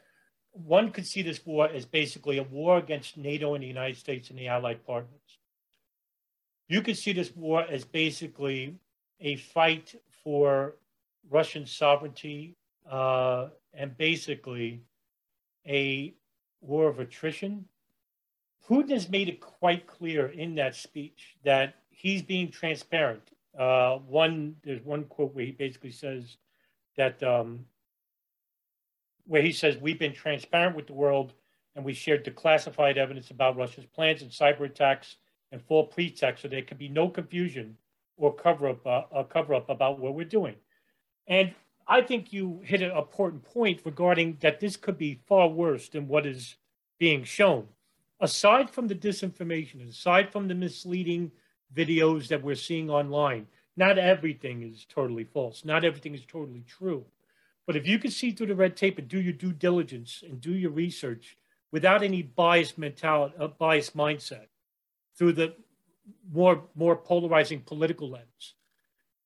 one 0.52 0.92
could 0.92 1.06
see 1.06 1.22
this 1.22 1.44
war 1.44 1.68
as 1.68 1.84
basically 1.84 2.38
a 2.38 2.44
war 2.44 2.78
against 2.78 3.16
NATO 3.16 3.54
and 3.54 3.62
the 3.62 3.68
United 3.68 3.96
States 3.96 4.30
and 4.30 4.38
the 4.38 4.48
Allied 4.48 4.86
partners. 4.86 5.38
You 6.68 6.82
could 6.82 6.96
see 6.96 7.12
this 7.12 7.34
war 7.34 7.64
as 7.68 7.84
basically 7.84 8.76
a 9.20 9.36
fight 9.36 10.00
for 10.22 10.76
Russian 11.30 11.66
sovereignty 11.66 12.56
uh, 12.90 13.48
and 13.72 13.96
basically 13.96 14.82
a 15.66 16.14
war 16.60 16.88
of 16.88 17.00
attrition. 17.00 17.64
Putin 18.68 18.90
has 18.90 19.08
made 19.08 19.28
it 19.28 19.40
quite 19.40 19.86
clear 19.86 20.28
in 20.28 20.54
that 20.54 20.74
speech 20.74 21.36
that 21.44 21.74
he's 21.90 22.22
being 22.22 22.50
transparent. 22.50 23.30
Uh, 23.58 23.96
one, 23.98 24.56
there's 24.64 24.82
one 24.82 25.04
quote 25.04 25.34
where 25.34 25.44
he 25.44 25.52
basically 25.52 25.92
says 25.92 26.36
that, 26.96 27.22
um, 27.22 27.64
where 29.26 29.42
he 29.42 29.52
says, 29.52 29.76
We've 29.76 29.98
been 29.98 30.14
transparent 30.14 30.76
with 30.76 30.86
the 30.86 30.94
world 30.94 31.34
and 31.76 31.84
we 31.84 31.92
shared 31.92 32.24
declassified 32.24 32.96
evidence 32.96 33.30
about 33.30 33.56
Russia's 33.56 33.86
plans 33.86 34.22
and 34.22 34.30
cyber 34.30 34.62
attacks 34.62 35.16
and 35.52 35.62
full 35.62 35.84
pretext 35.84 36.42
so 36.42 36.48
there 36.48 36.62
could 36.62 36.78
be 36.78 36.88
no 36.88 37.08
confusion 37.08 37.76
or 38.16 38.34
cover 38.34 38.68
up, 38.68 38.86
uh, 38.86 39.02
a 39.12 39.24
cover 39.24 39.54
up 39.54 39.68
about 39.68 39.98
what 39.98 40.14
we're 40.14 40.24
doing. 40.24 40.54
And 41.26 41.54
I 41.86 42.00
think 42.00 42.32
you 42.32 42.60
hit 42.64 42.82
an 42.82 42.96
important 42.96 43.44
point 43.44 43.82
regarding 43.84 44.38
that 44.40 44.60
this 44.60 44.76
could 44.76 44.98
be 44.98 45.20
far 45.26 45.48
worse 45.48 45.88
than 45.88 46.08
what 46.08 46.26
is 46.26 46.56
being 46.98 47.24
shown. 47.24 47.68
Aside 48.20 48.70
from 48.70 48.88
the 48.88 48.94
disinformation, 48.94 49.88
aside 49.88 50.30
from 50.30 50.48
the 50.48 50.54
misleading 50.54 51.32
videos 51.74 52.28
that 52.28 52.42
we're 52.42 52.54
seeing 52.54 52.88
online, 52.88 53.46
not 53.76 53.98
everything 53.98 54.62
is 54.62 54.86
totally 54.88 55.24
false. 55.24 55.64
Not 55.64 55.84
everything 55.84 56.14
is 56.14 56.24
totally 56.26 56.64
true. 56.66 57.04
But 57.66 57.76
if 57.76 57.86
you 57.86 57.98
can 57.98 58.10
see 58.10 58.30
through 58.30 58.48
the 58.48 58.54
red 58.54 58.76
tape 58.76 58.98
and 58.98 59.08
do 59.08 59.20
your 59.20 59.32
due 59.32 59.52
diligence 59.52 60.22
and 60.26 60.40
do 60.40 60.52
your 60.54 60.70
research 60.70 61.36
without 61.72 62.02
any 62.02 62.22
biased 62.22 62.78
mentality, 62.78 63.34
a 63.38 63.44
uh, 63.44 63.48
biased 63.48 63.96
mindset, 63.96 64.46
through 65.16 65.32
the 65.32 65.54
more 66.32 66.62
more 66.74 66.96
polarizing 66.96 67.60
political 67.60 68.10
lens, 68.10 68.54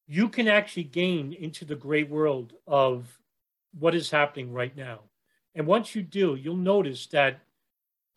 you 0.08 0.28
can 0.28 0.48
actually 0.48 0.84
gain 0.84 1.34
into 1.34 1.66
the 1.66 1.76
great 1.76 2.08
world 2.08 2.54
of 2.66 3.06
what 3.78 3.94
is 3.94 4.10
happening 4.10 4.52
right 4.52 4.74
now. 4.74 5.00
And 5.54 5.66
once 5.66 5.94
you 5.94 6.02
do, 6.02 6.34
you'll 6.34 6.56
notice 6.56 7.06
that 7.08 7.40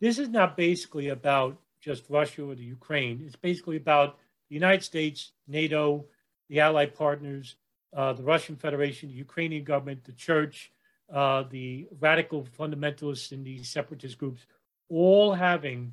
this 0.00 0.18
is 0.18 0.30
not 0.30 0.56
basically 0.56 1.10
about 1.10 1.58
just 1.80 2.08
Russia 2.08 2.44
or 2.44 2.54
the 2.54 2.64
Ukraine. 2.64 3.22
It's 3.26 3.36
basically 3.36 3.76
about 3.76 4.18
the 4.48 4.54
United 4.54 4.82
States, 4.82 5.32
NATO, 5.46 6.06
the 6.48 6.60
Allied 6.60 6.94
partners, 6.94 7.56
uh, 7.94 8.14
the 8.14 8.22
Russian 8.22 8.56
Federation, 8.56 9.10
the 9.10 9.14
Ukrainian 9.14 9.64
government, 9.64 10.02
the 10.04 10.12
church, 10.12 10.72
uh, 11.12 11.44
the 11.50 11.86
radical 12.00 12.46
fundamentalists 12.58 13.32
and 13.32 13.44
these 13.44 13.68
separatist 13.68 14.16
groups, 14.16 14.46
all 14.88 15.34
having 15.34 15.92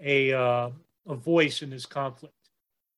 a, 0.00 0.32
uh, 0.32 0.70
a 1.06 1.14
voice 1.14 1.62
in 1.62 1.70
this 1.70 1.86
conflict. 1.86 2.34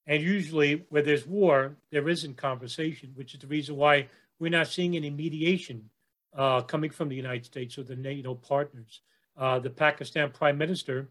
And 0.09 0.23
usually, 0.23 0.87
where 0.89 1.03
there's 1.03 1.27
war, 1.27 1.77
there 1.93 2.09
isn't 2.09 2.39
conversation, 2.39 3.13
which 3.15 3.35
is 3.35 3.41
the 3.41 3.47
reason 3.47 3.77
why 3.77 4.09
we're 4.39 4.51
not 4.51 4.69
seeing 4.69 4.97
any 4.97 5.11
mediation 5.11 5.91
uh, 6.35 6.63
coming 6.63 6.91
from 6.91 7.11
the 7.11 7.15
United 7.15 7.45
States 7.45 7.77
or 7.77 7.83
the 7.83 7.95
NATO 7.95 8.35
partners. 8.35 9.03
Uh, 9.37 9.59
the 9.59 9.69
Pakistan 9.69 10.31
prime 10.31 10.57
minister 10.57 11.11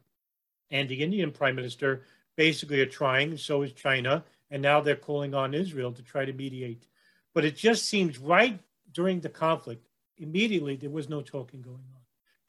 and 0.72 0.90
the 0.90 1.04
Indian 1.04 1.32
prime 1.32 1.56
minister 1.56 2.02
basically 2.36 2.82
are 2.82 2.88
trying, 2.88 3.38
so 3.38 3.62
is 3.62 3.72
China, 3.72 4.24
and 4.50 4.64
now 4.64 4.82
they're 4.82 4.96
calling 4.96 5.36
on 5.36 5.54
Israel 5.54 5.92
to 5.92 6.02
try 6.02 6.26
to 6.26 6.34
mediate. 6.34 6.88
But 7.36 7.46
it 7.46 7.56
just 7.56 7.86
seems 7.86 8.18
right 8.18 8.60
during 8.92 9.20
the 9.20 9.30
conflict, 9.30 9.88
immediately 10.18 10.76
there 10.76 10.90
was 10.90 11.08
no 11.08 11.22
talking 11.22 11.62
going 11.62 11.76
on. 11.76 12.02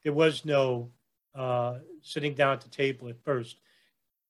There 0.03 0.13
was 0.13 0.45
no 0.45 0.89
uh, 1.35 1.75
sitting 2.01 2.33
down 2.33 2.53
at 2.53 2.61
the 2.61 2.69
table 2.69 3.07
at 3.07 3.23
first 3.23 3.57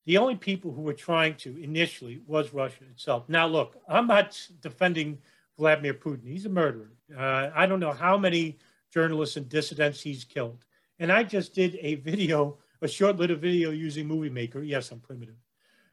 the 0.10 0.18
only 0.18 0.36
people 0.36 0.72
who 0.72 0.82
were 0.82 0.96
trying 0.96 1.36
to 1.36 1.56
initially 1.62 2.20
was 2.26 2.52
Russia 2.52 2.84
itself. 2.90 3.30
Now, 3.30 3.46
look, 3.46 3.76
I'm 3.88 4.08
not 4.08 4.36
defending 4.60 5.20
Vladimir 5.56 5.94
Putin. 5.94 6.26
He's 6.26 6.48
a 6.48 6.50
murderer. 6.50 6.90
Uh, 7.16 7.52
I 7.54 7.68
don't 7.68 7.80
know 7.80 7.92
how 7.92 8.18
many 8.18 8.58
journalists 8.92 9.38
and 9.38 9.48
dissidents 9.48 10.02
he's 10.02 10.24
killed. 10.24 10.66
And 10.98 11.12
I 11.12 11.22
just 11.22 11.54
did 11.54 11.78
a 11.80 11.94
video, 11.94 12.58
a 12.82 12.88
short 12.88 13.18
little 13.18 13.36
video 13.36 13.70
using 13.70 14.08
Movie 14.08 14.32
Maker. 14.32 14.64
Yes, 14.64 14.90
I'm 14.90 15.00
primitive. 15.00 15.36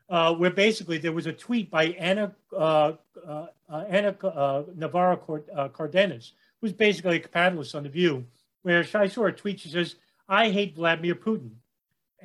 Uh, 0.08 0.32
where 0.32 0.50
basically 0.50 0.96
there 0.96 1.12
was 1.12 1.26
a 1.26 1.32
tweet 1.34 1.70
by 1.70 1.88
Ana 1.98 2.34
uh, 2.56 2.92
uh 3.28 3.46
Ana 3.68 4.16
uh, 4.24 4.62
Navarro 4.74 5.44
uh, 5.54 5.68
Cardenas, 5.68 6.32
who's 6.62 6.72
basically 6.72 7.16
a 7.16 7.20
panelist 7.20 7.74
on 7.74 7.82
The 7.82 7.90
View, 7.90 8.24
where 8.62 8.82
I 8.94 9.08
saw 9.08 9.26
a 9.26 9.32
tweet. 9.32 9.60
She 9.60 9.68
says, 9.68 9.96
"I 10.26 10.48
hate 10.48 10.74
Vladimir 10.74 11.16
Putin." 11.16 11.50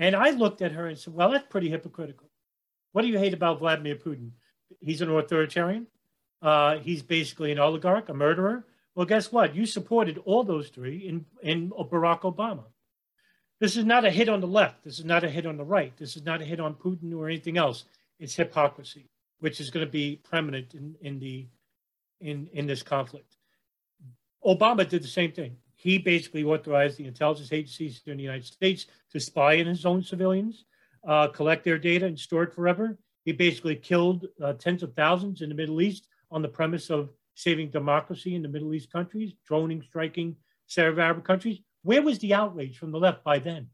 And 0.01 0.15
I 0.15 0.31
looked 0.31 0.63
at 0.63 0.71
her 0.71 0.87
and 0.87 0.97
said, 0.97 1.13
well, 1.13 1.29
that's 1.29 1.45
pretty 1.47 1.69
hypocritical. 1.69 2.27
What 2.91 3.03
do 3.03 3.07
you 3.07 3.19
hate 3.19 3.35
about 3.35 3.59
Vladimir 3.59 3.95
Putin? 3.95 4.31
He's 4.79 5.01
an 5.01 5.11
authoritarian. 5.11 5.85
Uh, 6.41 6.79
he's 6.79 7.03
basically 7.03 7.51
an 7.51 7.59
oligarch, 7.59 8.09
a 8.09 8.13
murderer. 8.15 8.65
Well, 8.95 9.05
guess 9.05 9.31
what? 9.31 9.55
You 9.55 9.67
supported 9.67 10.17
all 10.25 10.43
those 10.43 10.69
three 10.69 11.07
in, 11.07 11.23
in 11.43 11.69
Barack 11.69 12.21
Obama. 12.21 12.63
This 13.59 13.77
is 13.77 13.85
not 13.85 14.03
a 14.03 14.09
hit 14.09 14.27
on 14.27 14.41
the 14.41 14.47
left. 14.47 14.83
This 14.83 14.97
is 14.97 15.05
not 15.05 15.23
a 15.23 15.29
hit 15.29 15.45
on 15.45 15.55
the 15.55 15.63
right. 15.63 15.95
This 15.97 16.15
is 16.15 16.23
not 16.23 16.41
a 16.41 16.45
hit 16.45 16.59
on 16.59 16.73
Putin 16.73 17.15
or 17.15 17.27
anything 17.27 17.59
else. 17.59 17.85
It's 18.19 18.35
hypocrisy, 18.35 19.07
which 19.39 19.61
is 19.61 19.69
going 19.69 19.85
to 19.85 19.91
be 19.91 20.19
prominent 20.23 20.73
in, 20.73 20.95
in, 21.01 21.19
the, 21.19 21.45
in, 22.19 22.49
in 22.53 22.65
this 22.65 22.81
conflict. 22.81 23.37
Obama 24.43 24.89
did 24.89 25.03
the 25.03 25.07
same 25.07 25.31
thing 25.31 25.57
he 25.81 25.97
basically 25.97 26.43
authorized 26.43 26.97
the 26.97 27.07
intelligence 27.07 27.51
agencies 27.51 28.03
in 28.05 28.17
the 28.17 28.23
United 28.23 28.45
States 28.45 28.85
to 29.11 29.19
spy 29.19 29.59
on 29.59 29.65
his 29.65 29.83
own 29.83 30.03
civilians, 30.03 30.65
uh, 31.07 31.27
collect 31.29 31.63
their 31.63 31.79
data, 31.79 32.05
and 32.05 32.19
store 32.19 32.43
it 32.43 32.53
forever. 32.53 32.99
He 33.25 33.31
basically 33.31 33.75
killed 33.77 34.27
uh, 34.43 34.53
tens 34.53 34.83
of 34.83 34.93
thousands 34.93 35.41
in 35.41 35.49
the 35.49 35.55
Middle 35.55 35.81
East 35.81 36.07
on 36.29 36.43
the 36.43 36.47
premise 36.47 36.91
of 36.91 37.09
saving 37.33 37.71
democracy 37.71 38.35
in 38.35 38.43
the 38.43 38.47
Middle 38.47 38.75
East 38.75 38.91
countries, 38.91 39.33
droning, 39.43 39.81
striking 39.81 40.35
Arab 40.77 40.99
Arab 40.99 41.23
countries. 41.23 41.59
Where 41.81 42.03
was 42.03 42.19
the 42.19 42.35
outrage 42.35 42.77
from 42.77 42.91
the 42.91 42.99
left 42.99 43.23
by 43.23 43.39
then? 43.39 43.67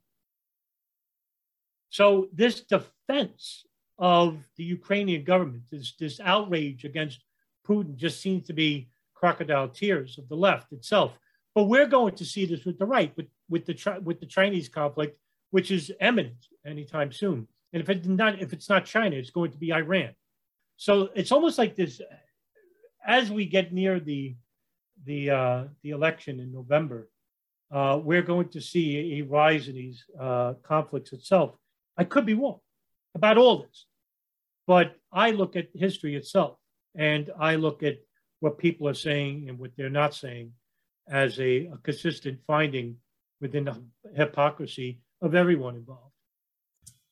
So 1.89 2.29
this 2.31 2.61
defense 2.61 3.65
of 3.99 4.37
the 4.55 4.63
Ukrainian 4.63 5.25
government, 5.25 5.63
this, 5.69 5.93
this 5.99 6.21
outrage 6.21 6.85
against 6.85 7.19
Putin 7.67 7.97
just 7.97 8.21
seems 8.21 8.47
to 8.47 8.53
be 8.53 8.87
crocodile 9.13 9.67
tears 9.67 10.17
of 10.17 10.29
the 10.29 10.37
left 10.37 10.71
itself. 10.71 11.11
But 11.57 11.69
we're 11.69 11.87
going 11.87 12.13
to 12.13 12.23
see 12.23 12.45
this 12.45 12.65
with 12.65 12.77
the 12.77 12.85
right, 12.85 13.11
with, 13.17 13.25
with, 13.49 13.65
the, 13.65 13.99
with 14.03 14.19
the 14.19 14.27
Chinese 14.27 14.69
conflict, 14.69 15.17
which 15.49 15.71
is 15.71 15.91
imminent 15.99 16.45
anytime 16.63 17.11
soon. 17.11 17.47
And 17.73 17.81
if 17.81 17.89
it's 17.89 18.05
not, 18.05 18.39
if 18.39 18.53
it's 18.53 18.69
not 18.69 18.85
China, 18.85 19.15
it's 19.15 19.31
going 19.31 19.49
to 19.49 19.57
be 19.57 19.73
Iran. 19.73 20.13
So 20.75 21.09
it's 21.15 21.31
almost 21.31 21.57
like 21.57 21.75
this, 21.75 21.99
as 23.03 23.31
we 23.31 23.47
get 23.47 23.73
near 23.73 23.99
the, 23.99 24.35
the, 25.03 25.31
uh, 25.31 25.63
the 25.81 25.89
election 25.89 26.39
in 26.39 26.53
November, 26.53 27.09
uh, 27.71 27.99
we're 28.03 28.21
going 28.21 28.49
to 28.49 28.61
see 28.61 29.17
a, 29.17 29.21
rise 29.23 29.67
in 29.67 29.73
these 29.73 30.03
uh, 30.19 30.53
conflicts 30.61 31.11
itself. 31.11 31.55
I 31.97 32.03
could 32.03 32.27
be 32.27 32.35
wrong 32.35 32.59
about 33.15 33.39
all 33.39 33.63
this, 33.63 33.87
but 34.67 34.95
I 35.11 35.31
look 35.31 35.55
at 35.55 35.69
history 35.73 36.15
itself 36.15 36.59
and 36.93 37.31
I 37.39 37.55
look 37.55 37.81
at 37.81 37.97
what 38.41 38.59
people 38.59 38.87
are 38.87 38.93
saying 38.93 39.49
and 39.49 39.57
what 39.57 39.71
they're 39.75 39.89
not 39.89 40.13
saying 40.13 40.51
as 41.09 41.39
a, 41.39 41.67
a 41.67 41.77
consistent 41.83 42.39
finding 42.45 42.97
within 43.41 43.65
the 43.65 43.81
hypocrisy 44.15 44.99
of 45.21 45.35
everyone 45.35 45.75
involved. 45.75 46.13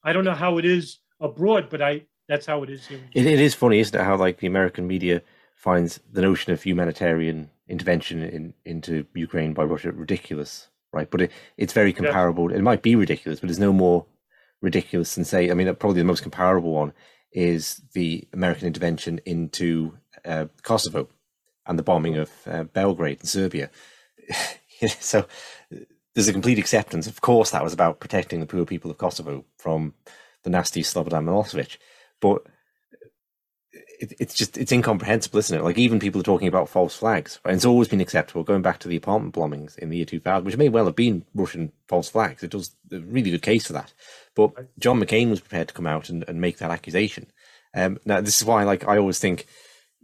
I 0.04 0.14
don't 0.14 0.26
know 0.26 0.34
how 0.34 0.58
it 0.58 0.66
is 0.66 1.00
abroad, 1.20 1.70
but 1.70 1.82
I 1.82 2.04
that's 2.28 2.46
how 2.46 2.64
it 2.64 2.70
is 2.70 2.88
here. 2.88 3.02
It, 3.14 3.26
it 3.26 3.40
is 3.40 3.54
funny, 3.54 3.80
isn't 3.80 4.00
it? 4.00 4.04
How 4.04 4.18
like 4.18 4.40
the 4.40 4.48
American 4.48 4.88
media 4.88 5.22
finds 5.56 6.00
the 6.12 6.22
notion 6.22 6.54
of 6.54 6.62
humanitarian 6.62 7.50
intervention 7.68 8.22
in, 8.22 8.54
into 8.66 9.06
Ukraine 9.16 9.54
by 9.54 9.64
Russia 9.64 9.92
ridiculous, 9.92 10.70
right? 10.94 11.10
But 11.10 11.22
it, 11.22 11.32
it's 11.58 11.74
very 11.74 11.94
comparable. 11.94 12.52
Yeah. 12.52 12.58
It 12.58 12.62
might 12.62 12.82
be 12.82 12.96
ridiculous, 12.96 13.40
but 13.40 13.50
it's 13.50 13.60
no 13.60 13.74
more 13.74 14.06
ridiculous 14.62 15.16
than 15.16 15.26
say. 15.26 15.50
I 15.50 15.54
mean, 15.54 15.74
probably 15.76 16.02
the 16.02 16.06
most 16.08 16.24
comparable 16.24 16.72
one 16.72 16.94
is 17.32 17.82
the 17.94 18.28
American 18.34 18.68
intervention 18.68 19.20
into 19.26 19.98
uh, 20.24 20.46
Kosovo 20.64 21.10
and 21.68 21.80
the 21.80 21.84
bombing 21.84 22.18
of 22.18 22.32
uh, 22.46 22.64
Belgrade 22.64 23.22
in 23.22 23.26
Serbia. 23.26 23.70
so 25.00 25.26
there's 26.14 26.28
a 26.28 26.34
complete 26.34 26.60
acceptance. 26.60 27.08
Of 27.08 27.22
course, 27.22 27.52
that 27.52 27.64
was 27.64 27.74
about 27.74 28.00
protecting 28.00 28.40
the 28.40 28.46
poor 28.46 28.66
people 28.66 28.90
of 28.92 28.98
Kosovo 28.98 29.46
from 29.58 29.94
the 30.44 30.50
nasty 30.50 30.82
Slobodan 30.82 31.26
Milosevic, 31.26 31.78
but 32.22 32.44
it, 34.00 34.14
it's 34.20 34.34
just 34.34 34.58
it's 34.58 34.72
incomprehensible, 34.72 35.40
isn't 35.40 35.58
it? 35.58 35.64
Like 35.64 35.78
even 35.78 36.00
people 36.00 36.22
are 36.22 36.26
talking 36.26 36.48
about 36.48 36.70
false 36.70 36.96
flags, 36.96 37.40
right? 37.44 37.52
And 37.52 37.58
it's 37.58 37.66
always 37.66 37.88
been 37.88 38.02
acceptable. 38.02 38.44
Going 38.44 38.62
back 38.62 38.80
to 38.80 38.88
the 38.88 38.96
apartment 38.96 39.36
bombings 39.36 39.78
in 39.78 39.90
the 39.90 39.98
year 39.98 40.06
2000, 40.06 40.46
which 40.46 40.58
may 40.58 40.70
well 40.70 40.86
have 40.86 40.96
been 40.96 41.26
Russian 41.34 41.72
false 41.88 42.10
flags. 42.10 42.44
It 42.44 42.52
does 42.52 42.76
a 42.92 43.00
really 43.00 43.32
good 43.32 43.42
case 43.42 43.68
for 43.68 43.74
that. 43.74 43.94
But 44.36 44.78
John 44.80 45.00
McCain 45.00 45.30
was 45.30 45.40
prepared 45.40 45.70
to 45.70 45.74
come 45.74 45.88
out 45.88 46.10
and, 46.10 46.24
and 46.28 46.42
make 46.42 46.58
that 46.58 46.72
accusation. 46.72 47.28
Um, 47.74 48.00
now, 48.06 48.22
this 48.22 48.38
is 48.38 48.46
why, 48.46 48.64
like, 48.64 48.88
I 48.88 48.98
always 48.98 49.20
think, 49.20 49.48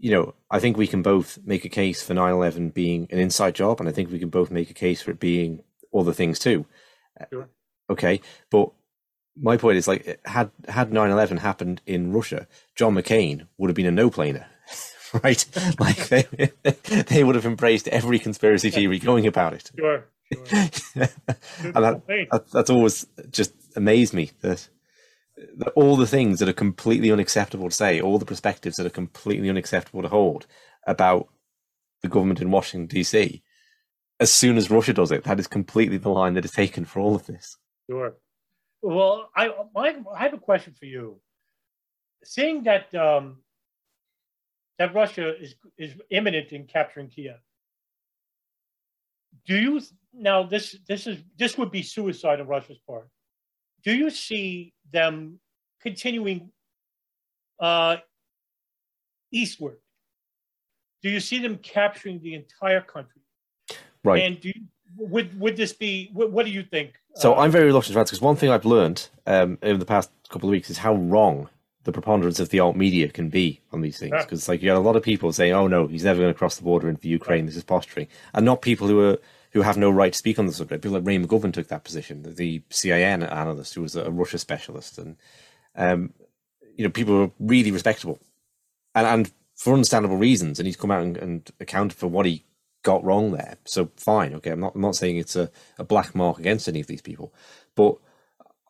you 0.02 0.12
know, 0.12 0.34
I 0.49 0.60
think 0.60 0.78
we 0.78 0.88
can 0.88 1.04
both 1.04 1.38
make 1.45 1.64
a 1.64 1.70
case 1.70 2.02
for 2.02 2.14
9/11 2.14 2.74
being 2.74 3.08
an 3.12 3.20
inside 3.20 3.56
job, 3.56 3.80
and 3.80 3.88
I 3.88 3.91
think 3.91 4.12
we 4.12 4.20
can 4.20 4.30
both 4.30 4.49
make 4.52 4.70
a 4.70 4.74
case 4.74 5.02
for 5.02 5.12
it 5.12 5.20
being 5.20 5.64
other 5.93 6.12
things 6.12 6.39
too. 6.39 6.66
Sure. 7.30 7.47
Okay, 7.89 8.20
but 8.49 8.72
my 9.39 9.58
point 9.58 9.78
is 9.78 9.88
like 9.88 10.20
had 10.26 10.52
had 10.68 10.91
9-11 10.91 11.39
happened 11.39 11.82
in 11.86 12.12
russia 12.12 12.47
john 12.76 12.95
mccain 12.95 13.47
would 13.58 13.70
have 13.70 13.76
been 13.76 13.86
a 13.86 13.91
no-planer 13.91 14.45
right 15.24 15.45
like 15.80 16.10
they 16.10 16.52
they 17.08 17.24
would 17.24 17.36
have 17.36 17.45
embraced 17.45 17.88
every 17.88 18.20
conspiracy 18.20 18.70
theory 18.70 18.99
going 18.99 19.26
about 19.26 19.54
it 19.54 19.72
sure, 19.78 20.06
sure. 20.34 21.08
and 21.64 21.76
that, 21.76 22.02
that, 22.08 22.43
that's 22.52 22.70
always 22.70 23.08
just 23.32 23.54
amazed 23.76 24.14
me 24.14 24.32
that 24.41 24.68
all 25.75 25.95
the 25.95 26.07
things 26.07 26.39
that 26.39 26.49
are 26.49 26.53
completely 26.53 27.11
unacceptable 27.11 27.69
to 27.69 27.75
say 27.75 27.99
all 27.99 28.17
the 28.19 28.25
perspectives 28.25 28.77
that 28.77 28.85
are 28.85 28.91
completely 28.91 29.49
unacceptable 29.49 30.01
to 30.01 30.07
hold 30.07 30.45
about 30.85 31.29
the 32.01 32.07
government 32.07 32.41
in 32.41 32.51
washington 32.51 32.87
dc 32.87 33.41
as 34.19 34.31
soon 34.31 34.57
as 34.57 34.69
russia 34.69 34.93
does 34.93 35.11
it 35.11 35.23
that 35.23 35.39
is 35.39 35.47
completely 35.47 35.97
the 35.97 36.09
line 36.09 36.33
that 36.33 36.45
is 36.45 36.51
taken 36.51 36.85
for 36.85 36.99
all 36.99 37.15
of 37.15 37.25
this 37.25 37.57
sure 37.89 38.15
well, 38.81 39.29
I, 39.35 39.53
I, 39.75 39.95
have 40.15 40.33
a 40.33 40.39
question 40.39 40.73
for 40.73 40.85
you. 40.85 41.19
Seeing 42.23 42.63
that 42.63 42.93
um, 42.95 43.37
that 44.77 44.93
Russia 44.93 45.35
is 45.39 45.55
is 45.77 45.93
imminent 46.09 46.51
in 46.51 46.65
capturing 46.65 47.09
Kiev, 47.09 47.37
do 49.45 49.55
you 49.55 49.81
now 50.13 50.43
this 50.43 50.75
this 50.87 51.07
is 51.07 51.17
this 51.37 51.57
would 51.57 51.71
be 51.71 51.83
suicide 51.83 52.39
on 52.39 52.47
Russia's 52.47 52.79
part? 52.87 53.07
Do 53.84 53.93
you 53.93 54.09
see 54.09 54.73
them 54.91 55.39
continuing 55.82 56.51
uh, 57.59 57.97
eastward? 59.32 59.77
Do 61.01 61.09
you 61.09 61.19
see 61.19 61.39
them 61.39 61.57
capturing 61.57 62.21
the 62.21 62.36
entire 62.36 62.82
country? 62.82 63.21
Right. 64.03 64.23
And 64.23 64.39
do 64.39 64.49
you, 64.49 64.61
would 64.97 65.39
would 65.39 65.55
this 65.57 65.73
be? 65.73 66.09
What, 66.13 66.32
what 66.32 66.45
do 66.45 66.51
you 66.51 66.63
think? 66.63 66.93
So 67.15 67.34
uh, 67.34 67.39
I'm 67.39 67.51
very 67.51 67.65
reluctant 67.65 67.93
to 67.93 67.99
answer 67.99 68.11
because 68.11 68.21
one 68.21 68.36
thing 68.36 68.49
I've 68.49 68.65
learned 68.65 69.09
um, 69.25 69.57
over 69.63 69.77
the 69.77 69.86
past 69.86 70.11
couple 70.29 70.49
of 70.49 70.51
weeks 70.51 70.69
is 70.69 70.77
how 70.77 70.95
wrong 70.95 71.49
the 71.84 71.91
preponderance 71.91 72.39
of 72.39 72.49
the 72.49 72.59
alt 72.59 72.75
media 72.75 73.09
can 73.09 73.29
be 73.29 73.59
on 73.71 73.82
these 73.82 73.97
things. 73.97 74.13
Because 74.23 74.47
like 74.47 74.61
you 74.61 74.69
got 74.69 74.77
a 74.77 74.79
lot 74.79 74.95
of 74.95 75.03
people 75.03 75.32
saying, 75.32 75.53
"Oh 75.53 75.67
no, 75.67 75.88
he's 75.88 76.03
never 76.03 76.19
going 76.19 76.34
to 76.34 76.38
cross 76.38 76.57
the 76.57 76.63
border 76.63 76.89
into 76.89 77.07
Ukraine. 77.07 77.45
This 77.45 77.55
is 77.55 77.63
posturing," 77.63 78.07
and 78.34 78.45
not 78.45 78.61
people 78.61 78.88
who 78.88 78.99
are 79.01 79.17
who 79.52 79.62
have 79.62 79.78
no 79.78 79.89
right 79.89 80.14
to 80.14 80.18
speak 80.18 80.39
on 80.39 80.45
the 80.45 80.54
subject. 80.54 80.82
People 80.82 80.97
like 80.97 81.06
Ray 81.06 81.18
McGovern 81.18 81.54
took 81.54 81.68
that 81.68 81.84
position, 81.84 82.24
the 82.24 82.64
CIA 82.70 83.04
analyst 83.04 83.74
who 83.74 83.82
was 83.82 83.95
a 83.95 84.10
Russia 84.10 84.38
specialist, 84.38 84.97
and 84.97 85.18
um, 85.76 86.14
you 86.76 86.84
know 86.84 86.89
people 86.89 87.22
are 87.22 87.32
really 87.39 87.72
respectable, 87.72 88.20
and 88.95 89.06
and 89.06 89.32
for 89.56 89.74
understandable 89.74 90.18
reasons. 90.18 90.60
And 90.60 90.66
he's 90.66 90.78
come 90.78 90.91
out 90.91 91.04
and, 91.04 91.18
and 91.18 91.52
accounted 91.60 91.97
for 91.97 92.08
what 92.08 92.26
he 92.26 92.45
got 92.84 93.04
wrong 93.04 93.32
there. 93.32 93.58
So 93.66 93.91
fine, 93.97 94.34
okay. 94.36 94.52
I'm 94.52 94.60
not 94.60 94.76
I'm 94.76 94.82
not 94.82 94.95
saying 94.95 95.18
it's 95.18 95.36
a, 95.36 95.52
a 95.78 95.84
black 95.84 96.16
mark 96.16 96.39
against 96.39 96.68
any 96.68 96.80
of 96.80 96.88
these 96.88 97.02
people, 97.02 97.34
but 97.76 97.97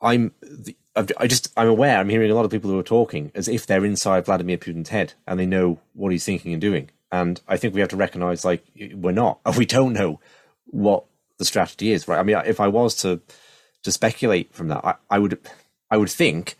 I'm 0.01 0.33
the, 0.41 0.75
I 0.95 1.27
just 1.27 1.53
I'm 1.55 1.67
aware. 1.67 1.97
I'm 1.97 2.09
hearing 2.09 2.31
a 2.31 2.35
lot 2.35 2.45
of 2.45 2.51
people 2.51 2.69
who 2.69 2.79
are 2.79 2.83
talking 2.83 3.31
as 3.35 3.47
if 3.47 3.65
they're 3.65 3.85
inside 3.85 4.25
Vladimir 4.25 4.57
Putin's 4.57 4.89
head 4.89 5.13
and 5.27 5.39
they 5.39 5.45
know 5.45 5.79
what 5.93 6.11
he's 6.11 6.25
thinking 6.25 6.53
and 6.53 6.61
doing. 6.61 6.89
And 7.11 7.39
I 7.47 7.57
think 7.57 7.73
we 7.73 7.81
have 7.81 7.89
to 7.89 7.97
recognize 7.97 8.43
like 8.43 8.65
we're 8.93 9.11
not, 9.11 9.39
we 9.57 9.65
don't 9.65 9.93
know 9.93 10.19
what 10.71 11.05
the 11.37 11.45
strategy 11.45 11.91
is, 11.91 12.07
right? 12.07 12.19
I 12.19 12.23
mean, 12.23 12.37
if 12.45 12.59
I 12.59 12.67
was 12.67 12.95
to 13.01 13.21
to 13.83 13.91
speculate 13.91 14.53
from 14.53 14.67
that, 14.69 14.85
I, 14.85 14.95
I 15.09 15.19
would 15.19 15.39
I 15.89 15.97
would 15.97 16.09
think 16.09 16.55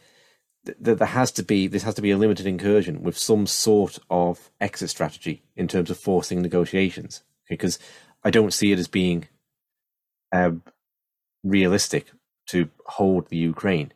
that 0.64 1.00
there 1.00 1.08
has 1.08 1.32
to 1.32 1.44
be 1.44 1.68
this 1.68 1.84
has 1.84 1.96
to 1.96 2.02
be 2.02 2.12
a 2.12 2.18
limited 2.18 2.46
incursion 2.46 3.02
with 3.02 3.18
some 3.18 3.48
sort 3.48 4.00
of 4.10 4.52
exit 4.60 4.90
strategy 4.90 5.44
in 5.56 5.68
terms 5.68 5.90
of 5.90 5.98
forcing 5.98 6.42
negotiations 6.42 7.24
because 7.50 7.80
I 8.24 8.30
don't 8.30 8.54
see 8.54 8.72
it 8.72 8.80
as 8.80 8.88
being 8.88 9.28
um, 10.32 10.62
realistic 11.44 12.12
to 12.48 12.70
hold 12.86 13.30
the 13.30 13.38
Ukraine 13.38 13.94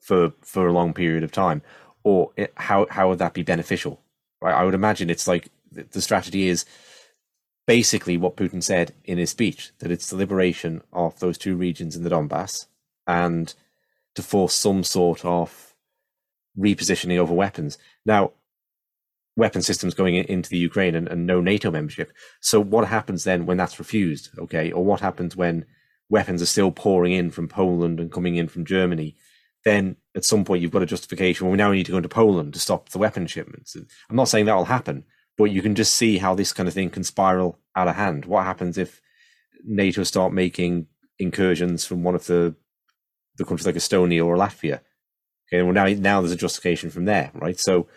for 0.00 0.32
for 0.42 0.66
a 0.66 0.72
long 0.72 0.92
period 0.92 1.24
of 1.24 1.32
time, 1.32 1.62
or 2.02 2.32
it, 2.36 2.52
how 2.56 2.86
how 2.90 3.08
would 3.08 3.18
that 3.18 3.34
be 3.34 3.42
beneficial? 3.42 4.00
Right? 4.40 4.54
I 4.54 4.64
would 4.64 4.74
imagine 4.74 5.08
it's 5.08 5.26
like 5.26 5.48
the 5.72 6.02
strategy 6.02 6.48
is 6.48 6.64
basically 7.66 8.16
what 8.16 8.36
Putin 8.36 8.62
said 8.62 8.92
in 9.04 9.18
his 9.18 9.30
speech 9.30 9.72
that 9.78 9.90
it's 9.90 10.10
the 10.10 10.16
liberation 10.16 10.82
of 10.92 11.18
those 11.20 11.38
two 11.38 11.56
regions 11.56 11.96
in 11.96 12.04
the 12.04 12.10
Donbass 12.10 12.66
and 13.06 13.54
to 14.14 14.22
force 14.22 14.54
some 14.54 14.84
sort 14.84 15.24
of 15.24 15.74
repositioning 16.58 17.18
over 17.18 17.34
weapons. 17.34 17.78
Now, 18.04 18.32
weapon 19.36 19.62
systems 19.62 19.94
going 19.94 20.14
into 20.14 20.48
the 20.48 20.58
Ukraine 20.58 20.94
and, 20.94 21.08
and 21.08 21.26
no 21.26 21.40
NATO 21.40 21.70
membership. 21.70 22.12
So 22.40 22.60
what 22.60 22.86
happens 22.86 23.24
then 23.24 23.46
when 23.46 23.56
that's 23.56 23.78
refused? 23.78 24.30
Okay, 24.38 24.70
or 24.70 24.84
what 24.84 25.00
happens 25.00 25.36
when 25.36 25.64
weapons 26.08 26.42
are 26.42 26.46
still 26.46 26.70
pouring 26.70 27.12
in 27.12 27.30
from 27.30 27.48
Poland 27.48 27.98
and 27.98 28.12
coming 28.12 28.36
in 28.36 28.48
from 28.48 28.64
Germany? 28.64 29.16
Then 29.64 29.96
at 30.14 30.24
some 30.24 30.44
point 30.44 30.62
you've 30.62 30.70
got 30.70 30.82
a 30.82 30.86
justification. 30.86 31.46
Well, 31.46 31.52
we 31.52 31.58
now 31.58 31.72
need 31.72 31.86
to 31.86 31.92
go 31.92 31.96
into 31.96 32.08
Poland 32.08 32.52
to 32.52 32.60
stop 32.60 32.90
the 32.90 32.98
weapon 32.98 33.26
shipments. 33.26 33.74
I'm 33.74 34.16
not 34.16 34.28
saying 34.28 34.44
that 34.44 34.54
will 34.54 34.66
happen, 34.66 35.04
but 35.36 35.44
you 35.44 35.62
can 35.62 35.74
just 35.74 35.94
see 35.94 36.18
how 36.18 36.34
this 36.34 36.52
kind 36.52 36.68
of 36.68 36.74
thing 36.74 36.90
can 36.90 37.04
spiral 37.04 37.58
out 37.74 37.88
of 37.88 37.96
hand. 37.96 38.24
What 38.24 38.44
happens 38.44 38.78
if 38.78 39.00
NATO 39.64 40.02
start 40.04 40.32
making 40.32 40.86
incursions 41.18 41.84
from 41.84 42.02
one 42.02 42.14
of 42.14 42.26
the 42.26 42.54
the 43.36 43.44
countries 43.44 43.66
like 43.66 43.74
Estonia 43.74 44.24
or 44.24 44.36
Latvia? 44.36 44.80
Okay, 45.48 45.62
well 45.62 45.72
now 45.72 45.86
now 45.86 46.20
there's 46.20 46.32
a 46.32 46.36
justification 46.36 46.90
from 46.90 47.04
there, 47.04 47.30
right? 47.34 47.58
So 47.58 47.88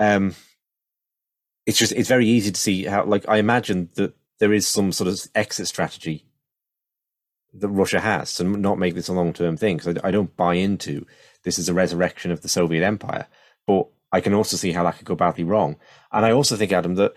um, 0.00 0.34
it's 1.66 1.78
just 1.78 1.92
it's 1.92 2.08
very 2.08 2.26
easy 2.26 2.50
to 2.50 2.60
see 2.60 2.84
how 2.84 3.04
like 3.04 3.28
I 3.28 3.36
imagine 3.36 3.90
that 3.94 4.14
there 4.40 4.52
is 4.52 4.66
some 4.66 4.92
sort 4.92 5.08
of 5.08 5.20
exit 5.34 5.68
strategy 5.68 6.24
that 7.52 7.68
Russia 7.68 8.00
has 8.00 8.34
to 8.34 8.44
not 8.44 8.78
make 8.78 8.94
this 8.94 9.08
a 9.08 9.12
long 9.12 9.32
term 9.32 9.56
thing. 9.56 9.76
Because 9.76 9.98
I, 9.98 10.08
I, 10.08 10.10
don't 10.10 10.36
buy 10.36 10.54
into 10.54 11.06
this 11.44 11.58
is 11.58 11.68
a 11.68 11.74
resurrection 11.74 12.30
of 12.30 12.42
the 12.42 12.48
Soviet 12.48 12.84
Empire, 12.84 13.26
but 13.66 13.88
I 14.12 14.20
can 14.20 14.34
also 14.34 14.56
see 14.56 14.72
how 14.72 14.84
that 14.84 14.96
could 14.96 15.06
go 15.06 15.14
badly 15.14 15.44
wrong. 15.44 15.76
And 16.12 16.24
I 16.24 16.32
also 16.32 16.56
think, 16.56 16.72
Adam, 16.72 16.94
that 16.94 17.16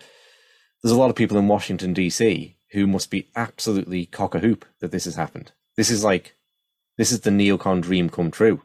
there's 0.82 0.92
a 0.92 0.98
lot 0.98 1.10
of 1.10 1.16
people 1.16 1.38
in 1.38 1.48
Washington 1.48 1.92
D.C. 1.92 2.56
who 2.72 2.86
must 2.86 3.10
be 3.10 3.28
absolutely 3.34 4.06
cock 4.06 4.34
a 4.34 4.40
hoop 4.40 4.64
that 4.80 4.90
this 4.90 5.04
has 5.06 5.14
happened. 5.14 5.52
This 5.76 5.90
is 5.90 6.04
like 6.04 6.36
this 6.98 7.12
is 7.12 7.20
the 7.20 7.30
neocon 7.30 7.80
dream 7.80 8.10
come 8.10 8.30
true. 8.30 8.62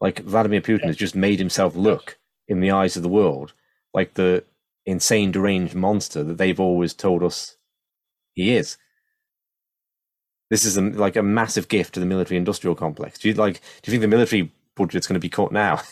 Like 0.00 0.20
Vladimir 0.20 0.60
Putin 0.60 0.86
has 0.86 0.96
just 0.96 1.14
made 1.14 1.38
himself 1.38 1.76
look 1.76 2.18
in 2.48 2.60
the 2.60 2.70
eyes 2.70 2.96
of 2.96 3.02
the 3.02 3.08
world 3.08 3.52
like 3.92 4.14
the 4.14 4.44
insane 4.86 5.30
deranged 5.30 5.74
monster 5.74 6.22
that 6.24 6.38
they've 6.38 6.60
always 6.60 6.94
told 6.94 7.22
us 7.22 7.56
he 8.34 8.54
is. 8.54 8.78
This 10.48 10.64
is 10.64 10.76
a, 10.76 10.82
like 10.82 11.16
a 11.16 11.22
massive 11.22 11.68
gift 11.68 11.94
to 11.94 12.00
the 12.00 12.06
military 12.06 12.36
industrial 12.36 12.74
complex. 12.74 13.18
Do 13.18 13.28
you 13.28 13.34
like? 13.34 13.60
Do 13.82 13.90
you 13.90 13.92
think 13.92 14.00
the 14.00 14.08
military 14.08 14.50
budget's 14.74 15.06
going 15.06 15.14
to 15.14 15.20
be 15.20 15.28
cut 15.28 15.52
now? 15.52 15.80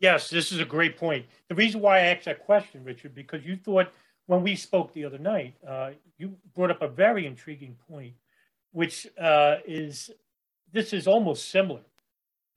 yes, 0.00 0.30
this 0.30 0.52
is 0.52 0.60
a 0.60 0.64
great 0.64 0.96
point. 0.96 1.26
The 1.48 1.54
reason 1.54 1.80
why 1.80 1.98
I 1.98 2.02
asked 2.02 2.24
that 2.26 2.44
question, 2.44 2.84
Richard, 2.84 3.14
because 3.14 3.44
you 3.44 3.56
thought 3.56 3.92
when 4.26 4.42
we 4.42 4.56
spoke 4.56 4.92
the 4.92 5.04
other 5.04 5.18
night, 5.18 5.54
uh, 5.66 5.90
you 6.18 6.36
brought 6.54 6.70
up 6.70 6.82
a 6.82 6.88
very 6.88 7.26
intriguing 7.26 7.76
point, 7.90 8.14
which 8.72 9.06
uh, 9.18 9.56
is 9.66 10.10
this 10.72 10.92
is 10.92 11.06
almost 11.06 11.50
similar 11.50 11.80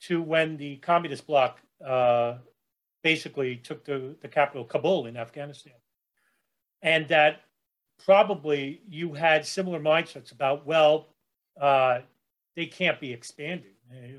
to 0.02 0.22
when 0.22 0.58
the 0.58 0.78
communist 0.78 1.28
bloc 1.28 1.60
uh, 1.86 2.36
basically 3.04 3.56
took 3.56 3.86
the, 3.86 4.16
the 4.22 4.28
capital 4.28 4.66
Kabul 4.66 5.06
in 5.06 5.16
Afghanistan. 5.16 5.74
And 6.82 7.08
that 7.08 7.42
probably 8.04 8.82
you 8.90 9.14
had 9.14 9.46
similar 9.46 9.80
mindsets 9.80 10.32
about, 10.32 10.66
well, 10.66 11.08
uh, 11.60 12.00
they 12.56 12.66
can't 12.66 13.00
be 13.00 13.14
expanding. 13.14 13.72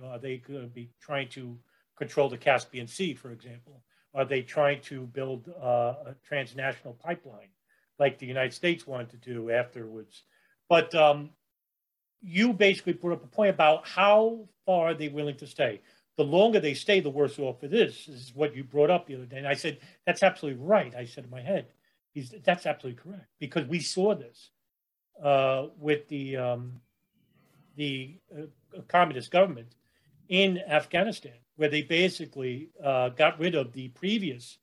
Are 0.04 0.18
they 0.18 0.38
going 0.38 0.62
to 0.62 0.66
be 0.68 0.90
trying 1.00 1.28
to 1.30 1.58
control 2.02 2.28
the 2.28 2.36
Caspian 2.36 2.86
Sea, 2.86 3.14
for 3.14 3.30
example? 3.30 3.82
Are 4.14 4.24
they 4.24 4.42
trying 4.42 4.80
to 4.82 5.02
build 5.06 5.48
uh, 5.48 5.94
a 6.10 6.14
transnational 6.26 6.94
pipeline 6.94 7.48
like 7.98 8.18
the 8.18 8.26
United 8.26 8.52
States 8.52 8.86
wanted 8.86 9.10
to 9.10 9.16
do 9.16 9.50
afterwards? 9.50 10.24
But 10.68 10.94
um, 10.94 11.30
you 12.20 12.52
basically 12.52 12.94
put 12.94 13.12
up 13.12 13.22
a 13.24 13.28
point 13.28 13.50
about 13.50 13.86
how 13.86 14.48
far 14.66 14.88
are 14.88 14.94
they 14.94 15.08
willing 15.08 15.36
to 15.36 15.46
stay. 15.46 15.80
The 16.16 16.24
longer 16.24 16.60
they 16.60 16.74
stay, 16.74 17.00
the 17.00 17.08
worse 17.08 17.38
off 17.38 17.62
it 17.62 17.72
is. 17.72 18.04
This 18.06 18.20
is 18.26 18.32
what 18.34 18.54
you 18.54 18.64
brought 18.64 18.90
up 18.90 19.06
the 19.06 19.14
other 19.14 19.24
day. 19.24 19.38
And 19.38 19.48
I 19.48 19.54
said, 19.54 19.78
that's 20.04 20.22
absolutely 20.22 20.62
right. 20.62 20.94
I 20.94 21.04
said 21.06 21.24
in 21.24 21.30
my 21.30 21.40
head, 21.40 21.66
He's, 22.12 22.34
that's 22.44 22.66
absolutely 22.66 23.02
correct 23.02 23.28
because 23.38 23.66
we 23.66 23.80
saw 23.80 24.14
this 24.14 24.50
uh, 25.24 25.68
with 25.78 26.08
the 26.08 26.36
um, 26.36 26.80
the 27.76 28.18
uh, 28.36 28.82
communist 28.86 29.30
government 29.30 29.68
in 30.28 30.58
Afghanistan, 30.68 31.38
where 31.62 31.68
they 31.68 31.82
basically 31.82 32.70
uh, 32.82 33.08
got 33.10 33.38
rid 33.38 33.54
of 33.54 33.72
the 33.72 33.86
previous 33.90 34.58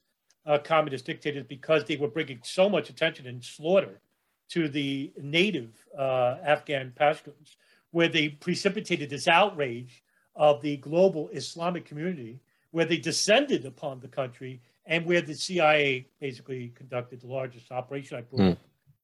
uh, 0.46 0.58
communist 0.58 1.06
dictators 1.06 1.46
because 1.48 1.86
they 1.86 1.96
were 1.96 2.10
bringing 2.10 2.42
so 2.44 2.68
much 2.68 2.90
attention 2.90 3.26
and 3.26 3.42
slaughter 3.42 4.02
to 4.50 4.68
the 4.68 5.10
native 5.18 5.70
uh, 5.98 6.36
Afghan 6.44 6.92
Pashtuns, 7.00 7.56
where 7.92 8.10
they 8.10 8.28
precipitated 8.28 9.10
this 9.10 9.30
outrage 9.30 10.04
of 10.36 10.62
the 10.62 10.76
global 10.76 11.30
Islamic 11.30 11.86
community, 11.86 12.42
where 12.72 12.84
they 12.84 12.98
descended 12.98 13.66
upon 13.66 14.02
the 14.02 14.10
country 14.10 14.62
and 14.86 15.06
where 15.06 15.22
the 15.22 15.36
CIA 15.36 16.06
basically 16.20 16.74
conducted 16.76 17.22
the 17.22 17.28
largest 17.28 17.72
operation, 17.72 18.18
I 18.18 18.22
believe, 18.24 18.56
mm. 18.56 18.58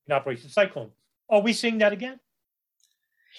in 0.08 0.14
Operation 0.14 0.50
Cyclone. 0.50 0.92
Are 1.30 1.40
we 1.40 1.54
seeing 1.54 1.78
that 1.78 1.94
again? 1.94 2.20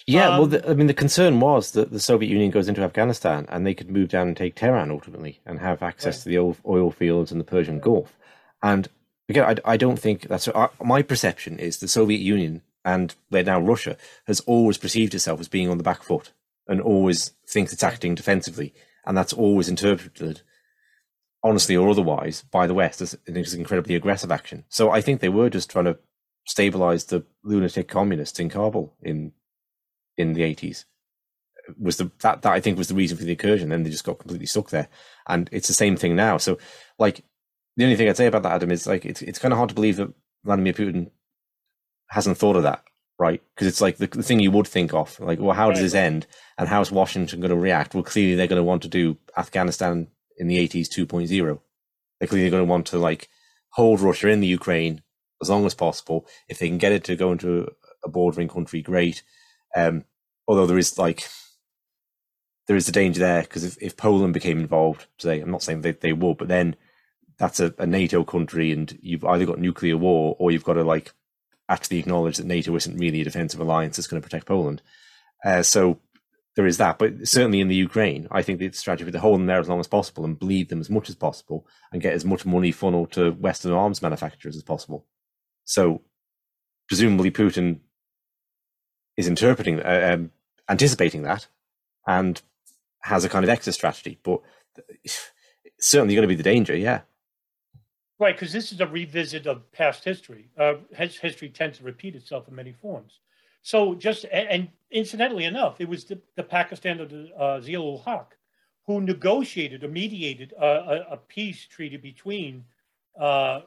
Yeah, 0.07 0.29
um, 0.29 0.39
well, 0.39 0.47
the, 0.47 0.71
I 0.71 0.75
mean, 0.75 0.87
the 0.87 0.95
concern 0.95 1.41
was 1.41 1.73
that 1.73 1.91
the 1.91 2.01
Soviet 2.01 2.29
Union 2.29 2.51
goes 2.51 2.69
into 2.69 2.83
Afghanistan 2.83 3.47
and 3.49 3.67
they 3.67 3.75
could 3.75 3.91
move 3.91 4.09
down 4.09 4.29
and 4.29 4.37
take 4.37 4.55
Tehran 4.55 4.91
ultimately 4.91 5.41
and 5.47 5.59
have 5.61 5.83
access 5.83 6.19
right. 6.19 6.23
to 6.23 6.29
the 6.29 6.39
oil, 6.39 6.57
oil, 6.67 6.91
fields 6.91 7.33
and 7.33 7.41
the 7.41 7.45
Persian 7.45 7.81
Gulf. 7.81 8.17
And 8.63 8.89
again, 9.29 9.59
I, 9.65 9.73
I 9.73 9.77
don't 9.77 9.99
think 9.99 10.23
that's 10.23 10.49
uh, 10.49 10.69
my 10.83 11.03
perception 11.03 11.59
is 11.59 11.79
the 11.79 11.89
Soviet 11.89 12.21
Union 12.21 12.63
and 12.85 13.15
where 13.31 13.43
now 13.43 13.61
Russia 13.61 13.97
has 14.27 14.41
always 14.41 14.79
perceived 14.79 15.15
itself 15.15 15.41
as 15.41 15.49
being 15.49 15.69
on 15.69 15.79
the 15.79 15.85
back 15.85 16.03
foot 16.03 16.33
and 16.69 16.81
always 16.81 17.33
thinks 17.49 17.73
it's 17.73 17.83
acting 17.83 18.15
defensively, 18.15 18.75
and 19.05 19.17
that's 19.17 19.33
always 19.33 19.69
interpreted 19.69 20.43
honestly 21.47 21.77
or 21.77 21.89
otherwise, 21.89 22.43
by 22.51 22.67
the 22.67 22.75
West 22.75 23.01
as 23.01 23.17
an 23.27 23.37
incredibly 23.37 23.95
aggressive 23.95 24.33
action. 24.33 24.65
So 24.69 24.91
I 24.91 25.01
think 25.01 25.21
they 25.21 25.29
were 25.29 25.49
just 25.49 25.71
trying 25.71 25.85
to 25.85 25.99
stabilize 26.45 27.05
the 27.05 27.25
lunatic 27.45 27.87
communists 27.87 28.41
in 28.41 28.49
Kabul 28.49 28.95
in 29.01 29.33
in 30.17 30.33
the 30.33 30.43
eighties. 30.43 30.85
Was 31.79 31.97
the 31.97 32.11
that 32.21 32.43
that 32.43 32.53
I 32.53 32.61
think 32.61 32.79
was 32.79 32.89
the 32.89 32.95
reason 32.95 33.17
for 33.17 33.25
the 33.25 33.33
incursion. 33.33 33.71
Then 33.71 33.83
they 33.83 33.91
just 33.91 34.05
got 34.05 34.19
completely 34.19 34.47
stuck 34.47 34.71
there, 34.71 34.89
and 35.29 35.49
it's 35.53 35.69
the 35.69 35.75
same 35.75 35.97
thing 35.97 36.14
now. 36.14 36.37
So 36.39 36.59
like 36.99 37.25
the 37.77 37.85
only 37.85 37.97
thing 37.97 38.09
I'd 38.09 38.17
say 38.17 38.27
about 38.27 38.43
that, 38.45 38.53
Adam, 38.53 38.71
is 38.71 38.87
like 38.87 39.05
it's 39.05 39.23
it's 39.23 39.39
kind 39.39 39.53
of 39.53 39.59
hard 39.59 39.71
to 39.71 39.75
believe 39.75 39.97
that 39.97 40.12
Vladimir 40.45 40.73
Putin 40.73 41.11
hasn't 42.09 42.39
thought 42.39 42.57
of 42.57 42.62
that, 42.62 42.85
right? 43.19 43.43
Because 43.55 43.67
it's 43.67 43.81
like 43.81 43.97
the, 43.97 44.07
the, 44.07 44.23
thing 44.23 44.41
you 44.41 44.51
would 44.53 44.67
think 44.67 44.95
of, 44.95 45.19
like, 45.19 45.41
well, 45.41 45.57
how 45.57 45.71
does 45.71 45.81
this 45.81 45.95
end, 45.95 46.27
and 46.57 46.69
how's 46.69 46.93
Washington 46.93 47.41
going 47.41 47.51
to 47.51 47.57
react? 47.57 47.95
Well, 47.95 48.05
clearly 48.05 48.37
they're 48.37 48.47
going 48.47 48.61
to 48.61 48.64
want 48.64 48.83
to 48.83 48.89
do 48.89 49.19
Afghanistan 49.37 50.07
in 50.39 50.49
the 50.49 50.57
80s 50.69 50.89
2.0. 50.89 51.61
They're 52.19 52.29
clearly 52.29 52.51
going 52.51 52.64
to 52.64 52.71
want 52.71 52.87
to 52.89 52.99
like 52.99 53.29
hold 53.71 54.01
Russia 54.01 54.29
in 54.29 54.41
the 54.41 54.47
Ukraine 54.47 55.03
as 55.43 55.51
long 55.51 55.67
as 55.67 55.75
possible. 55.75 56.27
If 56.49 56.59
they 56.59 56.69
can 56.69 56.79
get 56.79 56.93
it 56.93 57.05
to 57.05 57.17
go 57.17 57.33
into 57.33 57.69
a 58.05 58.09
bordering 58.09 58.49
country, 58.49 58.83
great. 58.83 59.23
Um, 59.77 60.05
although 60.49 60.66
there 60.66 60.79
is 60.79 60.99
like 60.99 61.29
there 62.66 62.77
is 62.77 62.89
a 62.89 62.93
danger 62.93 63.20
there 63.20 63.43
because 63.43 63.62
if, 63.62 63.77
if 63.81 63.97
Poland 63.97 64.35
became 64.35 64.59
involved 64.59 65.07
I'm 65.24 65.51
not 65.51 65.62
saying 65.62 65.83
they, 65.83 65.93
they 65.93 66.12
would, 66.12 66.39
but 66.39 66.49
then 66.49 66.77
that's 67.39 67.61
a, 67.61 67.74
a 67.79 67.87
NATO 67.87 68.24
country 68.24 68.72
and 68.72 68.99
you've 69.03 69.24
either 69.24 69.45
got 69.45 69.59
nuclear 69.59 69.97
war 69.97 70.35
or 70.39 70.51
you've 70.51 70.64
got 70.64 70.74
to 70.74 70.83
like 70.83 71.12
actually 71.68 71.99
acknowledge 71.99 72.39
that 72.39 72.47
NATO 72.47 72.74
isn't 72.74 72.97
really 72.97 73.20
a 73.20 73.24
defensive 73.24 73.61
alliance 73.61 73.97
that's 73.97 74.07
going 74.07 74.20
to 74.20 74.27
protect 74.27 74.47
Poland. 74.47 74.83
Uh, 75.45 75.62
so 75.62 75.99
there 76.55 76.66
is 76.66 76.79
that. 76.79 76.99
But 76.99 77.29
certainly 77.29 77.61
in 77.61 77.68
the 77.68 77.74
Ukraine, 77.74 78.27
I 78.31 78.43
think 78.43 78.59
the 78.59 78.72
strategy 78.72 79.05
would 79.05 79.12
to 79.12 79.20
hold 79.20 79.39
them 79.39 79.47
there 79.47 79.61
as 79.61 79.68
long 79.68 79.81
as 79.81 79.87
possible 79.87 80.24
and 80.24 80.39
bleed 80.39 80.70
them 80.70 80.81
as 80.81 80.89
much 80.89 81.09
as 81.11 81.14
possible 81.14 81.66
and 81.93 82.01
get 82.01 82.14
as 82.14 82.24
much 82.24 82.47
money 82.47 82.72
funneled 82.72 83.12
to 83.12 83.33
Western 83.33 83.72
arms 83.72 84.01
manufacturers 84.01 84.57
as 84.57 84.62
possible. 84.62 85.05
So 85.64 86.03
presumably 86.89 87.31
Putin 87.31 87.81
is 89.17 89.29
interpreting, 89.29 89.81
uh, 89.81 90.12
um, 90.14 90.31
anticipating 90.69 91.23
that 91.23 91.47
and 92.07 92.43
has 93.01 93.25
a 93.25 93.29
kind 93.29 93.45
of 93.45 93.49
exit 93.49 93.75
strategy. 93.75 94.19
But 94.23 94.41
certainly 95.79 96.14
going 96.14 96.23
to 96.23 96.29
be 96.29 96.35
the 96.35 96.43
danger, 96.43 96.77
yeah. 96.77 97.01
Right, 98.19 98.35
because 98.35 98.53
this 98.53 98.73
is 98.73 98.81
a 98.81 98.87
revisit 98.87 99.47
of 99.47 99.71
past 99.73 100.05
history. 100.05 100.49
Uh, 100.59 100.75
history 100.97 101.51
tends 101.51 101.79
to 101.79 101.85
repeat 101.85 102.14
itself 102.14 102.49
in 102.49 102.55
many 102.55 102.73
forms. 102.73 103.21
So 103.62 103.95
just 103.95 104.25
and 104.33 104.69
incidentally 104.91 105.45
enough, 105.45 105.81
it 105.81 105.89
was 105.89 106.05
the, 106.05 106.21
the 106.37 106.43
Pakistan 106.43 107.01
of 107.01 107.11
the 107.11 107.31
uh, 107.37 107.61
Zia-ul 107.61 108.03
Haq 108.07 108.37
who 108.87 109.01
negotiated 109.01 109.83
or 109.83 109.89
mediated 109.89 110.55
a, 110.59 110.64
a, 110.64 111.07
a 111.12 111.17
peace 111.17 111.67
treaty 111.67 111.97
between, 111.97 112.64
uh, 113.21 113.62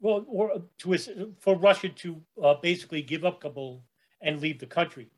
well, 0.00 0.24
or 0.28 0.60
to 0.78 0.98
for 1.38 1.56
Russia 1.56 1.88
to 1.88 2.20
uh, 2.42 2.54
basically 2.54 3.00
give 3.00 3.24
up 3.24 3.40
Kabul 3.40 3.82
and 4.20 4.40
leave 4.40 4.58
the 4.58 4.66
country. 4.66 5.08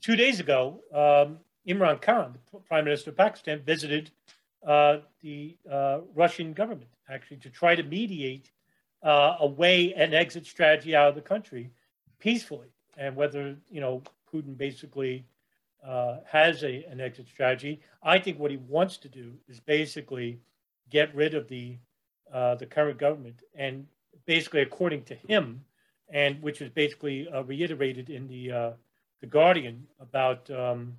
Two 0.00 0.16
days 0.16 0.40
ago, 0.40 0.80
um, 0.92 1.38
Imran 1.66 2.00
Khan, 2.00 2.36
the 2.52 2.58
Prime 2.60 2.84
Minister 2.84 3.10
of 3.10 3.16
Pakistan, 3.16 3.60
visited 3.60 4.10
uh, 4.66 4.98
the 5.22 5.56
uh, 5.70 6.00
Russian 6.14 6.52
government 6.52 6.90
actually 7.08 7.38
to 7.38 7.50
try 7.50 7.74
to 7.74 7.82
mediate 7.82 8.50
uh, 9.02 9.36
a 9.40 9.46
way 9.46 9.92
an 9.94 10.14
exit 10.14 10.46
strategy 10.46 10.96
out 10.96 11.08
of 11.08 11.14
the 11.14 11.20
country 11.20 11.70
peacefully 12.18 12.68
and 12.96 13.14
whether 13.16 13.56
you 13.70 13.80
know 13.80 14.02
Putin 14.32 14.56
basically 14.56 15.24
uh, 15.86 16.18
has 16.26 16.62
a, 16.64 16.84
an 16.84 17.00
exit 17.00 17.26
strategy. 17.28 17.80
I 18.02 18.18
think 18.18 18.38
what 18.38 18.50
he 18.50 18.56
wants 18.56 18.96
to 18.98 19.08
do 19.08 19.32
is 19.48 19.60
basically 19.60 20.40
get 20.90 21.14
rid 21.14 21.34
of 21.34 21.48
the 21.48 21.78
uh, 22.32 22.54
the 22.54 22.66
current 22.66 22.98
government, 22.98 23.42
and 23.54 23.86
basically, 24.26 24.62
according 24.62 25.04
to 25.04 25.14
him, 25.14 25.64
and 26.10 26.40
which 26.42 26.60
was 26.60 26.70
basically 26.70 27.28
uh, 27.28 27.42
reiterated 27.42 28.10
in 28.10 28.26
the 28.28 28.52
uh, 28.52 28.70
the 29.20 29.26
Guardian 29.26 29.86
about 30.00 30.50
um, 30.50 30.96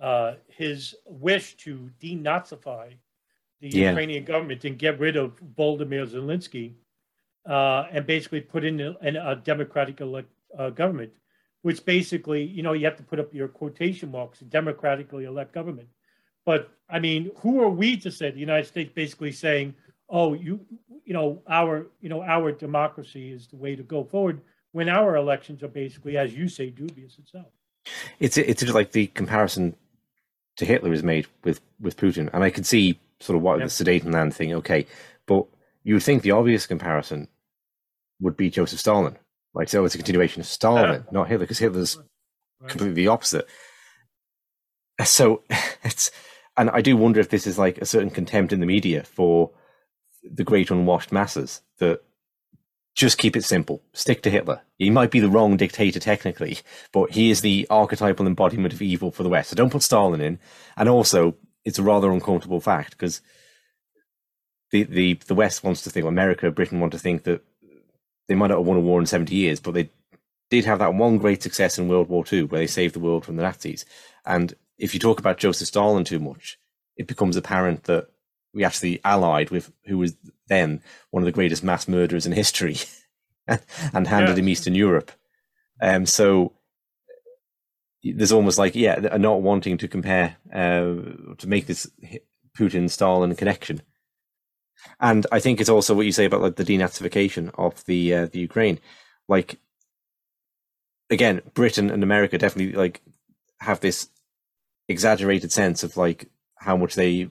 uh, 0.00 0.34
his 0.48 0.94
wish 1.06 1.56
to 1.56 1.90
denazify 2.00 2.94
the 3.60 3.68
yeah. 3.68 3.90
Ukrainian 3.90 4.24
government 4.24 4.64
and 4.64 4.78
get 4.78 4.98
rid 4.98 5.16
of 5.16 5.38
Volodymyr 5.58 6.06
Zelensky, 6.06 6.74
uh, 7.46 7.86
and 7.92 8.06
basically 8.06 8.40
put 8.40 8.64
in 8.64 8.80
a, 8.80 8.94
a 9.02 9.36
democratic 9.36 10.00
elect, 10.00 10.28
uh, 10.58 10.70
government, 10.70 11.12
which 11.62 11.84
basically, 11.84 12.42
you 12.42 12.62
know, 12.62 12.72
you 12.72 12.84
have 12.86 12.96
to 12.96 13.02
put 13.02 13.20
up 13.20 13.34
your 13.34 13.48
quotation 13.48 14.10
marks, 14.10 14.40
a 14.40 14.44
democratically 14.44 15.24
elect 15.24 15.52
government. 15.52 15.88
But 16.46 16.70
I 16.88 16.98
mean, 16.98 17.30
who 17.36 17.60
are 17.60 17.68
we 17.68 17.96
to 17.98 18.10
say 18.10 18.30
the 18.30 18.40
United 18.40 18.66
States 18.66 18.90
basically 18.94 19.32
saying, 19.32 19.74
oh, 20.10 20.34
you, 20.34 20.60
you 21.04 21.14
know, 21.14 21.42
our, 21.48 21.86
you 22.00 22.08
know, 22.08 22.22
our 22.22 22.52
democracy 22.52 23.32
is 23.32 23.46
the 23.46 23.56
way 23.56 23.76
to 23.76 23.82
go 23.82 24.04
forward 24.04 24.40
when 24.72 24.88
our 24.88 25.16
elections 25.16 25.62
are 25.62 25.68
basically, 25.68 26.16
as 26.16 26.34
you 26.34 26.48
say, 26.48 26.70
dubious 26.70 27.18
itself. 27.18 27.46
It's 28.18 28.36
it's 28.36 28.60
just 28.60 28.74
like 28.74 28.92
the 28.92 29.06
comparison 29.06 29.74
to 30.56 30.66
Hitler 30.66 30.92
is 30.92 31.02
made 31.02 31.26
with 31.44 31.60
with 31.80 31.96
Putin, 31.96 32.28
and 32.32 32.44
I 32.44 32.50
can 32.50 32.64
see 32.64 33.00
sort 33.20 33.36
of 33.36 33.42
what 33.42 33.58
the 33.58 33.64
Sudetenland 33.64 34.34
thing. 34.34 34.52
Okay, 34.54 34.86
but 35.26 35.46
you 35.82 35.94
would 35.94 36.02
think 36.02 36.22
the 36.22 36.32
obvious 36.32 36.66
comparison 36.66 37.28
would 38.20 38.36
be 38.36 38.50
Joseph 38.50 38.78
Stalin. 38.78 39.16
Like, 39.54 39.68
so 39.68 39.84
it's 39.84 39.94
a 39.94 39.98
continuation 39.98 40.40
of 40.40 40.46
Stalin, 40.46 41.04
not 41.10 41.28
Hitler, 41.28 41.44
because 41.44 41.58
Hitler's 41.58 41.96
right. 41.96 42.70
completely 42.70 43.02
the 43.02 43.08
opposite. 43.08 43.48
So 45.04 45.42
it's, 45.82 46.10
and 46.56 46.70
I 46.70 46.82
do 46.82 46.96
wonder 46.96 47.20
if 47.20 47.30
this 47.30 47.46
is 47.46 47.58
like 47.58 47.78
a 47.78 47.86
certain 47.86 48.10
contempt 48.10 48.52
in 48.52 48.60
the 48.60 48.66
media 48.66 49.02
for 49.02 49.50
the 50.22 50.44
great 50.44 50.70
unwashed 50.70 51.12
masses 51.12 51.62
that 51.78 52.02
just 52.94 53.18
keep 53.18 53.36
it 53.36 53.44
simple. 53.44 53.82
Stick 53.92 54.22
to 54.22 54.30
Hitler. 54.30 54.62
He 54.76 54.90
might 54.90 55.10
be 55.10 55.20
the 55.20 55.30
wrong 55.30 55.56
dictator 55.56 56.00
technically, 56.00 56.58
but 56.92 57.12
he 57.12 57.30
is 57.30 57.40
the 57.40 57.66
archetypal 57.70 58.26
embodiment 58.26 58.74
of 58.74 58.82
evil 58.82 59.10
for 59.10 59.22
the 59.22 59.28
West. 59.28 59.50
So 59.50 59.56
don't 59.56 59.70
put 59.70 59.82
Stalin 59.82 60.20
in. 60.20 60.38
And 60.76 60.88
also, 60.88 61.36
it's 61.64 61.78
a 61.78 61.82
rather 61.82 62.10
uncomfortable 62.10 62.60
fact 62.60 62.92
because 62.92 63.20
the, 64.70 64.84
the, 64.84 65.14
the 65.26 65.34
West 65.34 65.64
wants 65.64 65.82
to 65.82 65.90
think, 65.90 66.06
America, 66.06 66.50
Britain 66.50 66.80
want 66.80 66.92
to 66.92 66.98
think 66.98 67.24
that 67.24 67.42
they 68.28 68.34
might 68.34 68.48
not 68.48 68.58
have 68.58 68.66
won 68.66 68.76
a 68.76 68.80
war 68.80 69.00
in 69.00 69.06
70 69.06 69.34
years, 69.34 69.60
but 69.60 69.74
they 69.74 69.90
did 70.50 70.64
have 70.64 70.80
that 70.80 70.94
one 70.94 71.18
great 71.18 71.42
success 71.42 71.78
in 71.78 71.88
World 71.88 72.08
War 72.08 72.24
II 72.30 72.44
where 72.44 72.60
they 72.60 72.66
saved 72.66 72.94
the 72.94 73.00
world 73.00 73.24
from 73.24 73.36
the 73.36 73.42
Nazis. 73.42 73.84
And 74.26 74.54
if 74.78 74.94
you 74.94 75.00
talk 75.00 75.18
about 75.18 75.38
Joseph 75.38 75.68
Stalin 75.68 76.04
too 76.04 76.18
much, 76.18 76.58
it 76.96 77.06
becomes 77.06 77.36
apparent 77.36 77.84
that 77.84 78.08
we 78.52 78.64
actually 78.64 79.00
allied 79.04 79.50
with 79.50 79.72
who 79.86 79.98
was 79.98 80.16
then 80.48 80.82
one 81.10 81.22
of 81.22 81.26
the 81.26 81.32
greatest 81.32 81.62
mass 81.62 81.86
murderers 81.86 82.26
in 82.26 82.32
history 82.32 82.76
and 83.46 84.06
handed 84.06 84.36
yeah. 84.36 84.42
him 84.42 84.48
Eastern 84.48 84.74
Europe. 84.74 85.12
Um, 85.80 86.06
so 86.06 86.52
there's 88.02 88.32
almost 88.32 88.58
like, 88.58 88.74
yeah, 88.74 88.96
not 89.18 89.42
wanting 89.42 89.78
to 89.78 89.88
compare, 89.88 90.36
uh, 90.52 90.94
to 91.38 91.46
make 91.46 91.66
this 91.66 91.90
Putin 92.58 92.90
Stalin 92.90 93.34
connection. 93.36 93.82
And 94.98 95.26
I 95.30 95.40
think 95.40 95.60
it's 95.60 95.70
also 95.70 95.94
what 95.94 96.06
you 96.06 96.12
say 96.12 96.24
about 96.24 96.40
like 96.40 96.56
the 96.56 96.64
denazification 96.64 97.50
of 97.58 97.84
the 97.84 98.14
uh, 98.14 98.26
the 98.26 98.38
Ukraine. 98.38 98.80
Like 99.28 99.58
again, 101.10 101.42
Britain 101.54 101.90
and 101.90 102.02
America 102.02 102.38
definitely 102.38 102.72
like 102.72 103.02
have 103.60 103.80
this 103.80 104.08
exaggerated 104.88 105.52
sense 105.52 105.82
of 105.82 105.96
like 105.96 106.30
how 106.56 106.76
much 106.76 106.94
they 106.94 107.30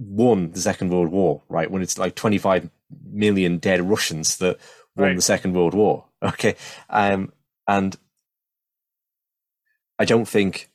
won 0.00 0.50
the 0.52 0.60
Second 0.60 0.90
World 0.90 1.10
War, 1.10 1.42
right? 1.48 1.70
When 1.70 1.82
it's 1.82 1.98
like 1.98 2.14
25 2.14 2.70
million 3.12 3.58
dead 3.58 3.82
Russians 3.82 4.38
that 4.38 4.58
won 4.96 5.08
right. 5.08 5.16
the 5.16 5.22
Second 5.22 5.54
World 5.54 5.74
War. 5.74 6.06
Okay. 6.22 6.54
Um, 6.90 7.32
and 7.66 7.96
I 9.98 10.04
don't 10.04 10.28
think 10.28 10.68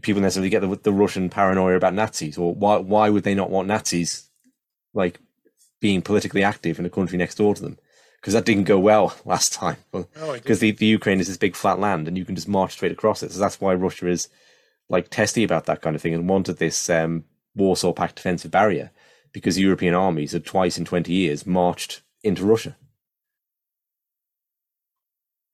people 0.00 0.22
necessarily 0.22 0.48
get 0.48 0.60
the, 0.60 0.74
the 0.82 0.90
Russian 0.90 1.28
paranoia 1.28 1.76
about 1.76 1.92
Nazis 1.92 2.38
or 2.38 2.54
why, 2.54 2.78
why 2.78 3.10
would 3.10 3.24
they 3.24 3.34
not 3.34 3.50
want 3.50 3.68
Nazis 3.68 4.26
like 4.94 5.20
being 5.82 6.00
politically 6.00 6.42
active 6.42 6.78
in 6.78 6.86
a 6.86 6.90
country 6.90 7.18
next 7.18 7.34
door 7.34 7.54
to 7.54 7.60
them? 7.60 7.76
Because 8.18 8.32
that 8.32 8.46
didn't 8.46 8.64
go 8.64 8.78
well 8.78 9.14
last 9.26 9.52
time. 9.52 9.76
Because 9.92 10.60
the, 10.60 10.70
the 10.70 10.86
Ukraine 10.86 11.20
is 11.20 11.26
this 11.26 11.36
big 11.36 11.56
flat 11.56 11.78
land 11.78 12.08
and 12.08 12.16
you 12.16 12.24
can 12.24 12.34
just 12.34 12.48
march 12.48 12.72
straight 12.72 12.92
across 12.92 13.22
it. 13.22 13.32
So 13.32 13.40
that's 13.40 13.60
why 13.60 13.74
Russia 13.74 14.08
is 14.08 14.30
like 14.88 15.10
testy 15.10 15.44
about 15.44 15.66
that 15.66 15.82
kind 15.82 15.94
of 15.94 16.00
thing 16.00 16.14
and 16.14 16.26
wanted 16.26 16.56
this 16.56 16.88
um, 16.88 17.24
Warsaw 17.54 17.92
Pact 17.92 18.16
defensive 18.16 18.50
barrier 18.50 18.90
because 19.32 19.58
European 19.58 19.94
armies 19.94 20.32
had 20.32 20.44
twice 20.44 20.78
in 20.78 20.84
20 20.84 21.12
years 21.12 21.46
marched 21.46 22.02
into 22.22 22.44
Russia. 22.44 22.76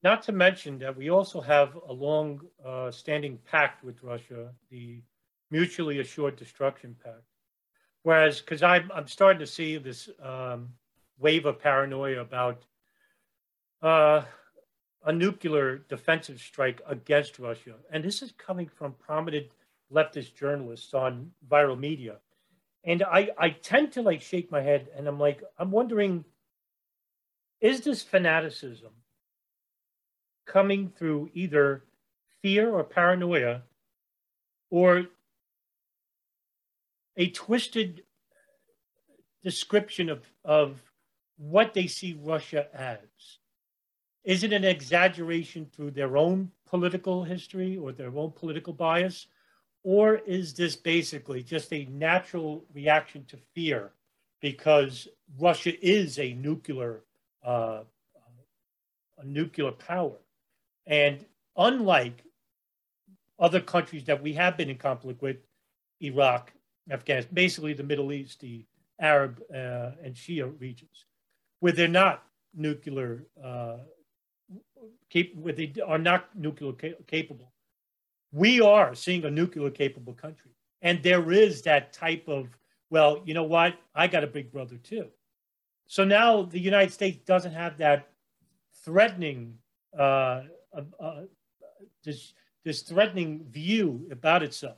Not 0.03 0.23
to 0.23 0.31
mention 0.31 0.79
that 0.79 0.97
we 0.97 1.09
also 1.09 1.41
have 1.41 1.77
a 1.87 1.93
long 1.93 2.41
uh, 2.65 2.89
standing 2.89 3.37
pact 3.49 3.83
with 3.83 4.01
Russia, 4.01 4.51
the 4.69 5.01
Mutually 5.51 5.99
Assured 5.99 6.37
Destruction 6.37 6.95
Pact. 7.03 7.23
Whereas, 8.03 8.41
because 8.41 8.63
I'm, 8.63 8.91
I'm 8.93 9.07
starting 9.07 9.39
to 9.39 9.47
see 9.47 9.77
this 9.77 10.09
um, 10.23 10.69
wave 11.19 11.45
of 11.45 11.59
paranoia 11.59 12.21
about 12.21 12.65
uh, 13.83 14.23
a 15.05 15.13
nuclear 15.13 15.79
defensive 15.89 16.39
strike 16.39 16.81
against 16.87 17.37
Russia. 17.37 17.75
And 17.91 18.03
this 18.03 18.23
is 18.23 18.31
coming 18.31 18.67
from 18.67 18.93
prominent 18.93 19.51
leftist 19.93 20.35
journalists 20.35 20.93
on 20.93 21.31
viral 21.49 21.79
media. 21.79 22.17
And 22.83 23.03
I, 23.03 23.29
I 23.37 23.49
tend 23.49 23.91
to 23.93 24.01
like 24.01 24.21
shake 24.21 24.51
my 24.51 24.61
head 24.61 24.87
and 24.95 25.07
I'm 25.07 25.19
like, 25.19 25.43
I'm 25.57 25.71
wondering, 25.71 26.25
is 27.59 27.81
this 27.81 28.01
fanaticism 28.01 28.91
coming 30.47 30.91
through 30.97 31.29
either 31.33 31.83
fear 32.41 32.71
or 32.71 32.83
paranoia 32.83 33.61
or 34.71 35.05
a 37.17 37.29
twisted 37.29 38.03
description 39.43 40.09
of, 40.09 40.23
of 40.43 40.81
what 41.37 41.73
they 41.73 41.87
see 41.87 42.17
Russia 42.19 42.67
as? 42.73 42.97
Is 44.23 44.43
it 44.43 44.53
an 44.53 44.63
exaggeration 44.63 45.67
through 45.71 45.91
their 45.91 46.15
own 46.17 46.51
political 46.67 47.23
history 47.23 47.77
or 47.77 47.91
their 47.91 48.15
own 48.15 48.31
political 48.31 48.73
bias? 48.73 49.27
Or 49.83 50.17
is 50.17 50.53
this 50.53 50.75
basically 50.75 51.41
just 51.43 51.73
a 51.73 51.85
natural 51.85 52.63
reaction 52.73 53.25
to 53.25 53.37
fear 53.55 53.91
because 54.41 55.07
Russia 55.39 55.73
is 55.85 56.19
a 56.19 56.33
nuclear 56.33 57.01
uh, 57.43 57.81
a 59.17 59.25
nuclear 59.25 59.71
power, 59.71 60.17
and 60.87 61.23
unlike 61.55 62.23
other 63.39 63.59
countries 63.59 64.03
that 64.05 64.21
we 64.21 64.33
have 64.33 64.57
been 64.57 64.69
in 64.69 64.77
conflict 64.77 65.21
with, 65.21 65.37
Iraq, 65.99 66.51
Afghanistan, 66.89 67.33
basically 67.33 67.73
the 67.73 67.83
Middle 67.83 68.11
East, 68.11 68.39
the 68.39 68.65
Arab 68.99 69.41
uh, 69.53 69.91
and 70.03 70.15
Shia 70.15 70.51
regions, 70.59 71.05
where 71.59 71.71
they're 71.71 71.87
not 71.87 72.23
nuclear, 72.55 73.25
uh, 73.43 73.77
cap- 75.11 75.35
where 75.35 75.53
they 75.53 75.73
are 75.85 75.99
not 75.99 76.35
nuclear 76.35 76.73
ca- 76.73 76.95
capable 77.07 77.50
we 78.31 78.61
are 78.61 78.95
seeing 78.95 79.25
a 79.25 79.31
nuclear 79.31 79.69
capable 79.69 80.13
country. 80.13 80.51
And 80.81 81.03
there 81.03 81.31
is 81.31 81.61
that 81.63 81.93
type 81.93 82.27
of, 82.27 82.47
well, 82.89 83.21
you 83.25 83.33
know 83.33 83.43
what? 83.43 83.75
I 83.93 84.07
got 84.07 84.23
a 84.23 84.27
big 84.27 84.51
brother 84.51 84.77
too. 84.77 85.07
So 85.87 86.03
now 86.03 86.43
the 86.43 86.59
United 86.59 86.93
States 86.93 87.19
doesn't 87.25 87.51
have 87.53 87.77
that 87.77 88.07
threatening, 88.83 89.57
uh, 89.97 90.43
uh, 90.99 91.21
this, 92.03 92.33
this 92.63 92.81
threatening 92.81 93.45
view 93.49 94.07
about 94.11 94.43
itself. 94.43 94.77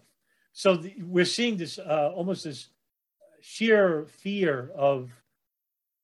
So 0.51 0.76
the, 0.76 0.93
we're 1.01 1.26
seeing 1.26 1.58
this 1.58 1.80
uh, 1.80 2.12
almost 2.14 2.43
this 2.43 2.70
sheer 3.41 4.06
fear 4.08 4.72
of 4.76 5.12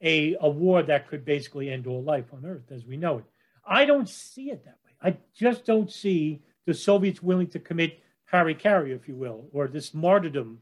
a, 0.02 0.36
a 0.40 0.50
war 0.50 0.84
that 0.84 1.08
could 1.08 1.26
basically 1.26 1.70
end 1.70 1.88
all 1.88 2.04
life 2.04 2.34
on 2.34 2.46
Earth 2.46 2.72
as 2.72 2.86
we 2.86 2.98
know 2.98 3.20
it. 3.20 3.26
I 3.66 3.86
don't 3.86 4.10
see 4.10 4.50
it 4.52 4.64
that 4.66 4.78
way. 4.86 4.92
I 5.02 5.18
just 5.36 5.66
don't 5.66 5.92
see 5.92 6.42
the 6.70 6.76
Soviets 6.76 7.24
willing 7.24 7.48
to 7.48 7.60
commit 7.60 8.00
hara-kiri, 8.26 8.92
if 8.94 9.08
you 9.08 9.16
will, 9.16 9.50
or 9.52 9.68
this 9.68 9.92
martyrdom 9.92 10.60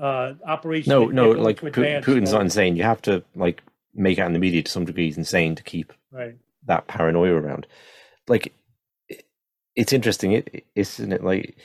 uh, 0.00 0.34
operation. 0.46 0.88
No, 0.88 1.06
no, 1.06 1.30
like 1.30 1.60
Putin's 1.60 2.32
not 2.32 2.42
insane. 2.42 2.76
You 2.76 2.84
have 2.84 3.02
to 3.02 3.24
like 3.34 3.60
make 3.92 4.20
out 4.20 4.28
in 4.28 4.34
the 4.34 4.38
media 4.38 4.62
to 4.62 4.70
some 4.70 4.84
degree 4.84 5.06
he's 5.06 5.18
insane 5.18 5.56
to 5.56 5.64
keep 5.64 5.92
right. 6.12 6.36
that 6.66 6.86
paranoia 6.86 7.32
around. 7.32 7.66
Like, 8.28 8.54
it's 9.74 9.92
interesting, 9.92 10.30
it, 10.32 10.64
isn't 10.76 11.12
it? 11.12 11.24
Like, 11.24 11.56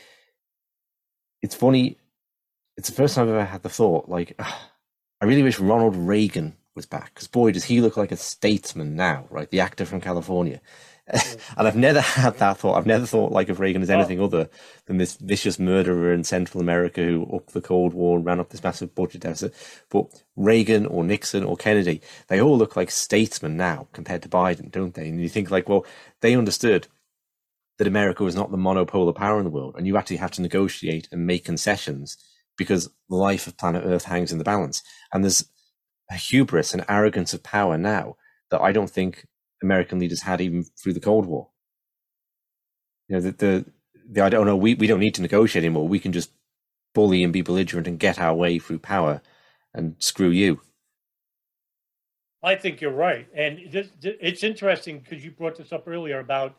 it's 1.44 1.54
funny. 1.54 1.98
It's 2.76 2.90
the 2.90 2.96
first 2.96 3.14
time 3.14 3.28
I've 3.28 3.36
ever 3.36 3.46
had 3.46 3.62
the 3.62 3.70
thought, 3.70 4.10
like, 4.10 4.36
I 4.40 5.26
really 5.26 5.44
wish 5.44 5.60
Ronald 5.60 5.96
Reagan 5.96 6.56
was 6.74 6.88
back 6.88 7.14
because 7.14 7.28
boy, 7.28 7.52
does 7.52 7.66
he 7.66 7.80
look 7.80 7.96
like 7.96 8.12
a 8.12 8.18
statesman 8.18 8.96
now, 8.96 9.28
right? 9.30 9.52
The 9.52 9.60
actor 9.60 9.86
from 9.86 10.02
California. 10.02 10.62
and 11.58 11.68
I've 11.68 11.76
never 11.76 12.00
had 12.00 12.38
that 12.38 12.58
thought. 12.58 12.78
I've 12.78 12.86
never 12.86 13.06
thought 13.06 13.32
like 13.32 13.50
of 13.50 13.60
Reagan 13.60 13.82
as 13.82 13.90
oh. 13.90 13.96
anything 13.96 14.22
oh. 14.22 14.26
other 14.26 14.50
than 14.86 14.98
this 14.98 15.16
vicious 15.16 15.60
murderer 15.60 16.14
in 16.14 16.24
Central 16.24 16.62
America 16.62 17.02
who 17.02 17.30
upped 17.34 17.54
the 17.54 17.62
Cold 17.62 17.94
War 17.94 18.18
and 18.18 18.26
ran 18.26 18.40
up 18.40 18.50
this 18.50 18.64
massive 18.64 18.96
budget 18.96 19.22
deficit. 19.22 19.54
But 19.90 20.08
Reagan 20.38 20.86
or 20.86 21.04
Nixon 21.04 21.44
or 21.44 21.58
Kennedy, 21.58 22.02
they 22.28 22.42
all 22.42 22.58
look 22.58 22.78
like 22.78 22.90
statesmen 22.90 23.58
now 23.58 23.88
compared 23.92 24.22
to 24.24 24.30
Biden, 24.30 24.72
don't 24.72 24.94
they? 24.94 25.10
And 25.10 25.22
you 25.22 25.30
think 25.30 25.52
like, 25.52 25.68
well, 25.68 25.86
they 26.22 26.36
understood 26.36 26.88
that 27.78 27.88
America 27.88 28.24
was 28.24 28.36
not 28.36 28.52
the 28.52 28.58
monopolar 28.58 29.16
power 29.16 29.40
in 29.40 29.46
the 29.46 29.52
world, 29.52 29.76
and 29.78 29.86
you 29.86 29.98
actually 29.98 30.18
have 30.18 30.32
to 30.32 30.42
negotiate 30.42 31.10
and 31.12 31.28
make 31.28 31.44
concessions 31.44 32.18
because 32.56 32.90
the 33.10 33.16
life 33.16 33.48
of 33.48 33.58
planet 33.58 33.84
Earth 33.86 34.06
hangs 34.06 34.32
in 34.32 34.38
the 34.38 34.44
balance. 34.44 34.84
And 35.12 35.24
there's 35.24 35.50
a 36.10 36.16
hubris 36.16 36.74
and 36.74 36.86
arrogance 36.88 37.34
of 37.34 37.44
power 37.44 37.78
now 37.78 38.16
that 38.52 38.62
I 38.62 38.72
don't 38.72 38.90
think 38.90 39.26
American 39.64 40.00
leaders 40.00 40.22
had 40.22 40.42
even 40.42 40.64
through 40.64 40.94
the 40.94 41.00
Cold 41.00 41.26
War. 41.26 41.50
You 43.08 43.16
know, 43.16 43.22
the 43.22 43.32
the, 43.32 43.66
the 44.10 44.22
I 44.22 44.30
don't 44.30 44.46
know, 44.46 44.58
we, 44.58 44.76
we 44.76 44.88
don't 44.88 45.00
need 45.00 45.16
to 45.16 45.22
negotiate 45.22 45.64
anymore. 45.64 45.88
We 45.88 46.00
can 46.00 46.12
just 46.12 46.32
bully 46.94 47.24
and 47.24 47.34
be 47.34 47.42
belligerent 47.42 47.88
and 47.88 48.00
get 48.00 48.20
our 48.20 48.36
way 48.36 48.60
through 48.60 48.80
power 48.80 49.22
and 49.74 49.96
screw 49.98 50.30
you. 50.30 50.62
I 52.44 52.56
think 52.56 52.82
you're 52.82 52.92
right, 52.92 53.28
and 53.34 53.72
this, 53.72 53.88
it's 54.02 54.44
interesting 54.44 55.00
because 55.00 55.24
you 55.24 55.32
brought 55.32 55.58
this 55.58 55.72
up 55.72 55.88
earlier 55.88 56.20
about 56.20 56.58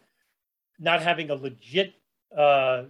not 0.78 1.02
having 1.02 1.28
a 1.28 1.34
legit, 1.34 1.92
uh, 2.36 2.84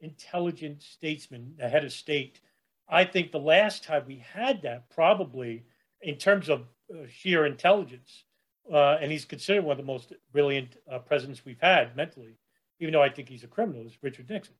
intelligent 0.00 0.82
statesman, 0.82 1.56
a 1.58 1.68
head 1.70 1.84
of 1.84 1.92
state. 1.92 2.40
I 2.86 3.06
think 3.06 3.32
the 3.32 3.38
last 3.38 3.82
time 3.82 4.04
we 4.06 4.22
had 4.34 4.60
that, 4.62 4.90
probably 4.90 5.64
in 6.02 6.16
terms 6.16 6.50
of 6.50 6.66
uh, 6.92 7.06
sheer 7.10 7.46
intelligence, 7.46 8.24
uh, 8.70 8.98
and 9.00 9.10
he's 9.10 9.24
considered 9.24 9.64
one 9.64 9.72
of 9.72 9.78
the 9.78 9.92
most 9.92 10.12
brilliant 10.32 10.76
uh, 10.90 10.98
presidents 10.98 11.44
we've 11.44 11.60
had 11.60 11.96
mentally, 11.96 12.36
even 12.80 12.92
though 12.92 13.02
I 13.02 13.08
think 13.08 13.28
he's 13.28 13.44
a 13.44 13.48
criminal, 13.48 13.86
is 13.86 13.96
Richard 14.02 14.28
Nixon. 14.28 14.54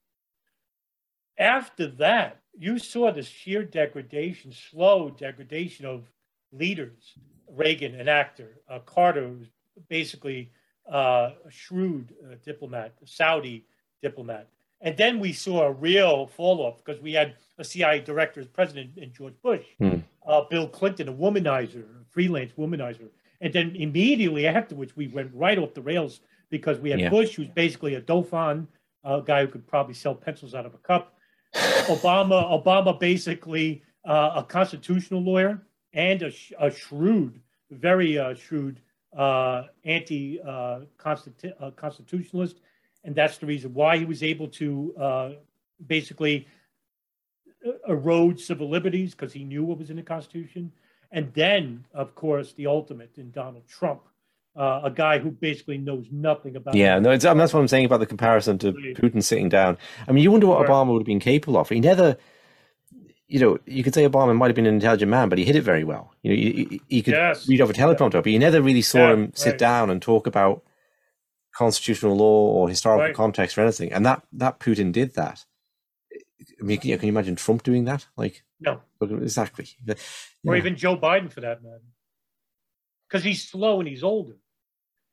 After 1.39 1.87
that, 1.87 2.41
you 2.59 2.79
saw 2.79 3.11
the 3.13 3.23
sheer 3.23 3.65
degradation, 3.65 4.53
slow 4.53 5.11
degradation 5.11 5.87
of 5.87 6.11
leaders. 6.53 7.15
Reagan, 7.49 7.95
an 7.95 8.09
actor, 8.09 8.61
uh, 8.69 8.79
Carter, 8.81 9.29
was 9.29 9.49
basically 9.89 10.51
uh, 10.91 11.31
a 11.47 11.51
shrewd 11.51 12.15
uh, 12.25 12.35
diplomat, 12.45 12.95
a 13.03 13.07
Saudi 13.07 13.65
diplomat. 14.03 14.49
And 14.81 14.97
then 14.97 15.21
we 15.21 15.33
saw 15.33 15.63
a 15.63 15.73
real 15.73 16.27
fall 16.27 16.61
off 16.61 16.83
because 16.85 17.01
we 17.01 17.13
had 17.13 17.37
a 17.57 17.65
CIA 17.65 18.01
director 18.01 18.41
as 18.41 18.49
president 18.49 18.97
in 18.97 19.13
George 19.13 19.35
Bush, 19.43 19.65
uh, 20.27 20.43
Bill 20.51 20.67
Clinton, 20.69 21.09
a 21.09 21.13
womanizer, 21.13 21.85
a 21.85 22.05
freelance 22.11 22.53
womanizer. 22.59 23.09
And 23.43 23.53
then 23.53 23.77
immediately 23.77 24.47
afterwards, 24.47 24.97
we 24.97 25.09
went 25.09 25.31
right 25.35 25.59
off 25.59 25.75
the 25.75 25.83
rails 25.83 26.21
because 26.49 26.79
we 26.79 26.91
had 26.91 27.01
Yeah. 27.01 27.11
Bush, 27.11 27.35
who's 27.35 27.49
basically 27.49 27.97
a 27.97 28.01
Dauphin, 28.01 28.69
a 29.05 29.21
guy 29.21 29.45
who 29.45 29.51
could 29.51 29.67
probably 29.67 29.95
sell 29.95 30.15
pencils 30.15 30.55
out 30.55 30.65
of 30.65 30.75
a 30.75 30.79
cup. 30.79 31.19
Obama, 31.55 32.65
Obama, 32.65 32.99
basically 32.99 33.83
uh, 34.05 34.33
a 34.37 34.45
constitutional 34.45 35.21
lawyer 35.21 35.61
and 35.93 36.23
a, 36.23 36.31
sh- 36.31 36.53
a 36.59 36.71
shrewd, 36.71 37.41
very 37.71 38.17
uh, 38.17 38.33
shrewd 38.35 38.81
uh, 39.17 39.65
anti-constitutionalist, 39.85 42.61
and 43.05 43.15
that's 43.15 43.39
the 43.39 43.47
reason 43.47 43.73
why 43.75 43.99
he 43.99 44.05
was 44.05 44.23
able 44.23 44.47
to 44.49 44.95
uh, 44.97 45.31
basically 45.87 46.47
uh, 47.67 47.73
erode 47.89 48.39
civil 48.41 48.71
liberties 48.71 49.13
because 49.13 49.33
he 49.33 49.45
knew 49.45 49.65
what 49.65 49.79
was 49.79 49.91
in 49.91 49.97
the 49.97 50.03
Constitution. 50.03 50.73
And 51.15 51.33
then, 51.35 51.85
of 51.93 52.15
course, 52.15 52.55
the 52.55 52.67
ultimate 52.67 53.19
in 53.19 53.31
Donald 53.31 53.69
Trump, 53.69 54.01
uh, 54.57 54.81
a 54.85 54.91
guy 54.91 55.19
who 55.19 55.31
basically 55.31 55.77
knows 55.79 56.07
nothing 56.11 56.57
about. 56.57 56.75
Yeah, 56.75 56.99
no, 56.99 57.11
it's, 57.11 57.25
I 57.27 57.31
mean, 57.31 57.39
that's 57.39 57.53
what 57.53 57.61
I'm 57.61 57.69
saying 57.69 57.85
about 57.85 58.01
the 58.01 58.07
comparison 58.07 58.59
to 58.59 58.73
Putin 58.73 59.23
sitting 59.23 59.49
down. 59.51 59.77
I 60.09 60.13
mean, 60.13 60.25
you 60.25 60.31
wonder 60.31 60.47
what 60.47 60.67
Obama 60.67 60.93
would 60.93 61.01
have 61.03 61.07
been 61.07 61.21
capable 61.21 61.59
of. 61.59 61.69
He 61.69 61.81
never, 61.81 62.17
you 63.29 63.41
know, 63.41 63.59
you 63.67 63.83
could 63.85 63.95
say 63.95 64.09
Obama 64.09 64.35
might 64.35 64.47
have 64.49 64.57
been 64.57 64.67
an 64.67 64.75
intelligent 64.75 65.11
man, 65.11 65.29
but 65.29 65.37
he 65.39 65.45
hid 65.45 65.57
it 65.57 65.63
very 65.63 65.85
well. 65.85 66.15
You 66.23 66.31
know, 66.31 66.37
he, 66.37 66.53
he- 66.71 66.83
he 66.89 67.03
could 67.03 67.15
Yes. 67.15 67.47
read 67.47 67.61
off 67.61 67.71
a 67.71 67.75
teleprompter, 67.75 68.23
but 68.23 68.27
you 68.33 68.39
never 68.39 68.63
really 68.63 68.83
saw 68.83 69.09
Yeah, 69.09 69.13
him 69.13 69.33
sit 69.35 69.51
right. 69.51 69.59
down 69.59 69.91
and 69.91 70.01
talk 70.01 70.27
about 70.27 70.63
constitutional 71.55 72.17
law 72.17 72.49
or 72.55 72.69
historical 72.71 73.07
Right. 73.09 73.15
context 73.15 73.59
or 73.59 73.63
anything. 73.63 73.93
And 73.93 74.07
that 74.07 74.23
that 74.33 74.59
Putin 74.61 74.93
did 74.93 75.15
that. 75.15 75.45
I 76.63 76.65
mean, 76.65 76.79
can 76.79 76.91
you, 76.91 76.97
can 76.97 77.07
you 77.07 77.13
imagine 77.13 77.35
Trump 77.37 77.65
doing 77.65 77.85
that? 77.87 78.07
Like, 78.17 78.45
No, 78.61 78.81
exactly. 79.01 79.69
or 80.47 80.57
even 80.57 80.77
Joe 80.77 80.97
Biden 80.97 81.31
for 81.31 81.41
that 81.41 81.63
matter, 81.63 81.83
because 83.09 83.25
he's 83.25 83.49
slow 83.49 83.81
and 83.81 83.89
he's 83.89 84.05
older. 84.05 84.37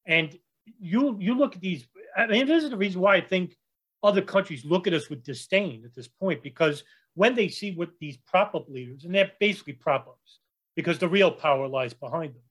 And 0.05 0.37
you 0.79 1.17
you 1.19 1.33
look 1.35 1.55
at 1.55 1.61
these. 1.61 1.87
I 2.15 2.27
mean, 2.27 2.45
this 2.47 2.63
is 2.63 2.69
the 2.69 2.77
reason 2.77 3.01
why 3.01 3.15
I 3.15 3.21
think 3.21 3.55
other 4.03 4.21
countries 4.21 4.63
look 4.63 4.85
at 4.87 4.93
us 4.93 5.09
with 5.09 5.23
disdain 5.23 5.83
at 5.85 5.93
this 5.93 6.07
point 6.07 6.41
because 6.41 6.83
when 7.15 7.35
they 7.35 7.49
see 7.49 7.71
what 7.71 7.89
these 7.99 8.17
prop 8.17 8.55
up 8.55 8.69
leaders, 8.69 9.03
and 9.03 9.13
they're 9.13 9.31
basically 9.39 9.73
prop 9.73 10.07
ups, 10.07 10.39
because 10.75 10.99
the 10.99 11.07
real 11.07 11.31
power 11.31 11.67
lies 11.67 11.93
behind 11.93 12.35
them, 12.35 12.43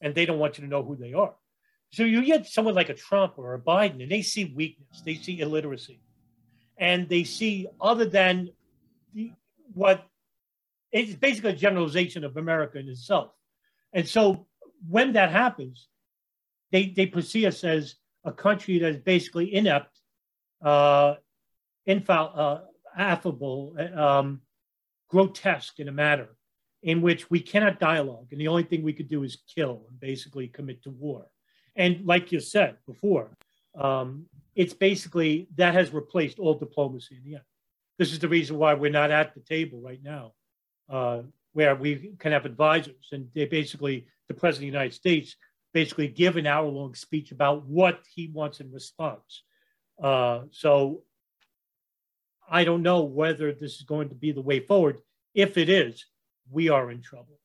and 0.00 0.14
they 0.14 0.26
don't 0.26 0.38
want 0.38 0.58
you 0.58 0.64
to 0.64 0.70
know 0.70 0.82
who 0.82 0.96
they 0.96 1.12
are. 1.12 1.34
So 1.92 2.02
you 2.04 2.24
get 2.24 2.46
someone 2.46 2.74
like 2.74 2.88
a 2.88 2.94
Trump 2.94 3.34
or 3.36 3.54
a 3.54 3.60
Biden, 3.60 4.02
and 4.02 4.10
they 4.10 4.22
see 4.22 4.46
weakness, 4.56 5.02
they 5.04 5.14
see 5.14 5.40
illiteracy, 5.40 6.00
and 6.78 7.08
they 7.08 7.24
see 7.24 7.68
other 7.80 8.04
than 8.04 8.50
the, 9.14 9.32
what 9.72 10.06
it's 10.92 11.14
basically 11.14 11.50
a 11.50 11.56
generalization 11.56 12.24
of 12.24 12.36
America 12.36 12.78
in 12.78 12.88
itself. 12.88 13.32
And 13.92 14.06
so 14.06 14.46
when 14.88 15.12
that 15.14 15.30
happens, 15.30 15.88
they 16.70 16.86
they 16.88 17.06
perceive 17.06 17.48
us 17.48 17.64
as 17.64 17.96
a 18.24 18.32
country 18.32 18.78
that 18.78 18.90
is 18.90 18.98
basically 18.98 19.54
inept, 19.54 20.00
uh, 20.62 21.14
infal, 21.86 22.32
uh, 22.34 22.60
affable, 22.96 23.76
um, 23.94 24.40
grotesque 25.08 25.78
in 25.78 25.88
a 25.88 25.92
manner 25.92 26.28
in 26.82 27.00
which 27.00 27.30
we 27.30 27.40
cannot 27.40 27.80
dialogue, 27.80 28.28
and 28.30 28.40
the 28.40 28.48
only 28.48 28.62
thing 28.62 28.82
we 28.82 28.92
could 28.92 29.08
do 29.08 29.22
is 29.22 29.38
kill 29.54 29.86
and 29.88 29.98
basically 29.98 30.48
commit 30.48 30.82
to 30.82 30.90
war. 30.90 31.26
And 31.74 32.06
like 32.06 32.32
you 32.32 32.40
said 32.40 32.76
before, 32.86 33.30
um, 33.78 34.26
it's 34.56 34.74
basically 34.74 35.48
that 35.56 35.74
has 35.74 35.92
replaced 35.92 36.38
all 36.38 36.54
diplomacy 36.54 37.16
in 37.16 37.22
the 37.24 37.36
end. 37.36 37.44
This 37.98 38.12
is 38.12 38.18
the 38.18 38.28
reason 38.28 38.56
why 38.56 38.74
we're 38.74 38.90
not 38.90 39.10
at 39.10 39.34
the 39.34 39.40
table 39.40 39.80
right 39.80 40.02
now, 40.02 40.32
uh, 40.90 41.22
where 41.52 41.76
we 41.76 42.12
can 42.18 42.32
have 42.32 42.46
advisors, 42.46 43.08
and 43.12 43.28
they 43.34 43.44
basically 43.46 44.06
the 44.28 44.34
president 44.34 44.68
of 44.68 44.72
the 44.72 44.78
United 44.78 44.94
States 44.94 45.36
basically 45.72 46.08
give 46.08 46.36
an 46.36 46.46
hour 46.46 46.66
long 46.66 46.94
speech 46.94 47.32
about 47.32 47.64
what 47.66 48.00
he 48.14 48.28
wants 48.28 48.60
in 48.60 48.72
response. 48.72 49.42
Uh, 50.02 50.40
so 50.50 51.02
I 52.50 52.64
don't 52.64 52.82
know 52.82 53.02
whether 53.02 53.52
this 53.52 53.76
is 53.76 53.82
going 53.82 54.08
to 54.08 54.14
be 54.14 54.32
the 54.32 54.40
way 54.40 54.60
forward. 54.60 54.98
If 55.34 55.58
it 55.58 55.68
is, 55.68 56.06
we 56.50 56.70
are 56.70 56.90
in 56.90 57.02
trouble. 57.02 57.38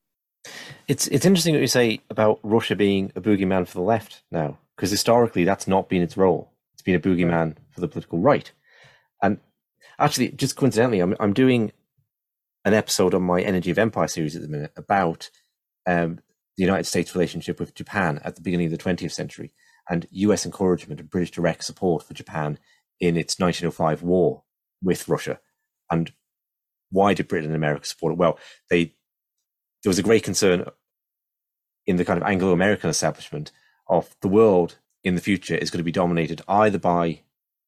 It's 0.88 1.06
it's 1.08 1.26
interesting 1.26 1.54
what 1.54 1.60
you 1.60 1.66
say 1.66 2.00
about 2.10 2.40
Russia 2.42 2.74
being 2.74 3.12
a 3.14 3.20
boogeyman 3.20 3.66
for 3.68 3.74
the 3.74 3.84
left 3.84 4.22
now, 4.30 4.58
because 4.76 4.90
historically 4.90 5.44
that's 5.44 5.68
not 5.68 5.88
been 5.88 6.02
its 6.02 6.16
role. 6.16 6.51
It's 6.82 6.84
been 6.84 6.96
a 6.96 7.00
boogeyman 7.00 7.58
for 7.70 7.80
the 7.80 7.86
political 7.86 8.18
right. 8.18 8.50
And 9.22 9.38
actually, 10.00 10.30
just 10.30 10.56
coincidentally, 10.56 10.98
I'm 10.98 11.14
I'm 11.20 11.32
doing 11.32 11.70
an 12.64 12.74
episode 12.74 13.14
on 13.14 13.22
my 13.22 13.40
Energy 13.40 13.70
of 13.70 13.78
Empire 13.78 14.08
series 14.08 14.34
at 14.34 14.42
the 14.42 14.48
minute 14.48 14.72
about 14.76 15.30
um, 15.86 16.18
the 16.56 16.64
United 16.64 16.84
States' 16.84 17.14
relationship 17.14 17.60
with 17.60 17.76
Japan 17.76 18.20
at 18.24 18.34
the 18.34 18.42
beginning 18.42 18.66
of 18.66 18.72
the 18.72 18.78
20th 18.78 19.12
century 19.12 19.52
and 19.88 20.08
U.S. 20.10 20.44
encouragement 20.44 20.98
and 20.98 21.08
British 21.08 21.30
direct 21.30 21.62
support 21.62 22.02
for 22.02 22.14
Japan 22.14 22.58
in 22.98 23.16
its 23.16 23.38
1905 23.38 24.02
war 24.02 24.42
with 24.82 25.08
Russia. 25.08 25.38
And 25.88 26.12
why 26.90 27.14
did 27.14 27.28
Britain 27.28 27.50
and 27.50 27.56
America 27.56 27.86
support 27.86 28.14
it? 28.14 28.18
Well, 28.18 28.40
they 28.70 28.86
there 29.84 29.90
was 29.90 30.00
a 30.00 30.02
great 30.02 30.24
concern 30.24 30.64
in 31.86 31.94
the 31.94 32.04
kind 32.04 32.20
of 32.20 32.26
Anglo-American 32.26 32.90
establishment 32.90 33.52
of 33.88 34.16
the 34.20 34.28
world 34.28 34.78
in 35.04 35.14
the 35.14 35.20
future 35.20 35.54
is 35.54 35.70
going 35.70 35.78
to 35.78 35.84
be 35.84 35.92
dominated 35.92 36.42
either 36.48 36.78
by 36.78 37.20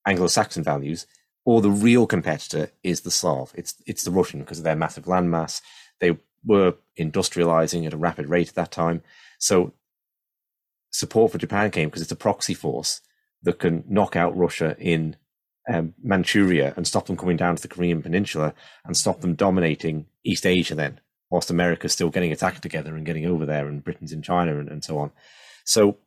Anglo-Saxon 0.07 0.63
values 0.63 1.07
or 1.45 1.61
the 1.61 1.71
real 1.71 2.07
competitor 2.07 2.71
is 2.83 3.03
the 3.03 3.11
Slav. 3.11 3.53
It's 3.55 3.75
it's 3.87 4.05
the 4.05 4.11
Russian 4.11 4.41
because 4.41 4.59
of 4.59 4.65
their 4.65 4.77
massive 4.77 5.05
landmass. 5.05 5.61
They 6.01 6.17
were 6.45 6.75
industrializing 6.99 7.87
at 7.87 7.93
a 7.93 7.99
rapid 7.99 8.29
rate 8.29 8.49
at 8.49 8.55
that 8.55 8.71
time. 8.71 9.03
So 9.39 9.75
support 10.91 11.33
for 11.33 11.39
Japan 11.39 11.71
came 11.71 11.89
because 11.89 12.03
it's 12.03 12.13
a 12.13 12.17
proxy 12.17 12.55
force 12.55 13.01
that 13.43 13.59
can 13.59 13.85
knock 13.89 14.17
out 14.17 14.37
Russia 14.37 14.77
in 14.79 15.17
um, 15.69 15.95
Manchuria 16.03 16.73
and 16.77 16.87
stop 16.87 17.07
them 17.07 17.17
coming 17.17 17.37
down 17.37 17.57
to 17.57 17.63
the 17.63 17.69
Korean 17.69 18.03
Peninsula 18.03 18.55
and 18.85 18.97
stop 18.97 19.21
them 19.21 19.35
dominating 19.35 20.07
East 20.23 20.47
Asia 20.47 20.75
then, 20.75 21.01
whilst 21.31 21.51
America's 21.51 21.93
still 21.93 22.11
getting 22.11 22.31
its 22.31 22.43
act 22.43 22.63
together 22.63 22.97
and 22.97 23.07
getting 23.07 23.27
over 23.27 23.45
there 23.45 23.67
and 23.67 23.85
Britain's 23.85 24.13
in 24.13 24.23
China 24.23 24.59
and, 24.59 24.69
and 24.69 24.85
so 24.85 24.99
on. 24.99 25.11
So 25.65 25.99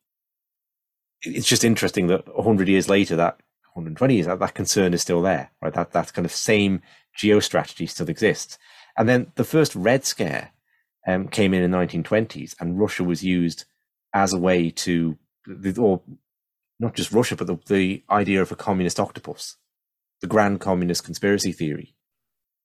it's 1.23 1.47
just 1.47 1.63
interesting 1.63 2.07
that 2.07 2.35
100 2.35 2.67
years 2.67 2.89
later, 2.89 3.15
that 3.15 3.39
120 3.73 4.13
years, 4.13 4.25
that, 4.27 4.39
that 4.39 4.53
concern 4.53 4.93
is 4.93 5.01
still 5.01 5.21
there, 5.21 5.51
right? 5.61 5.73
That, 5.73 5.91
that 5.91 6.13
kind 6.13 6.25
of 6.25 6.31
same 6.31 6.81
geostrategy 7.17 7.89
still 7.89 8.09
exists. 8.09 8.57
And 8.97 9.07
then 9.07 9.31
the 9.35 9.43
first 9.43 9.75
Red 9.75 10.05
Scare 10.05 10.51
um, 11.07 11.27
came 11.27 11.53
in 11.53 11.63
in 11.63 11.71
the 11.71 11.77
1920s, 11.77 12.55
and 12.59 12.79
Russia 12.79 13.03
was 13.03 13.23
used 13.23 13.65
as 14.13 14.33
a 14.33 14.37
way 14.37 14.69
to, 14.71 15.17
or 15.77 16.01
not 16.79 16.95
just 16.95 17.11
Russia, 17.11 17.35
but 17.35 17.47
the, 17.47 17.59
the 17.67 18.03
idea 18.09 18.41
of 18.41 18.51
a 18.51 18.55
communist 18.55 18.99
octopus, 18.99 19.57
the 20.21 20.27
grand 20.27 20.59
communist 20.59 21.03
conspiracy 21.03 21.51
theory 21.51 21.93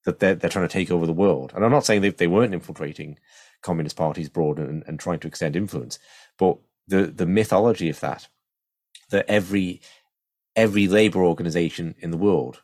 that 0.05 0.19
they're, 0.19 0.35
they're 0.35 0.51
trying 0.51 0.67
to 0.67 0.73
take 0.73 0.91
over 0.91 1.07
the 1.07 1.13
world. 1.13 1.53
And 1.55 1.65
I'm 1.65 1.71
not 1.71 1.85
saying 1.85 2.03
they, 2.03 2.11
they 2.11 2.27
weren't 2.27 2.55
infiltrating 2.55 3.19
communist 3.63 3.97
parties 3.97 4.29
abroad 4.29 4.59
and, 4.59 4.83
and 4.87 4.99
trying 4.99 5.21
to 5.21 5.29
extend 5.29 5.55
influence, 5.55 5.99
but 6.39 6.59
the, 6.89 7.07
the 7.07 7.27
mythology 7.27 7.89
of 7.89 8.01
that, 8.01 8.29
that 9.13 9.27
every 9.29 9.81
every 10.55 10.87
labor 10.89 11.25
organization 11.25 11.95
in 12.01 12.11
the 12.11 12.19
world 12.19 12.61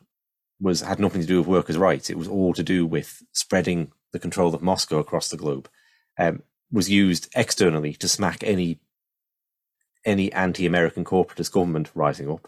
was 0.59 0.81
had 0.81 0.99
nothing 0.99 1.21
to 1.21 1.27
do 1.27 1.37
with 1.39 1.47
workers' 1.47 1.77
rights. 1.77 2.09
It 2.09 2.17
was 2.17 2.27
all 2.27 2.53
to 2.53 2.63
do 2.63 2.85
with 2.85 3.23
spreading 3.31 3.91
the 4.11 4.19
control 4.19 4.53
of 4.53 4.61
Moscow 4.61 4.99
across 4.99 5.29
the 5.29 5.37
globe. 5.37 5.69
Um, 6.17 6.43
was 6.71 6.89
used 6.89 7.29
externally 7.35 7.93
to 7.93 8.07
smack 8.07 8.43
any 8.43 8.79
any 10.05 10.31
anti-American 10.33 11.03
corporatist 11.03 11.51
government 11.51 11.91
rising 11.93 12.29
up, 12.29 12.47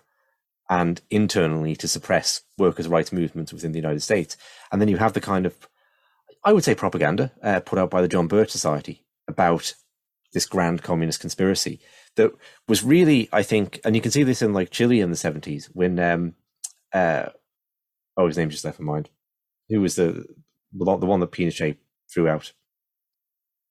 and 0.70 1.02
internally 1.10 1.76
to 1.76 1.88
suppress 1.88 2.42
workers' 2.58 2.88
rights 2.88 3.12
movements 3.12 3.54
within 3.54 3.72
the 3.72 3.80
United 3.80 4.02
States. 4.02 4.38
And 4.72 4.82
then 4.82 4.88
you 4.88 4.98
have 4.98 5.14
the 5.14 5.22
kind 5.22 5.46
of, 5.46 5.56
I 6.44 6.54
would 6.54 6.64
say, 6.64 6.76
propaganda 6.76 7.32
uh, 7.44 7.60
put 7.62 7.80
out 7.80 7.90
by 7.90 8.02
the 8.02 8.08
John 8.08 8.28
Birch 8.28 8.52
Society 8.52 9.04
about 9.28 9.74
this 10.34 10.46
grand 10.46 10.82
communist 10.82 11.20
conspiracy 11.20 11.80
that 12.16 12.32
was 12.68 12.84
really, 12.84 13.30
I 13.32 13.44
think, 13.44 13.80
and 13.86 13.96
you 13.96 14.02
can 14.02 14.12
see 14.12 14.24
this 14.24 14.42
in 14.42 14.54
like 14.54 14.70
Chile 14.70 15.00
in 15.00 15.10
the 15.10 15.16
seventies 15.16 15.70
when, 15.74 16.00
um, 16.00 16.36
uh, 16.94 17.28
oh, 18.18 18.28
his 18.28 18.38
name 18.38 18.50
just 18.50 18.66
left 18.66 18.80
my 18.80 18.94
mind. 18.94 19.10
Who 19.70 19.82
was 19.82 19.96
the 19.96 20.26
the 20.74 20.86
one 20.86 21.20
that 21.20 21.32
Pinochet 21.32 21.78
threw 22.14 22.28
out? 22.28 22.52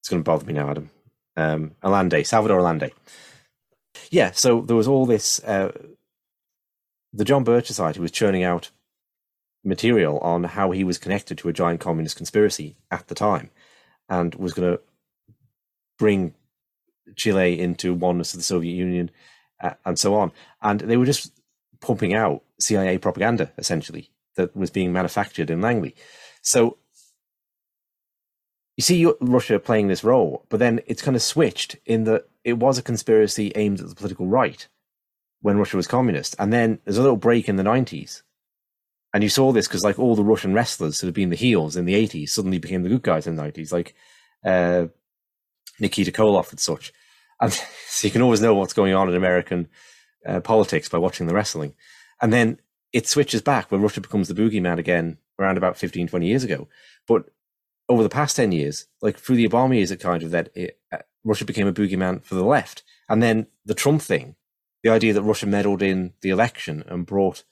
It's 0.00 0.08
going 0.08 0.22
to 0.22 0.24
bother 0.24 0.46
me 0.46 0.54
now, 0.54 0.70
Adam. 0.70 0.90
Um, 1.36 1.72
Allende, 1.82 2.24
Salvador 2.24 2.60
Allende. 2.60 2.90
Yeah, 4.10 4.30
so 4.32 4.62
there 4.62 4.76
was 4.76 4.88
all 4.88 5.06
this. 5.06 5.42
Uh, 5.44 5.72
the 7.12 7.24
John 7.24 7.44
Birch 7.44 7.66
Society 7.66 8.00
was 8.00 8.10
churning 8.10 8.42
out 8.42 8.70
material 9.62 10.18
on 10.20 10.44
how 10.44 10.70
he 10.70 10.84
was 10.84 10.96
connected 10.96 11.36
to 11.38 11.48
a 11.48 11.52
giant 11.52 11.80
communist 11.80 12.16
conspiracy 12.16 12.76
at 12.90 13.08
the 13.08 13.14
time, 13.14 13.50
and 14.08 14.34
was 14.36 14.54
going 14.54 14.72
to 14.72 14.80
bring 15.98 16.34
Chile 17.16 17.58
into 17.58 17.94
oneness 17.94 18.34
of 18.34 18.40
the 18.40 18.44
Soviet 18.44 18.74
Union, 18.74 19.10
uh, 19.60 19.74
and 19.84 19.98
so 19.98 20.14
on. 20.14 20.32
And 20.62 20.80
they 20.80 20.96
were 20.96 21.06
just 21.06 21.32
pumping 21.80 22.14
out 22.14 22.42
CIA 22.58 22.98
propaganda, 22.98 23.52
essentially, 23.58 24.10
that 24.36 24.56
was 24.56 24.70
being 24.70 24.92
manufactured 24.92 25.50
in 25.50 25.60
Langley. 25.60 25.94
So 26.42 26.78
you 28.76 28.82
see 28.82 29.12
Russia 29.20 29.58
playing 29.58 29.88
this 29.88 30.04
role, 30.04 30.46
but 30.48 30.58
then 30.58 30.80
it's 30.86 31.02
kind 31.02 31.16
of 31.16 31.22
switched 31.22 31.76
in 31.84 32.04
that 32.04 32.28
it 32.44 32.54
was 32.54 32.78
a 32.78 32.82
conspiracy 32.82 33.52
aimed 33.54 33.80
at 33.80 33.88
the 33.88 33.94
political 33.94 34.26
right 34.26 34.66
when 35.42 35.58
Russia 35.58 35.76
was 35.76 35.86
communist. 35.86 36.34
And 36.38 36.52
then 36.52 36.78
there's 36.84 36.98
a 36.98 37.02
little 37.02 37.16
break 37.16 37.48
in 37.48 37.56
the 37.56 37.62
90s. 37.62 38.22
And 39.12 39.22
you 39.22 39.28
saw 39.28 39.52
this 39.52 39.66
because, 39.66 39.82
like, 39.82 39.98
all 39.98 40.14
the 40.14 40.24
Russian 40.24 40.54
wrestlers 40.54 41.00
who 41.00 41.08
had 41.08 41.14
been 41.14 41.30
the 41.30 41.36
heels 41.36 41.76
in 41.76 41.84
the 41.84 41.94
80s 41.94 42.30
suddenly 42.30 42.58
became 42.58 42.82
the 42.82 42.88
good 42.88 43.02
guys 43.02 43.26
in 43.26 43.36
the 43.36 43.42
90s, 43.42 43.72
like 43.72 43.94
uh, 44.44 44.86
Nikita 45.80 46.12
Koloff 46.12 46.50
and 46.50 46.60
such. 46.60 46.92
And 47.40 47.52
so 47.88 48.06
you 48.06 48.10
can 48.10 48.22
always 48.22 48.40
know 48.40 48.54
what's 48.54 48.72
going 48.72 48.94
on 48.94 49.08
in 49.08 49.14
American 49.14 49.68
uh, 50.26 50.40
politics 50.40 50.88
by 50.88 50.98
watching 50.98 51.26
the 51.26 51.34
wrestling. 51.34 51.74
And 52.20 52.32
then 52.32 52.58
it 52.92 53.06
switches 53.06 53.42
back 53.42 53.70
when 53.70 53.82
Russia 53.82 54.00
becomes 54.00 54.28
the 54.28 54.34
boogeyman 54.34 54.78
again 54.78 55.18
around 55.38 55.56
about 55.56 55.76
15, 55.76 56.08
20 56.08 56.26
years 56.26 56.44
ago. 56.44 56.68
But 57.06 57.30
over 57.88 58.02
the 58.02 58.08
past 58.08 58.36
10 58.36 58.52
years, 58.52 58.86
like 59.00 59.18
through 59.18 59.36
the 59.36 59.48
Obama 59.48 59.76
years, 59.76 59.90
it 59.90 60.00
kind 60.00 60.22
of 60.22 60.30
that 60.30 60.50
it, 60.54 60.78
uh, 60.92 60.98
Russia 61.24 61.44
became 61.44 61.66
a 61.66 61.72
boogeyman 61.72 62.22
for 62.22 62.34
the 62.34 62.44
left. 62.44 62.82
And 63.08 63.22
then 63.22 63.46
the 63.64 63.74
Trump 63.74 64.02
thing, 64.02 64.36
the 64.82 64.90
idea 64.90 65.12
that 65.12 65.22
Russia 65.22 65.46
meddled 65.46 65.82
in 65.82 66.12
the 66.22 66.30
election 66.30 66.84
and 66.86 67.06
brought 67.06 67.42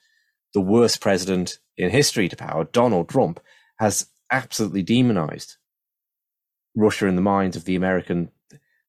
the 0.55 0.61
worst 0.61 1.01
president 1.01 1.59
in 1.77 1.91
history 1.91 2.29
to 2.29 2.37
power, 2.37 2.65
Donald 2.65 3.09
Trump, 3.09 3.41
has 3.79 4.07
absolutely 4.31 4.83
demonized 4.83 5.57
Russia 6.79 7.07
in 7.07 7.17
the 7.17 7.23
minds 7.23 7.57
of 7.57 7.65
the 7.65 7.77
American 7.77 8.31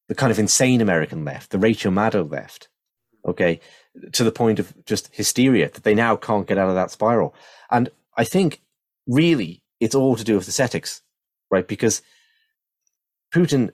the 0.10 0.16
kind 0.16 0.32
of 0.32 0.40
insane 0.40 0.82
American 0.82 1.24
left, 1.24 1.52
the 1.52 1.60
Rachel 1.60 1.92
Maddow 1.92 2.30
left, 2.30 2.68
okay, 3.26 3.60
to 4.12 4.24
the 4.24 4.32
point 4.32 4.58
of 4.60 4.74
just 4.86 5.14
hysteria 5.14 5.70
that 5.70 5.84
they 5.84 5.94
now 5.94 6.16
can't 6.16 6.48
get 6.48 6.58
out 6.58 6.68
of 6.68 6.76
that 6.76 6.92
spiral. 6.92 7.36
And 7.70 7.90
I 8.18 8.24
think 8.24 8.62
really 9.08 9.64
it's 9.80 9.96
all 9.96 10.16
to 10.16 10.24
do 10.24 10.36
with 10.36 10.48
aesthetics, 10.48 11.04
right? 11.52 11.68
Because 11.68 12.02
Putin 13.32 13.70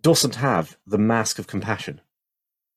doesn't 0.00 0.36
have 0.36 0.78
the 0.86 0.98
mask 0.98 1.40
of 1.40 1.48
compassion, 1.48 2.00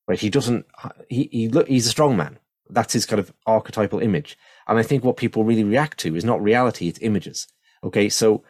right? 0.08 0.20
He 0.20 0.32
doesn't, 0.32 0.66
he, 1.08 1.30
he 1.32 1.50
look, 1.50 1.68
he's 1.68 1.86
a 1.86 1.92
strong 1.92 2.18
man. 2.18 2.40
That's 2.68 2.94
his 2.94 3.06
kind 3.06 3.20
of 3.20 3.32
archetypal 3.46 4.00
image. 4.00 4.38
And 4.68 4.80
I 4.80 4.84
think 4.84 5.04
what 5.04 5.18
people 5.18 5.44
really 5.44 5.64
react 5.64 6.00
to 6.00 6.16
is 6.16 6.26
not 6.26 6.42
reality, 6.42 6.88
it's 6.88 7.00
images. 7.02 7.48
Okay. 7.84 8.10
So 8.10 8.44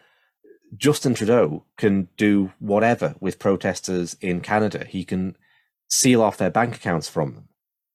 Justin 0.76 1.14
Trudeau 1.14 1.66
can 1.78 2.10
do 2.18 2.52
whatever 2.60 3.16
with 3.20 3.40
protesters 3.40 4.16
in 4.22 4.42
Canada. 4.42 4.86
He 4.88 5.04
can 5.04 5.36
seal 5.90 6.22
off 6.22 6.38
their 6.38 6.52
bank 6.52 6.76
accounts 6.76 7.10
from 7.10 7.34
them. 7.34 7.50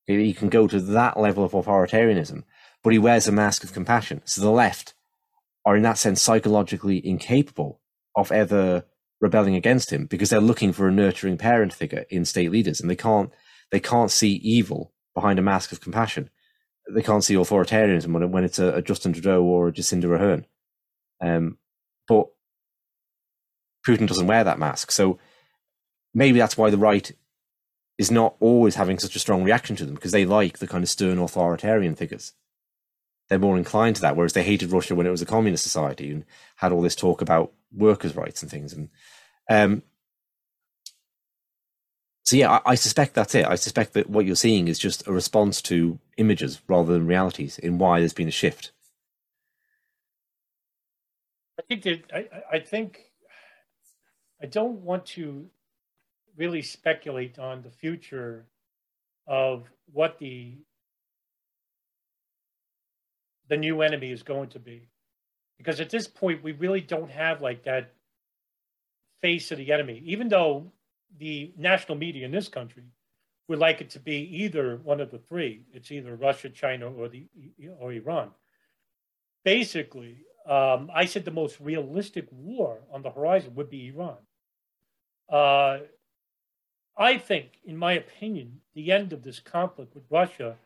He 0.06 0.34
can 0.34 0.48
go 0.48 0.66
to 0.66 0.80
that 0.80 1.18
level 1.18 1.44
of 1.44 1.52
authoritarianism, 1.52 2.42
but 2.82 2.92
he 2.92 2.98
wears 2.98 3.26
a 3.26 3.32
mask 3.32 3.64
of 3.64 3.72
compassion. 3.72 4.20
So 4.24 4.40
the 4.40 4.50
left 4.50 4.94
are, 5.64 5.76
in 5.76 5.82
that 5.82 5.98
sense, 5.98 6.20
psychologically 6.20 7.04
incapable 7.06 7.80
of 8.14 8.30
ever 8.30 8.84
rebelling 9.20 9.54
against 9.54 9.90
him 9.90 10.04
because 10.06 10.28
they're 10.28 10.40
looking 10.40 10.72
for 10.72 10.86
a 10.86 10.92
nurturing 10.92 11.38
parent 11.38 11.72
figure 11.72 12.04
in 12.10 12.24
state 12.24 12.50
leaders, 12.50 12.80
and 12.80 12.90
they 12.90 12.96
can't 12.96 13.30
they 13.70 13.80
can't 13.80 14.10
see 14.10 14.34
evil 14.34 14.92
behind 15.14 15.38
a 15.38 15.42
mask 15.42 15.72
of 15.72 15.80
compassion. 15.80 16.28
They 16.92 17.02
can't 17.02 17.24
see 17.24 17.34
authoritarianism 17.34 18.12
when, 18.12 18.30
when 18.30 18.44
it's 18.44 18.58
a, 18.58 18.74
a 18.74 18.82
Justin 18.82 19.14
Trudeau 19.14 19.42
or 19.42 19.68
a 19.68 19.72
Jacinda 19.72 20.04
Ardern. 20.04 20.44
Um, 21.22 21.56
but 22.06 22.26
Putin 23.86 24.08
doesn't 24.08 24.26
wear 24.26 24.44
that 24.44 24.58
mask. 24.58 24.90
So 24.90 25.18
maybe 26.14 26.38
that's 26.38 26.56
why 26.56 26.70
the 26.70 26.78
right 26.78 27.10
is 27.98 28.10
not 28.10 28.34
always 28.40 28.74
having 28.74 28.98
such 28.98 29.14
a 29.14 29.20
strong 29.20 29.44
reaction 29.44 29.76
to 29.76 29.84
them 29.84 29.94
because 29.94 30.12
they 30.12 30.24
like 30.24 30.58
the 30.58 30.66
kind 30.66 30.82
of 30.82 30.90
stern 30.90 31.18
authoritarian 31.18 31.94
figures. 31.94 32.32
They're 33.28 33.38
more 33.38 33.56
inclined 33.56 33.96
to 33.96 34.02
that, 34.02 34.16
whereas 34.16 34.32
they 34.32 34.42
hated 34.42 34.72
Russia 34.72 34.94
when 34.94 35.06
it 35.06 35.10
was 35.10 35.22
a 35.22 35.26
communist 35.26 35.62
society 35.62 36.10
and 36.10 36.24
had 36.56 36.72
all 36.72 36.82
this 36.82 36.96
talk 36.96 37.22
about 37.22 37.52
workers' 37.72 38.16
rights 38.16 38.42
and 38.42 38.50
things. 38.50 38.72
And 38.72 38.90
um, 39.48 39.82
so, 42.24 42.36
yeah, 42.36 42.52
I, 42.52 42.72
I 42.72 42.74
suspect 42.74 43.14
that's 43.14 43.34
it. 43.34 43.46
I 43.46 43.54
suspect 43.54 43.94
that 43.94 44.10
what 44.10 44.26
you're 44.26 44.36
seeing 44.36 44.68
is 44.68 44.78
just 44.78 45.06
a 45.06 45.12
response 45.12 45.62
to 45.62 45.98
images 46.16 46.60
rather 46.68 46.92
than 46.92 47.06
realities 47.06 47.58
in 47.58 47.78
why 47.78 48.00
there's 48.00 48.12
been 48.12 48.28
a 48.28 48.32
shift. 48.32 48.72
I 51.58 51.62
think 51.62 51.82
that 51.84 52.02
I, 52.12 52.56
I 52.56 52.58
think 52.58 53.12
I 54.44 54.46
don't 54.46 54.82
want 54.82 55.06
to 55.06 55.46
really 56.36 56.60
speculate 56.60 57.38
on 57.38 57.62
the 57.62 57.70
future 57.70 58.44
of 59.26 59.64
what 59.90 60.18
the 60.18 60.58
the 63.48 63.56
new 63.56 63.80
enemy 63.80 64.12
is 64.12 64.22
going 64.22 64.50
to 64.50 64.58
be. 64.58 64.90
Because 65.56 65.80
at 65.80 65.88
this 65.88 66.06
point 66.06 66.42
we 66.42 66.52
really 66.52 66.82
don't 66.82 67.10
have 67.10 67.40
like 67.40 67.64
that 67.64 67.94
face 69.22 69.50
of 69.50 69.56
the 69.56 69.72
enemy. 69.72 70.02
Even 70.04 70.28
though 70.28 70.70
the 71.18 71.54
national 71.56 71.96
media 71.96 72.26
in 72.26 72.30
this 72.30 72.48
country 72.48 72.84
would 73.48 73.58
like 73.58 73.80
it 73.80 73.88
to 73.90 73.98
be 73.98 74.28
either 74.42 74.76
one 74.76 75.00
of 75.00 75.10
the 75.10 75.18
three 75.18 75.62
it's 75.72 75.90
either 75.90 76.16
russia 76.16 76.50
china 76.50 76.92
or 76.92 77.08
the 77.08 77.24
or 77.80 77.94
iran. 77.94 78.30
Basically 79.42 80.18
um, 80.46 80.90
I 80.94 81.06
said 81.06 81.24
the 81.24 81.30
most 81.30 81.58
realistic 81.60 82.26
war 82.30 82.80
on 82.92 83.00
the 83.00 83.10
horizon 83.10 83.54
would 83.54 83.70
be 83.70 83.88
Iran. 83.88 84.18
Uh, 85.30 85.78
I 86.96 87.18
think, 87.18 87.58
in 87.64 87.76
my 87.76 87.92
opinion, 87.92 88.60
the 88.74 88.92
end 88.92 89.12
of 89.12 89.22
this 89.22 89.40
conflict 89.40 89.94
with 89.94 90.04
Russia 90.10 90.56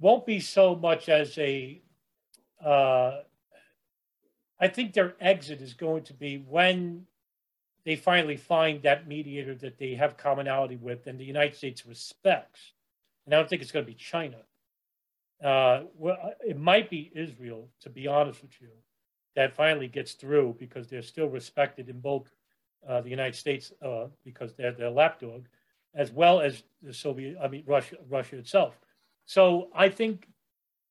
won't 0.00 0.26
be 0.26 0.40
so 0.40 0.74
much 0.74 1.08
as 1.08 1.36
a. 1.38 1.80
Uh, 2.64 3.20
I 4.60 4.68
think 4.68 4.92
their 4.92 5.14
exit 5.20 5.60
is 5.60 5.74
going 5.74 6.04
to 6.04 6.14
be 6.14 6.38
when 6.38 7.06
they 7.84 7.96
finally 7.96 8.36
find 8.36 8.82
that 8.82 9.06
mediator 9.06 9.54
that 9.56 9.78
they 9.78 9.94
have 9.94 10.16
commonality 10.16 10.76
with 10.76 11.06
and 11.06 11.18
the 11.18 11.24
United 11.24 11.54
States 11.54 11.84
respects. 11.84 12.72
And 13.24 13.34
I 13.34 13.38
don't 13.38 13.48
think 13.48 13.62
it's 13.62 13.72
going 13.72 13.84
to 13.84 13.90
be 13.90 13.96
China. 13.96 14.38
Uh, 15.42 15.82
well, 15.98 16.16
it 16.40 16.58
might 16.58 16.88
be 16.88 17.12
Israel, 17.14 17.68
to 17.82 17.90
be 17.90 18.06
honest 18.06 18.40
with 18.40 18.52
you, 18.60 18.68
that 19.36 19.54
finally 19.54 19.88
gets 19.88 20.12
through 20.12 20.56
because 20.58 20.88
they're 20.88 21.02
still 21.02 21.28
respected 21.28 21.88
in 21.88 22.00
both 22.00 22.30
uh, 22.88 23.00
the 23.00 23.10
United 23.10 23.36
States 23.36 23.72
uh, 23.82 24.06
because 24.24 24.54
they're 24.54 24.72
their 24.72 24.90
lapdog, 24.90 25.44
as 25.94 26.10
well 26.12 26.40
as 26.40 26.62
the 26.82 26.92
Soviet, 26.92 27.36
I 27.42 27.48
mean 27.48 27.64
Russia, 27.66 27.96
Russia 28.08 28.38
itself. 28.38 28.78
So 29.26 29.68
I 29.74 29.88
think 29.88 30.28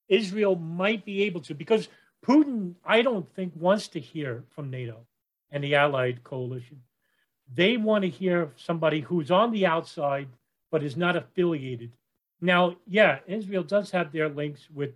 Israel 0.07 0.55
might 0.55 1.05
be 1.05 1.23
able 1.23 1.41
to 1.41 1.53
because 1.53 1.89
Putin, 2.25 2.75
I 2.85 3.01
don't 3.01 3.31
think 3.35 3.53
wants 3.55 3.89
to 3.89 3.99
hear 3.99 4.43
from 4.49 4.69
NATO 4.69 5.05
and 5.51 5.63
the 5.63 5.75
Allied 5.75 6.23
coalition. 6.23 6.81
They 7.53 7.77
want 7.77 8.03
to 8.03 8.09
hear 8.09 8.51
somebody 8.55 9.01
who's 9.01 9.29
on 9.29 9.51
the 9.51 9.65
outside 9.65 10.27
but 10.71 10.83
is 10.83 10.97
not 10.97 11.15
affiliated 11.15 11.91
now, 12.43 12.75
yeah, 12.85 13.19
Israel 13.25 13.63
does 13.63 13.89
have 13.91 14.11
their 14.11 14.27
links 14.27 14.67
with 14.69 14.91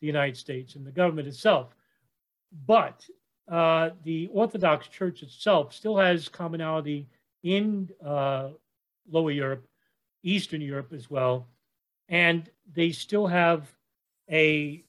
the 0.00 0.06
United 0.08 0.36
States 0.36 0.74
and 0.74 0.84
the 0.84 0.90
government 0.90 1.28
itself, 1.28 1.68
but 2.66 3.08
uh, 3.48 3.90
the 4.04 4.28
Orthodox 4.32 4.88
Church 4.88 5.22
itself 5.22 5.72
still 5.72 5.96
has 5.96 6.28
commonality 6.28 7.06
in 7.42 7.88
uh, 8.04 8.50
Lower 9.10 9.30
Europe, 9.30 9.66
Eastern 10.22 10.60
Europe 10.60 10.92
as 10.92 11.10
well, 11.10 11.46
and 12.08 12.50
they 12.74 12.92
still 12.92 13.26
have 13.26 13.72
a 14.30 14.82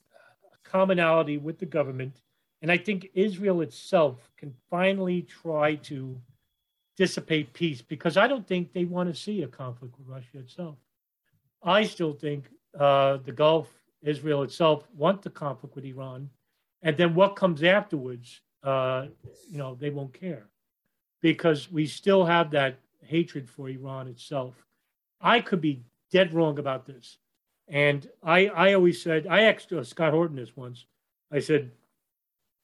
commonality 0.64 1.38
with 1.38 1.58
the 1.58 1.66
government. 1.66 2.20
And 2.62 2.70
I 2.70 2.76
think 2.76 3.10
Israel 3.14 3.62
itself 3.62 4.30
can 4.36 4.54
finally 4.68 5.22
try 5.22 5.76
to 5.76 6.20
dissipate 6.96 7.54
peace 7.54 7.80
because 7.80 8.18
I 8.18 8.28
don't 8.28 8.46
think 8.46 8.72
they 8.72 8.84
want 8.84 9.08
to 9.08 9.18
see 9.18 9.42
a 9.42 9.48
conflict 9.48 9.94
with 9.98 10.06
Russia 10.06 10.38
itself. 10.38 10.76
I 11.62 11.84
still 11.84 12.12
think 12.12 12.50
uh, 12.78 13.18
the 13.24 13.32
Gulf, 13.32 13.68
Israel 14.02 14.42
itself, 14.42 14.86
want 14.94 15.22
the 15.22 15.30
conflict 15.30 15.74
with 15.74 15.84
Iran, 15.86 16.28
and 16.82 16.96
then 16.96 17.14
what 17.14 17.36
comes 17.36 17.62
afterwards, 17.62 18.40
uh, 18.62 19.06
you 19.50 19.58
know, 19.58 19.74
they 19.74 19.90
won't 19.90 20.12
care, 20.12 20.46
because 21.20 21.70
we 21.70 21.86
still 21.86 22.24
have 22.24 22.50
that 22.50 22.78
hatred 23.02 23.48
for 23.48 23.68
Iran 23.68 24.08
itself. 24.08 24.54
I 25.20 25.40
could 25.40 25.60
be 25.60 25.82
dead 26.10 26.34
wrong 26.34 26.58
about 26.58 26.86
this. 26.86 27.18
And 27.68 28.08
I, 28.22 28.46
I 28.48 28.72
always 28.74 29.00
said, 29.00 29.26
I 29.26 29.42
asked 29.42 29.72
uh, 29.72 29.84
Scott 29.84 30.12
Horton 30.12 30.36
this 30.36 30.56
once. 30.56 30.86
I 31.30 31.38
said, 31.38 31.70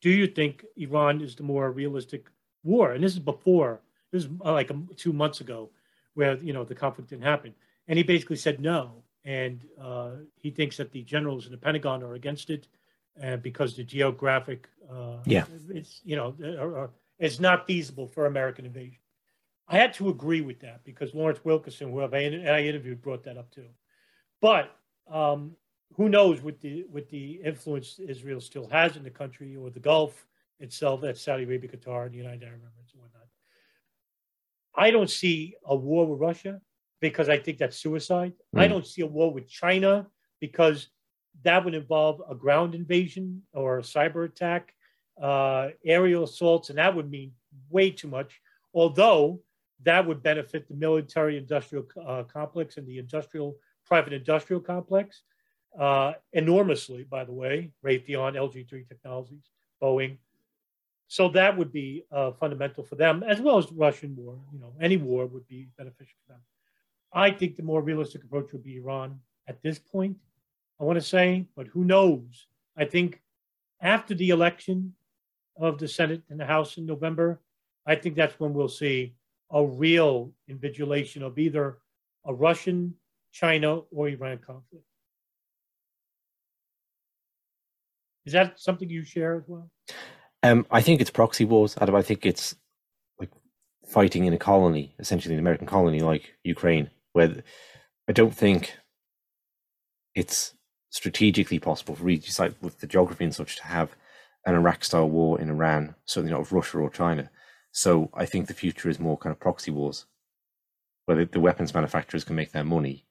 Do 0.01 0.11
you 0.11 0.27
think 0.27 0.65
Iran 0.77 1.21
is 1.21 1.37
the 1.37 1.45
more 1.45 1.71
realistic 1.71 2.27
war? 2.65 2.93
And 2.93 3.05
this 3.05 3.13
is 3.13 3.21
before, 3.21 3.81
this 4.11 4.25
is 4.25 4.31
uh, 4.45 4.53
like 4.53 4.71
um, 4.71 4.89
two 4.97 5.13
months 5.13 5.41
ago, 5.41 5.71
where 6.15 6.37
you 6.39 6.53
know 6.53 6.65
the 6.65 6.75
conflict 6.75 7.11
didn't 7.11 7.25
happen. 7.25 7.55
And 7.87 7.97
he 7.97 8.03
basically 8.03 8.37
said 8.37 8.61
no. 8.61 9.03
And 9.25 9.61
uh, 9.81 10.11
he 10.37 10.51
thinks 10.51 10.77
that 10.77 10.93
the 10.93 11.03
generals 11.03 11.47
in 11.47 11.53
the 11.53 11.59
Pentagon 11.59 12.03
are 12.03 12.15
against 12.15 12.51
it 12.51 12.69
and 13.21 13.43
because 13.43 13.77
the 13.77 13.85
geographic, 13.85 14.69
uh, 14.93 15.19
yeah, 15.25 15.45
it's, 15.71 16.01
you 16.05 16.17
know, 16.17 16.35
are, 16.59 16.79
are, 16.79 16.91
it's 17.19 17.41
not 17.41 17.67
feasible 17.67 18.07
for 18.07 18.27
American 18.27 18.65
invasion. 18.67 18.99
I 19.69 19.79
had 19.79 19.95
to 19.95 20.09
agree 20.11 20.43
with 20.43 20.61
that 20.61 20.85
because 20.85 21.15
Lawrence 21.15 21.41
Wilkerson, 21.45 21.91
who 21.91 22.01
I, 22.01 22.07
I 22.07 22.63
interviewed, 22.63 23.03
brought 23.03 23.25
that 23.25 23.37
up 23.37 23.51
too. 23.51 23.67
But 24.41 24.77
um, 25.11 25.57
who 25.97 26.09
knows 26.09 26.43
with 26.43 26.61
the 26.61 26.85
with 26.91 27.09
the 27.11 27.41
influence 27.45 27.99
Israel 27.99 28.41
still 28.41 28.69
has 28.69 28.97
in 28.97 29.03
the 29.03 29.11
country 29.11 29.57
or 29.57 29.71
the 29.71 29.81
Gulf 29.81 30.27
itself, 30.61 31.01
that's 31.01 31.21
Saudi 31.21 31.45
Arabia, 31.45 31.71
Qatar, 31.71 32.11
the 32.11 32.17
United 32.17 32.43
Arab 32.45 32.61
Emirates, 32.61 32.93
and 32.93 33.03
whatnot. 33.03 33.29
I 34.75 34.91
don't 34.91 35.11
see 35.11 35.55
a 35.65 35.75
war 35.75 36.07
with 36.07 36.21
Russia 36.21 36.61
because 37.01 37.29
I 37.29 37.39
think 37.39 37.59
that's 37.59 37.79
suicide. 37.79 38.35
Mm. 38.55 38.61
I 38.61 38.69
don't 38.69 38.87
see 38.87 39.03
a 39.03 39.07
war 39.07 39.33
with 39.33 39.49
China 39.49 40.07
because 40.41 40.89
that 41.43 41.65
would 41.65 41.75
involve 41.75 42.23
a 42.29 42.35
ground 42.35 42.75
invasion 42.75 43.43
or 43.53 43.79
a 43.79 43.83
cyber 43.83 44.25
attack, 44.25 44.75
uh, 45.21 45.69
aerial 45.85 46.25
assaults, 46.25 46.71
and 46.71 46.79
that 46.79 46.95
would 46.95 47.11
mean 47.11 47.33
way 47.71 47.91
too 47.91 48.09
much. 48.09 48.41
Although 48.75 49.41
that 49.83 50.07
would 50.07 50.23
benefit 50.23 50.69
the 50.69 50.75
military 50.75 51.37
industrial 51.37 51.87
uh, 52.07 52.23
complex 52.25 52.77
and 52.77 52.87
the 52.87 52.99
industrial 52.99 53.57
private 53.85 54.13
industrial 54.13 54.61
complex 54.61 55.23
uh, 55.79 56.15
enormously, 56.33 57.05
by 57.05 57.25
the 57.25 57.33
way, 57.33 57.71
Raytheon, 57.85 58.35
LG3 58.35 58.89
Technologies, 58.89 59.51
Boeing. 59.83 60.19
So 61.09 61.29
that 61.29 61.57
would 61.57 61.73
be 61.73 62.05
uh, 62.11 62.33
fundamental 62.33 62.83
for 62.83 62.97
them, 62.97 63.23
as 63.23 63.41
well 63.41 63.59
as 63.59 63.71
Russian 63.71 64.17
war. 64.17 64.39
You 64.53 64.59
know, 64.59 64.73
any 64.81 64.97
war 64.97 65.27
would 65.27 65.47
be 65.47 65.69
beneficial 65.79 66.17
for 66.27 66.33
them. 66.33 66.41
I 67.13 67.31
think 67.31 67.57
the 67.57 67.63
more 67.63 67.83
realistic 67.83 68.25
approach 68.25 68.53
would 68.53 68.65
be 68.65 68.77
Iran 68.77 69.21
at 69.47 69.63
this 69.63 69.79
point. 69.79 70.17
I 70.81 70.85
want 70.85 70.99
to 70.99 71.05
say, 71.05 71.47
but 71.57 71.67
who 71.69 71.85
knows? 71.85 72.47
I 72.77 72.85
think 72.85 73.23
after 73.81 74.15
the 74.15 74.31
election 74.31 74.95
of 75.59 75.79
the 75.79 75.89
Senate 75.89 76.23
and 76.29 76.39
the 76.39 76.45
House 76.45 76.77
in 76.77 76.87
November, 76.87 77.41
I 77.87 77.95
think 77.95 78.17
that's 78.17 78.39
when 78.39 78.53
we'll 78.53 78.69
see 78.69 79.15
a 79.51 79.65
real 79.65 80.33
invigilation 80.51 81.23
of 81.23 81.39
either 81.39 81.79
a 82.27 82.35
Russian, 82.35 82.95
China, 83.33 83.81
or 83.91 84.09
Iran 84.09 84.39
conflict. 84.39 84.85
Is 88.27 88.33
that 88.33 88.59
something 88.59 88.91
you 88.91 89.05
share 89.05 89.37
as 89.37 89.45
well? 89.47 89.71
Um, 90.43 90.67
I 90.71 90.83
think 90.83 91.01
it's 91.01 91.11
proxy 91.11 91.45
wars. 91.45 91.77
Adam, 91.81 91.95
I 91.95 92.03
think 92.03 92.27
it's 92.27 92.57
like 93.19 93.31
fighting 93.87 94.25
in 94.25 94.33
a 94.33 94.39
colony, 94.39 94.95
essentially 94.99 95.35
an 95.35 95.41
American 95.41 95.67
colony 95.67 96.01
like 96.01 96.35
Ukraine, 96.43 96.91
where 97.13 97.43
I 98.09 98.13
don't 98.13 98.35
think 98.35 98.77
it's 100.15 100.55
strategically 100.91 101.59
possible 101.59 101.95
for 101.95 102.05
regions 102.05 102.39
like 102.39 102.55
with 102.61 102.79
the 102.81 102.87
geography 102.87 103.25
and 103.25 103.35
such 103.35 103.57
to 103.57 103.65
have 103.65 103.95
an 104.47 104.55
Iraq 104.55 104.85
style 104.85 105.11
war 105.11 105.41
in 105.41 105.51
Iran, 105.51 105.95
certainly 106.05 106.33
not 106.33 106.41
with 106.41 106.53
Russia 106.53 106.79
or 106.79 106.91
China. 106.91 107.31
So 107.73 108.11
I 108.15 108.25
think 108.25 108.47
the 108.47 108.55
future 108.55 108.89
is 108.89 109.01
more 109.01 109.19
kind 109.19 109.33
of 109.33 109.41
proxy 109.41 109.71
wars, 109.71 110.07
where 111.05 111.17
the, 111.19 111.25
the 111.27 111.41
weapons 111.41 111.75
manufacturers 111.75 112.25
can 112.25 112.37
make 112.37 112.53
their 112.53 112.65
money, 112.65 113.05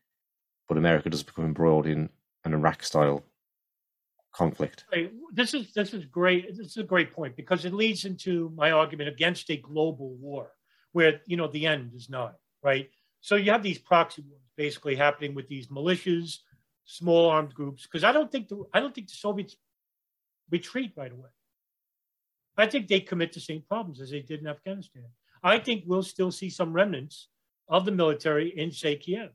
but 0.67 0.78
America 0.78 1.09
does 1.09 1.23
become 1.23 1.45
embroiled 1.45 1.86
in 1.86 2.09
an 2.45 2.53
Iraq 2.53 2.84
style 2.84 3.23
conflict. 4.34 4.86
This 5.34 5.53
is 5.53 5.73
this 5.73 5.93
is 5.93 6.05
great. 6.05 6.55
This 6.57 6.67
is 6.67 6.78
a 6.78 6.84
great 6.84 7.13
point 7.13 7.36
because 7.36 7.65
it 7.65 7.73
leads 7.73 8.05
into 8.05 8.51
my 8.55 8.71
argument 8.71 9.09
against 9.09 9.49
a 9.49 9.57
global 9.57 10.15
war, 10.15 10.51
where 10.93 11.21
you 11.26 11.38
know 11.38 11.47
the 11.47 11.67
end 11.67 11.91
is 11.93 12.09
not 12.09 12.36
right. 12.63 12.89
So 13.21 13.36
you 13.36 13.51
have 13.51 13.63
these 13.63 13.80
proxy 13.80 14.23
wars 14.28 14.41
basically 14.57 14.95
happening 14.95 15.36
with 15.36 15.47
these 15.47 15.67
militias 15.67 16.39
small 16.86 17.29
armed 17.29 17.53
groups 17.53 17.83
because 17.83 18.03
I 18.03 18.11
don't 18.11 18.31
think 18.31 18.47
the 18.47 18.63
I 18.73 18.79
don't 18.79 18.93
think 18.93 19.07
the 19.07 19.15
Soviets 19.15 19.55
retreat 20.49 20.93
right 20.95 21.11
away. 21.11 21.29
I 22.57 22.67
think 22.67 22.88
they 22.88 23.01
commit 23.01 23.33
the 23.33 23.39
same 23.39 23.63
problems 23.67 23.99
as 23.99 24.11
they 24.11 24.21
did 24.21 24.39
in 24.39 24.47
Afghanistan. 24.47 25.03
I 25.43 25.59
think 25.59 25.83
we'll 25.86 26.03
still 26.03 26.31
see 26.31 26.49
some 26.49 26.71
remnants 26.71 27.27
of 27.67 27.86
the 27.86 27.91
military 27.91 28.57
in 28.57 28.71
say 28.71 28.95
Kiev. 28.95 29.31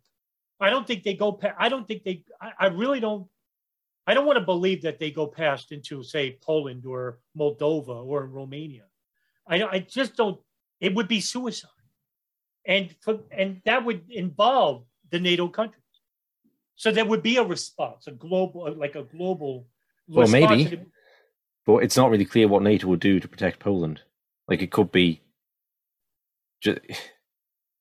I 0.61 0.71
don't 0.71 0.87
think 0.87 1.03
they 1.03 1.15
go. 1.15 1.33
past. 1.33 1.57
I 1.59 1.69
don't 1.69 1.87
think 1.87 2.05
they. 2.05 2.25
I, 2.41 2.53
I 2.59 2.67
really 2.67 3.01
don't. 3.01 3.27
I 4.07 4.15
don't 4.15 4.27
want 4.27 4.39
to 4.39 4.45
believe 4.45 4.83
that 4.83 4.99
they 4.99 5.11
go 5.11 5.27
past 5.27 5.73
into 5.73 6.03
say 6.03 6.39
Poland 6.43 6.87
or 6.87 7.19
Moldova 7.37 8.05
or 8.05 8.27
Romania. 8.27 8.85
I 9.47 9.63
I 9.63 9.79
just 9.81 10.17
don't. 10.17 10.41
It 10.81 10.95
would 10.95 11.09
be 11.09 11.21
suicide, 11.21 11.71
and 12.67 12.95
for 13.01 13.21
and 13.31 13.61
that 13.65 13.85
would 13.85 14.11
involve 14.11 14.85
the 15.11 15.21
NATO 15.21 15.49
countries. 15.49 15.80
So 16.81 16.91
there 16.91 17.05
would 17.05 17.23
be 17.23 17.37
a 17.37 17.45
response, 17.45 18.07
a 18.07 18.11
global, 18.11 18.65
uh, 18.65 18.71
like 18.71 18.95
a 18.95 19.03
global. 19.03 19.67
Well, 20.09 20.27
maybe, 20.29 20.65
the... 20.65 20.87
but 21.67 21.85
it's 21.85 21.95
not 21.95 22.09
really 22.09 22.25
clear 22.25 22.49
what 22.49 22.63
NATO 22.63 22.87
would 22.89 23.01
do 23.01 23.21
to 23.21 23.29
protect 23.29 23.59
Poland. 23.59 24.01
Like 24.49 24.63
it 24.63 24.71
could 24.71 24.91
be, 24.91 25.21
just, 26.63 26.79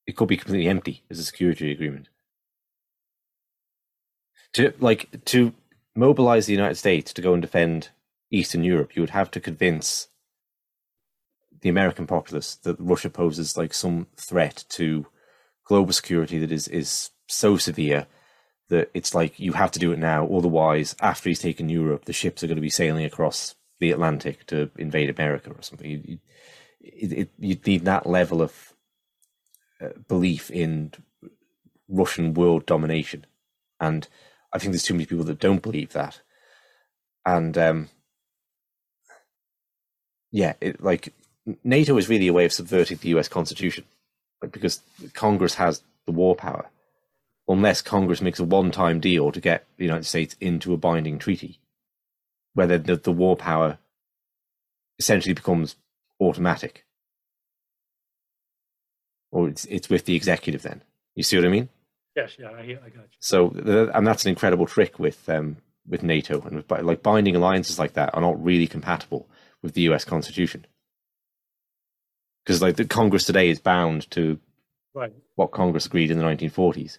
it 0.06 0.18
could 0.18 0.28
be 0.28 0.36
completely 0.36 0.68
empty 0.68 1.06
as 1.10 1.18
a 1.18 1.24
security 1.24 1.72
agreement. 1.72 2.10
To 4.56 4.74
like 4.82 5.24
to 5.28 5.54
mobilize 5.96 6.48
the 6.48 6.52
United 6.52 6.76
States 6.76 7.14
to 7.14 7.22
go 7.22 7.32
and 7.32 7.42
defend 7.42 7.92
Eastern 8.32 8.66
Europe, 8.66 8.98
you 8.98 9.02
would 9.02 9.12
have 9.12 9.32
to 9.32 9.40
convince 9.40 10.10
the 11.62 11.70
American 11.70 12.06
populace 12.06 12.54
that 12.56 12.76
Russia 12.82 13.10
poses 13.10 13.56
like 13.56 13.74
some 13.74 14.08
threat 14.18 14.66
to 14.72 15.06
global 15.64 15.94
security 15.94 16.38
that 16.40 16.52
is 16.52 16.68
is 16.68 17.12
so 17.28 17.56
severe 17.56 18.06
that 18.70 18.90
it's 18.94 19.14
like 19.14 19.40
you 19.40 19.54
have 19.54 19.72
to 19.72 19.80
do 19.80 19.92
it 19.92 20.00
now. 20.00 20.28
Otherwise, 20.28 20.96
after 21.02 21.30
he's 21.30 21.40
taken 21.40 21.70
Europe, 21.70 22.06
the 22.06 22.14
ships 22.14 22.44
are 22.44 22.48
going 22.48 22.56
to 22.56 22.62
be 22.62 22.70
sailing 22.70 23.04
across 23.04 23.56
the 23.80 23.92
Atlantic 23.92 24.46
to 24.48 24.70
invade 24.78 25.10
America 25.10 25.52
or 25.52 25.62
something. 25.62 25.90
You, 25.90 26.02
you, 26.06 26.20
it, 26.82 27.30
you 27.38 27.58
need 27.66 27.86
that 27.86 28.06
level 28.06 28.42
of 28.42 28.74
uh, 29.82 29.90
belief 30.08 30.50
in 30.52 30.94
Russian 31.88 32.34
world 32.34 32.66
domination, 32.66 33.26
and 33.80 34.08
I 34.54 34.60
think 34.60 34.72
there's 34.72 34.84
too 34.84 34.94
many 34.94 35.06
people 35.06 35.26
that 35.26 35.40
don't 35.40 35.64
believe 35.64 35.94
that. 35.94 36.22
And 37.26 37.58
um, 37.58 37.90
yeah, 40.32 40.54
it, 40.62 40.84
like 40.84 41.14
NATO 41.64 41.98
is 41.98 42.10
really 42.10 42.28
a 42.28 42.34
way 42.34 42.46
of 42.46 42.54
subverting 42.54 42.98
the 42.98 43.10
U.S. 43.10 43.28
Constitution, 43.28 43.86
because 44.42 44.82
Congress 45.14 45.56
has 45.56 45.82
the 46.06 46.12
war 46.12 46.36
power 46.36 46.70
unless 47.50 47.82
Congress 47.82 48.22
makes 48.22 48.40
a 48.40 48.46
one-time 48.46 49.02
deal 49.02 49.32
to 49.32 49.42
get 49.42 49.66
the 49.78 49.84
United 49.84 50.06
States 50.06 50.38
into 50.40 50.74
a 50.74 50.78
binding 50.78 51.20
treaty, 51.20 51.60
where 52.54 52.68
the, 52.68 52.78
the, 52.78 52.96
the 52.96 53.12
war 53.12 53.36
power 53.36 53.80
essentially 55.00 55.34
becomes 55.34 55.76
automatic, 56.22 56.86
or 59.32 59.50
it's 59.50 59.66
it's 59.66 59.90
with 59.90 60.06
the 60.06 60.16
executive. 60.16 60.62
Then 60.62 60.84
you 61.16 61.24
see 61.24 61.36
what 61.36 61.46
I 61.46 61.50
mean? 61.50 61.70
Yes, 62.16 62.38
yeah, 62.40 62.50
I, 62.50 62.62
I 62.62 62.90
got 62.90 62.94
you. 62.96 63.18
So, 63.20 63.50
and 63.94 64.08
that's 64.08 64.24
an 64.24 64.30
incredible 64.30 64.66
trick 64.66 65.00
with 65.00 65.28
um, 65.28 65.58
with 65.88 66.04
NATO 66.04 66.40
and 66.42 66.56
with, 66.56 66.72
like 66.72 67.04
binding 67.04 67.36
alliances 67.36 67.80
like 67.80 67.94
that 67.94 68.14
are 68.14 68.22
not 68.22 68.42
really 68.42 68.68
compatible 68.68 69.28
with 69.62 69.74
the 69.74 69.82
U.S. 69.82 70.06
Constitution 70.06 70.66
because 72.50 72.64
like 72.64 72.78
the 72.78 72.86
Congress 72.86 73.26
today 73.26 73.50
is 73.50 73.60
bound 73.60 74.10
to 74.10 74.40
right. 74.96 75.14
what 75.36 75.52
Congress 75.52 75.86
agreed 75.86 76.10
in 76.10 76.18
the 76.18 76.24
1940s. 76.24 76.98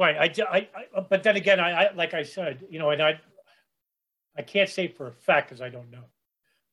Right. 0.00 0.16
I, 0.16 0.42
I, 0.50 0.68
I, 0.96 1.00
but 1.02 1.22
then 1.22 1.36
again, 1.36 1.60
I, 1.60 1.72
I, 1.72 1.92
like 1.92 2.14
I 2.14 2.22
said, 2.22 2.64
you 2.70 2.78
know, 2.78 2.88
and 2.88 3.02
I, 3.02 3.20
I 4.34 4.40
can't 4.40 4.70
say 4.70 4.88
for 4.88 5.08
a 5.08 5.12
fact 5.12 5.50
because 5.50 5.60
I 5.60 5.68
don't 5.68 5.90
know, 5.90 6.04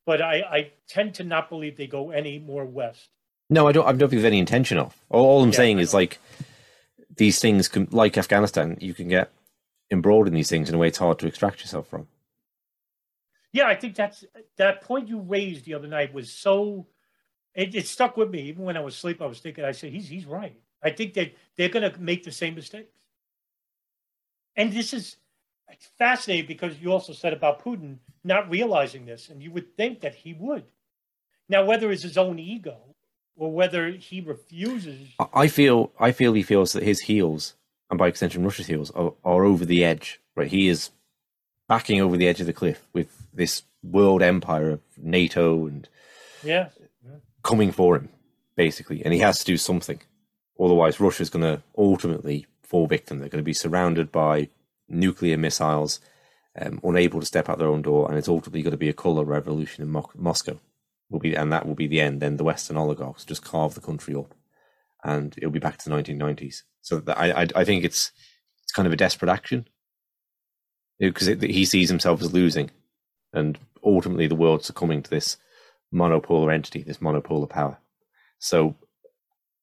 but 0.05 0.21
I, 0.21 0.35
I 0.49 0.71
tend 0.87 1.15
to 1.15 1.25
not 1.25 1.49
believe 1.49 1.75
they 1.75 1.87
go 1.87 2.11
any 2.11 2.39
more 2.39 2.63
west. 2.63 3.09
No, 3.49 3.67
I 3.67 3.73
don't. 3.73 3.85
I 3.85 3.91
don't 3.91 3.99
think 3.99 4.11
there's 4.11 4.23
any 4.23 4.39
intention 4.39 4.77
of. 4.77 4.95
All, 5.09 5.25
all 5.25 5.43
I'm 5.43 5.49
yeah, 5.49 5.57
saying 5.57 5.79
is 5.79 5.93
like 5.93 6.19
these 7.17 7.39
things, 7.39 7.67
can, 7.67 7.89
like 7.91 8.17
Afghanistan, 8.17 8.77
you 8.79 8.93
can 8.93 9.09
get 9.09 9.29
embroiled 9.91 10.27
in 10.27 10.33
these 10.33 10.49
things 10.49 10.69
in 10.69 10.75
a 10.75 10.77
way 10.77 10.87
it's 10.87 10.97
hard 10.97 11.19
to 11.19 11.27
extract 11.27 11.59
yourself 11.59 11.87
from. 11.89 12.07
Yeah, 13.51 13.67
I 13.67 13.75
think 13.75 13.95
that's 13.95 14.23
that 14.55 14.81
point 14.83 15.09
you 15.09 15.19
raised 15.19 15.65
the 15.65 15.73
other 15.73 15.87
night 15.87 16.13
was 16.13 16.31
so. 16.31 16.87
It, 17.53 17.75
it 17.75 17.87
stuck 17.87 18.15
with 18.15 18.29
me 18.29 18.43
even 18.43 18.63
when 18.63 18.77
I 18.77 18.81
was 18.81 18.95
asleep. 18.95 19.21
I 19.21 19.25
was 19.25 19.39
thinking. 19.39 19.65
I 19.65 19.73
said, 19.73 19.91
"He's 19.91 20.07
he's 20.07 20.25
right." 20.25 20.57
I 20.81 20.91
think 20.91 21.13
that 21.15 21.33
they're 21.57 21.67
going 21.67 21.91
to 21.91 21.99
make 21.99 22.23
the 22.23 22.31
same 22.31 22.55
mistakes. 22.55 22.96
And 24.57 24.73
this 24.73 24.93
is 24.93 25.15
fascinating 25.97 26.47
because 26.47 26.79
you 26.79 26.91
also 26.91 27.13
said 27.13 27.31
about 27.31 27.63
Putin 27.63 27.99
not 28.23 28.49
realizing 28.49 29.05
this, 29.05 29.29
and 29.29 29.41
you 29.41 29.51
would 29.51 29.77
think 29.77 30.01
that 30.01 30.15
he 30.15 30.33
would. 30.33 30.63
Now, 31.47 31.63
whether 31.63 31.91
it's 31.91 32.03
his 32.03 32.17
own 32.17 32.39
ego 32.39 32.77
or 33.37 33.51
whether 33.51 33.91
he 33.91 34.19
refuses. 34.19 35.09
I 35.33 35.47
feel 35.47 35.91
I 35.99 36.11
feel 36.11 36.33
he 36.33 36.43
feels 36.43 36.73
that 36.73 36.83
his 36.83 37.01
heels, 37.01 37.53
and 37.89 37.97
by 37.97 38.07
extension 38.07 38.43
Russia's 38.43 38.67
heels, 38.67 38.91
are, 38.91 39.13
are 39.23 39.45
over 39.45 39.63
the 39.63 39.85
edge. 39.85 40.19
Right, 40.35 40.49
he 40.49 40.67
is 40.67 40.89
backing 41.67 42.01
over 42.01 42.17
the 42.17 42.27
edge 42.27 42.41
of 42.41 42.47
the 42.47 42.53
cliff 42.53 42.87
with 42.93 43.27
this 43.33 43.63
world 43.83 44.21
empire 44.21 44.69
of 44.71 44.81
NATO 44.97 45.67
and 45.67 45.87
yeah. 46.43 46.69
coming 47.43 47.71
for 47.71 47.95
him, 47.95 48.09
basically, 48.55 49.03
and 49.03 49.13
he 49.13 49.19
has 49.19 49.39
to 49.39 49.45
do 49.45 49.57
something. 49.57 50.01
Otherwise, 50.59 50.99
Russia's 50.99 51.29
going 51.29 51.43
to 51.43 51.61
ultimately 51.77 52.47
fall 52.67 52.87
victim. 52.87 53.19
They're 53.19 53.29
going 53.29 53.43
to 53.43 53.45
be 53.45 53.53
surrounded 53.53 54.11
by 54.11 54.49
nuclear 54.89 55.37
missiles, 55.37 55.99
um, 56.59 56.79
unable 56.83 57.19
to 57.19 57.25
step 57.25 57.49
out 57.49 57.59
their 57.59 57.67
own 57.67 57.81
door, 57.81 58.07
and 58.09 58.17
it's 58.17 58.27
ultimately 58.27 58.61
going 58.61 58.71
to 58.71 58.77
be 58.77 58.89
a 58.89 58.93
color 58.93 59.23
revolution 59.23 59.83
in 59.83 59.89
Mo- 59.89 60.11
Moscow. 60.15 60.59
Will 61.09 61.19
be, 61.19 61.35
and 61.35 61.53
that 61.53 61.65
will 61.65 61.75
be 61.75 61.87
the 61.87 62.01
end. 62.01 62.21
Then 62.21 62.35
the 62.35 62.43
Western 62.43 62.75
oligarchs 62.75 63.23
just 63.23 63.43
carve 63.43 63.75
the 63.75 63.81
country 63.81 64.13
up, 64.13 64.33
and 65.05 65.33
it'll 65.37 65.51
be 65.51 65.59
back 65.59 65.77
to 65.77 65.89
the 65.89 65.95
1990s. 65.95 66.63
So 66.81 67.01
I, 67.07 67.31
I, 67.31 67.47
I 67.55 67.63
think 67.63 67.85
it's 67.85 68.11
it's 68.63 68.73
kind 68.73 68.85
of 68.85 68.91
a 68.91 68.97
desperate 68.97 69.31
action 69.31 69.69
because 70.99 71.27
he 71.27 71.63
sees 71.63 71.87
himself 71.89 72.21
as 72.21 72.33
losing, 72.33 72.71
and 73.31 73.57
ultimately 73.81 74.27
the 74.27 74.35
world 74.35 74.65
succumbing 74.65 75.03
to 75.03 75.09
this 75.09 75.37
monopolar 75.93 76.53
entity, 76.53 76.83
this 76.83 76.97
monopolar 76.97 77.49
power. 77.49 77.77
So 78.39 78.75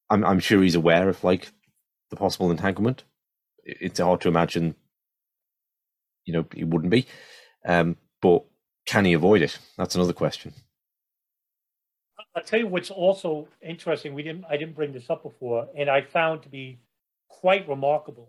I'm 0.09 0.24
I'm 0.24 0.40
sure 0.40 0.62
he's 0.62 0.74
aware 0.74 1.10
of 1.10 1.22
like 1.22 1.52
the 2.15 2.20
possible 2.20 2.51
entanglement. 2.51 3.05
It's 3.65 4.01
hard 4.01 4.20
to 4.23 4.28
imagine, 4.28 4.74
you 6.24 6.32
know, 6.32 6.47
it 6.55 6.69
wouldn't 6.69 6.91
be. 6.91 7.07
Um, 7.66 7.97
but 8.20 8.45
can 8.86 9.05
he 9.05 9.15
avoid 9.15 9.43
it? 9.43 9.59
That's 9.77 9.95
another 9.95 10.12
question. 10.12 10.53
I'll 12.36 12.43
tell 12.43 12.59
you 12.59 12.66
what's 12.66 12.91
also 12.91 13.49
interesting. 13.62 14.15
We 14.15 14.23
didn't 14.23 14.45
I 14.49 14.57
didn't 14.57 14.74
bring 14.74 14.93
this 14.93 15.09
up 15.09 15.23
before, 15.23 15.69
and 15.77 15.89
I 15.89 16.03
found 16.03 16.43
to 16.43 16.49
be 16.49 16.81
quite 17.28 17.69
remarkable, 17.69 18.28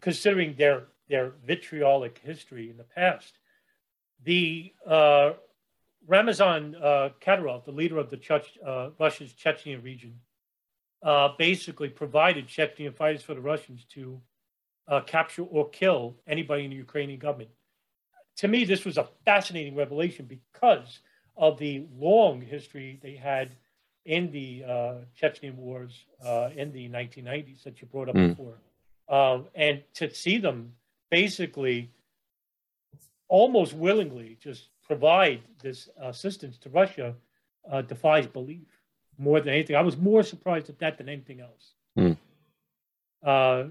considering 0.00 0.54
their 0.56 0.84
their 1.08 1.32
vitriolic 1.46 2.18
history 2.24 2.70
in 2.70 2.76
the 2.76 2.84
past. 2.84 3.38
The 4.24 4.72
uh, 4.86 5.32
Ramazan 6.06 6.74
uh, 6.76 7.10
Kadyrov, 7.20 7.64
the 7.64 7.72
leader 7.72 7.98
of 7.98 8.10
the 8.10 8.16
Chech- 8.16 8.58
uh, 8.66 8.90
Russia's 8.98 9.32
Chechnya 9.32 9.82
region, 9.82 10.18
uh, 11.02 11.30
basically 11.38 11.88
provided 11.88 12.48
Chechen 12.48 12.92
fighters 12.92 13.22
for 13.22 13.34
the 13.34 13.40
Russians 13.40 13.84
to 13.94 14.20
uh, 14.88 15.00
capture 15.00 15.42
or 15.42 15.68
kill 15.68 16.16
anybody 16.26 16.64
in 16.64 16.70
the 16.70 16.76
Ukrainian 16.76 17.18
government. 17.18 17.50
To 18.38 18.48
me, 18.48 18.64
this 18.64 18.84
was 18.84 18.98
a 18.98 19.08
fascinating 19.24 19.74
revelation 19.76 20.26
because 20.26 21.00
of 21.36 21.58
the 21.58 21.84
long 21.96 22.40
history 22.40 22.98
they 23.02 23.14
had 23.14 23.50
in 24.04 24.30
the 24.32 24.64
uh, 24.64 24.94
Chechen 25.14 25.56
wars 25.56 26.04
uh, 26.24 26.50
in 26.56 26.72
the 26.72 26.88
1990s 26.88 27.62
that 27.64 27.80
you 27.80 27.88
brought 27.88 28.08
up 28.08 28.14
mm. 28.14 28.28
before. 28.30 28.58
Um, 29.08 29.46
and 29.54 29.82
to 29.94 30.12
see 30.14 30.38
them 30.38 30.72
basically 31.10 31.90
almost 33.28 33.74
willingly 33.74 34.38
just 34.40 34.68
provide 34.82 35.42
this 35.62 35.88
assistance 36.00 36.56
to 36.58 36.70
Russia 36.70 37.14
uh, 37.70 37.82
defies 37.82 38.26
belief 38.26 38.77
more 39.18 39.40
than 39.40 39.52
anything. 39.52 39.76
I 39.76 39.82
was 39.82 39.96
more 39.96 40.22
surprised 40.22 40.68
at 40.68 40.78
that 40.78 40.98
than 40.98 41.08
anything 41.08 41.40
else. 41.40 41.74
Mm. 41.98 42.16
Uh, 43.24 43.64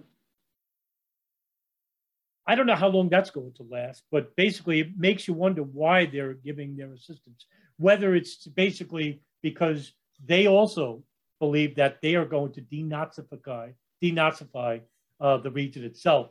I 2.46 2.56
don't 2.56 2.66
know 2.66 2.76
how 2.76 2.88
long 2.88 3.10
that's 3.10 3.30
going 3.30 3.54
to 3.54 3.64
last, 3.70 4.04
but 4.12 4.36
basically, 4.36 4.80
it 4.80 4.98
makes 4.98 5.28
you 5.28 5.34
wonder 5.34 5.64
why 5.64 6.06
they're 6.06 6.34
giving 6.34 6.76
their 6.76 6.94
assistance. 6.94 7.46
Whether 7.78 8.16
it's 8.16 8.48
basically 8.48 9.22
because 9.42 9.94
they 10.26 10.48
also 10.48 11.04
believe 11.40 11.76
that 11.76 12.02
they 12.02 12.16
are 12.16 12.26
going 12.26 12.54
to 12.54 12.62
denazify, 12.62 13.74
denazify 14.04 14.82
uh, 15.20 15.38
the 15.38 15.52
region 15.52 15.84
itself. 15.84 16.30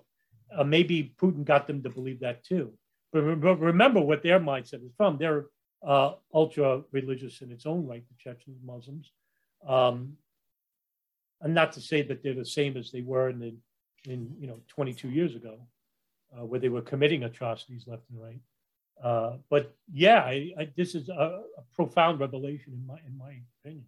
Uh, 0.56 0.64
maybe 0.64 1.14
Putin 1.20 1.44
got 1.44 1.66
them 1.66 1.82
to 1.82 1.90
believe 1.90 2.20
that 2.20 2.44
too. 2.44 2.72
But 3.12 3.22
remember 3.22 4.00
what 4.00 4.22
their 4.22 4.40
mindset 4.40 4.84
is 4.84 4.92
from. 4.96 5.18
They're 5.18 5.46
uh, 5.84 6.12
ultra 6.32 6.82
religious 6.92 7.42
in 7.42 7.50
its 7.50 7.66
own 7.66 7.86
right, 7.86 8.04
the 8.08 8.14
Chechen 8.18 8.56
Muslims. 8.64 9.12
Um, 9.66 10.16
and 11.40 11.54
not 11.54 11.72
to 11.72 11.80
say 11.80 12.02
that 12.02 12.22
they're 12.22 12.34
the 12.34 12.44
same 12.44 12.76
as 12.76 12.90
they 12.90 13.02
were 13.02 13.28
in, 13.28 13.38
the, 13.38 13.54
in 14.10 14.34
you 14.38 14.46
know 14.46 14.60
22 14.68 15.10
years 15.10 15.34
ago, 15.34 15.58
uh, 16.36 16.44
where 16.44 16.60
they 16.60 16.68
were 16.68 16.82
committing 16.82 17.24
atrocities 17.24 17.84
left 17.86 18.02
and 18.10 18.20
right. 18.22 18.40
Uh, 19.02 19.36
but 19.50 19.74
yeah, 19.92 20.20
I, 20.20 20.52
I, 20.58 20.68
this 20.76 20.94
is 20.94 21.08
a, 21.08 21.12
a, 21.12 21.62
profound 21.74 22.18
revelation 22.18 22.72
in 22.72 22.86
my 22.86 22.98
in 23.06 23.18
my 23.18 23.40
opinion. 23.60 23.84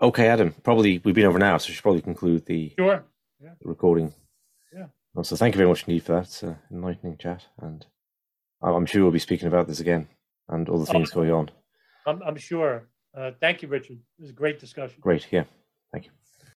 Okay, 0.00 0.28
Adam. 0.28 0.54
Probably 0.62 1.02
we've 1.04 1.14
been 1.14 1.26
over 1.26 1.38
now, 1.38 1.58
so 1.58 1.68
we 1.68 1.74
should 1.74 1.82
probably 1.82 2.00
conclude 2.00 2.46
the, 2.46 2.72
sure. 2.78 3.04
yeah. 3.42 3.50
the 3.60 3.68
recording. 3.68 4.14
Yeah. 4.72 4.86
So 5.22 5.36
thank 5.36 5.54
you 5.54 5.58
very 5.58 5.68
much 5.68 5.84
indeed 5.86 6.04
for 6.04 6.12
that 6.12 6.42
uh, 6.44 6.54
enlightening 6.70 7.18
chat, 7.18 7.44
and 7.60 7.84
I'm 8.62 8.86
sure 8.86 9.02
we'll 9.02 9.12
be 9.12 9.18
speaking 9.18 9.48
about 9.48 9.68
this 9.68 9.80
again 9.80 10.08
and 10.48 10.68
other 10.68 10.84
things 10.84 11.10
oh, 11.12 11.16
going 11.16 11.32
on. 11.32 11.50
I'm, 12.06 12.22
I'm 12.22 12.36
sure. 12.36 12.88
Uh, 13.16 13.32
thank 13.40 13.62
you, 13.62 13.68
Richard. 13.68 13.98
It 14.18 14.22
was 14.22 14.30
a 14.30 14.34
great 14.34 14.58
discussion. 14.58 14.98
Great. 15.00 15.26
Yeah. 15.30 15.44
Thank 15.92 16.06
you. 16.06 16.10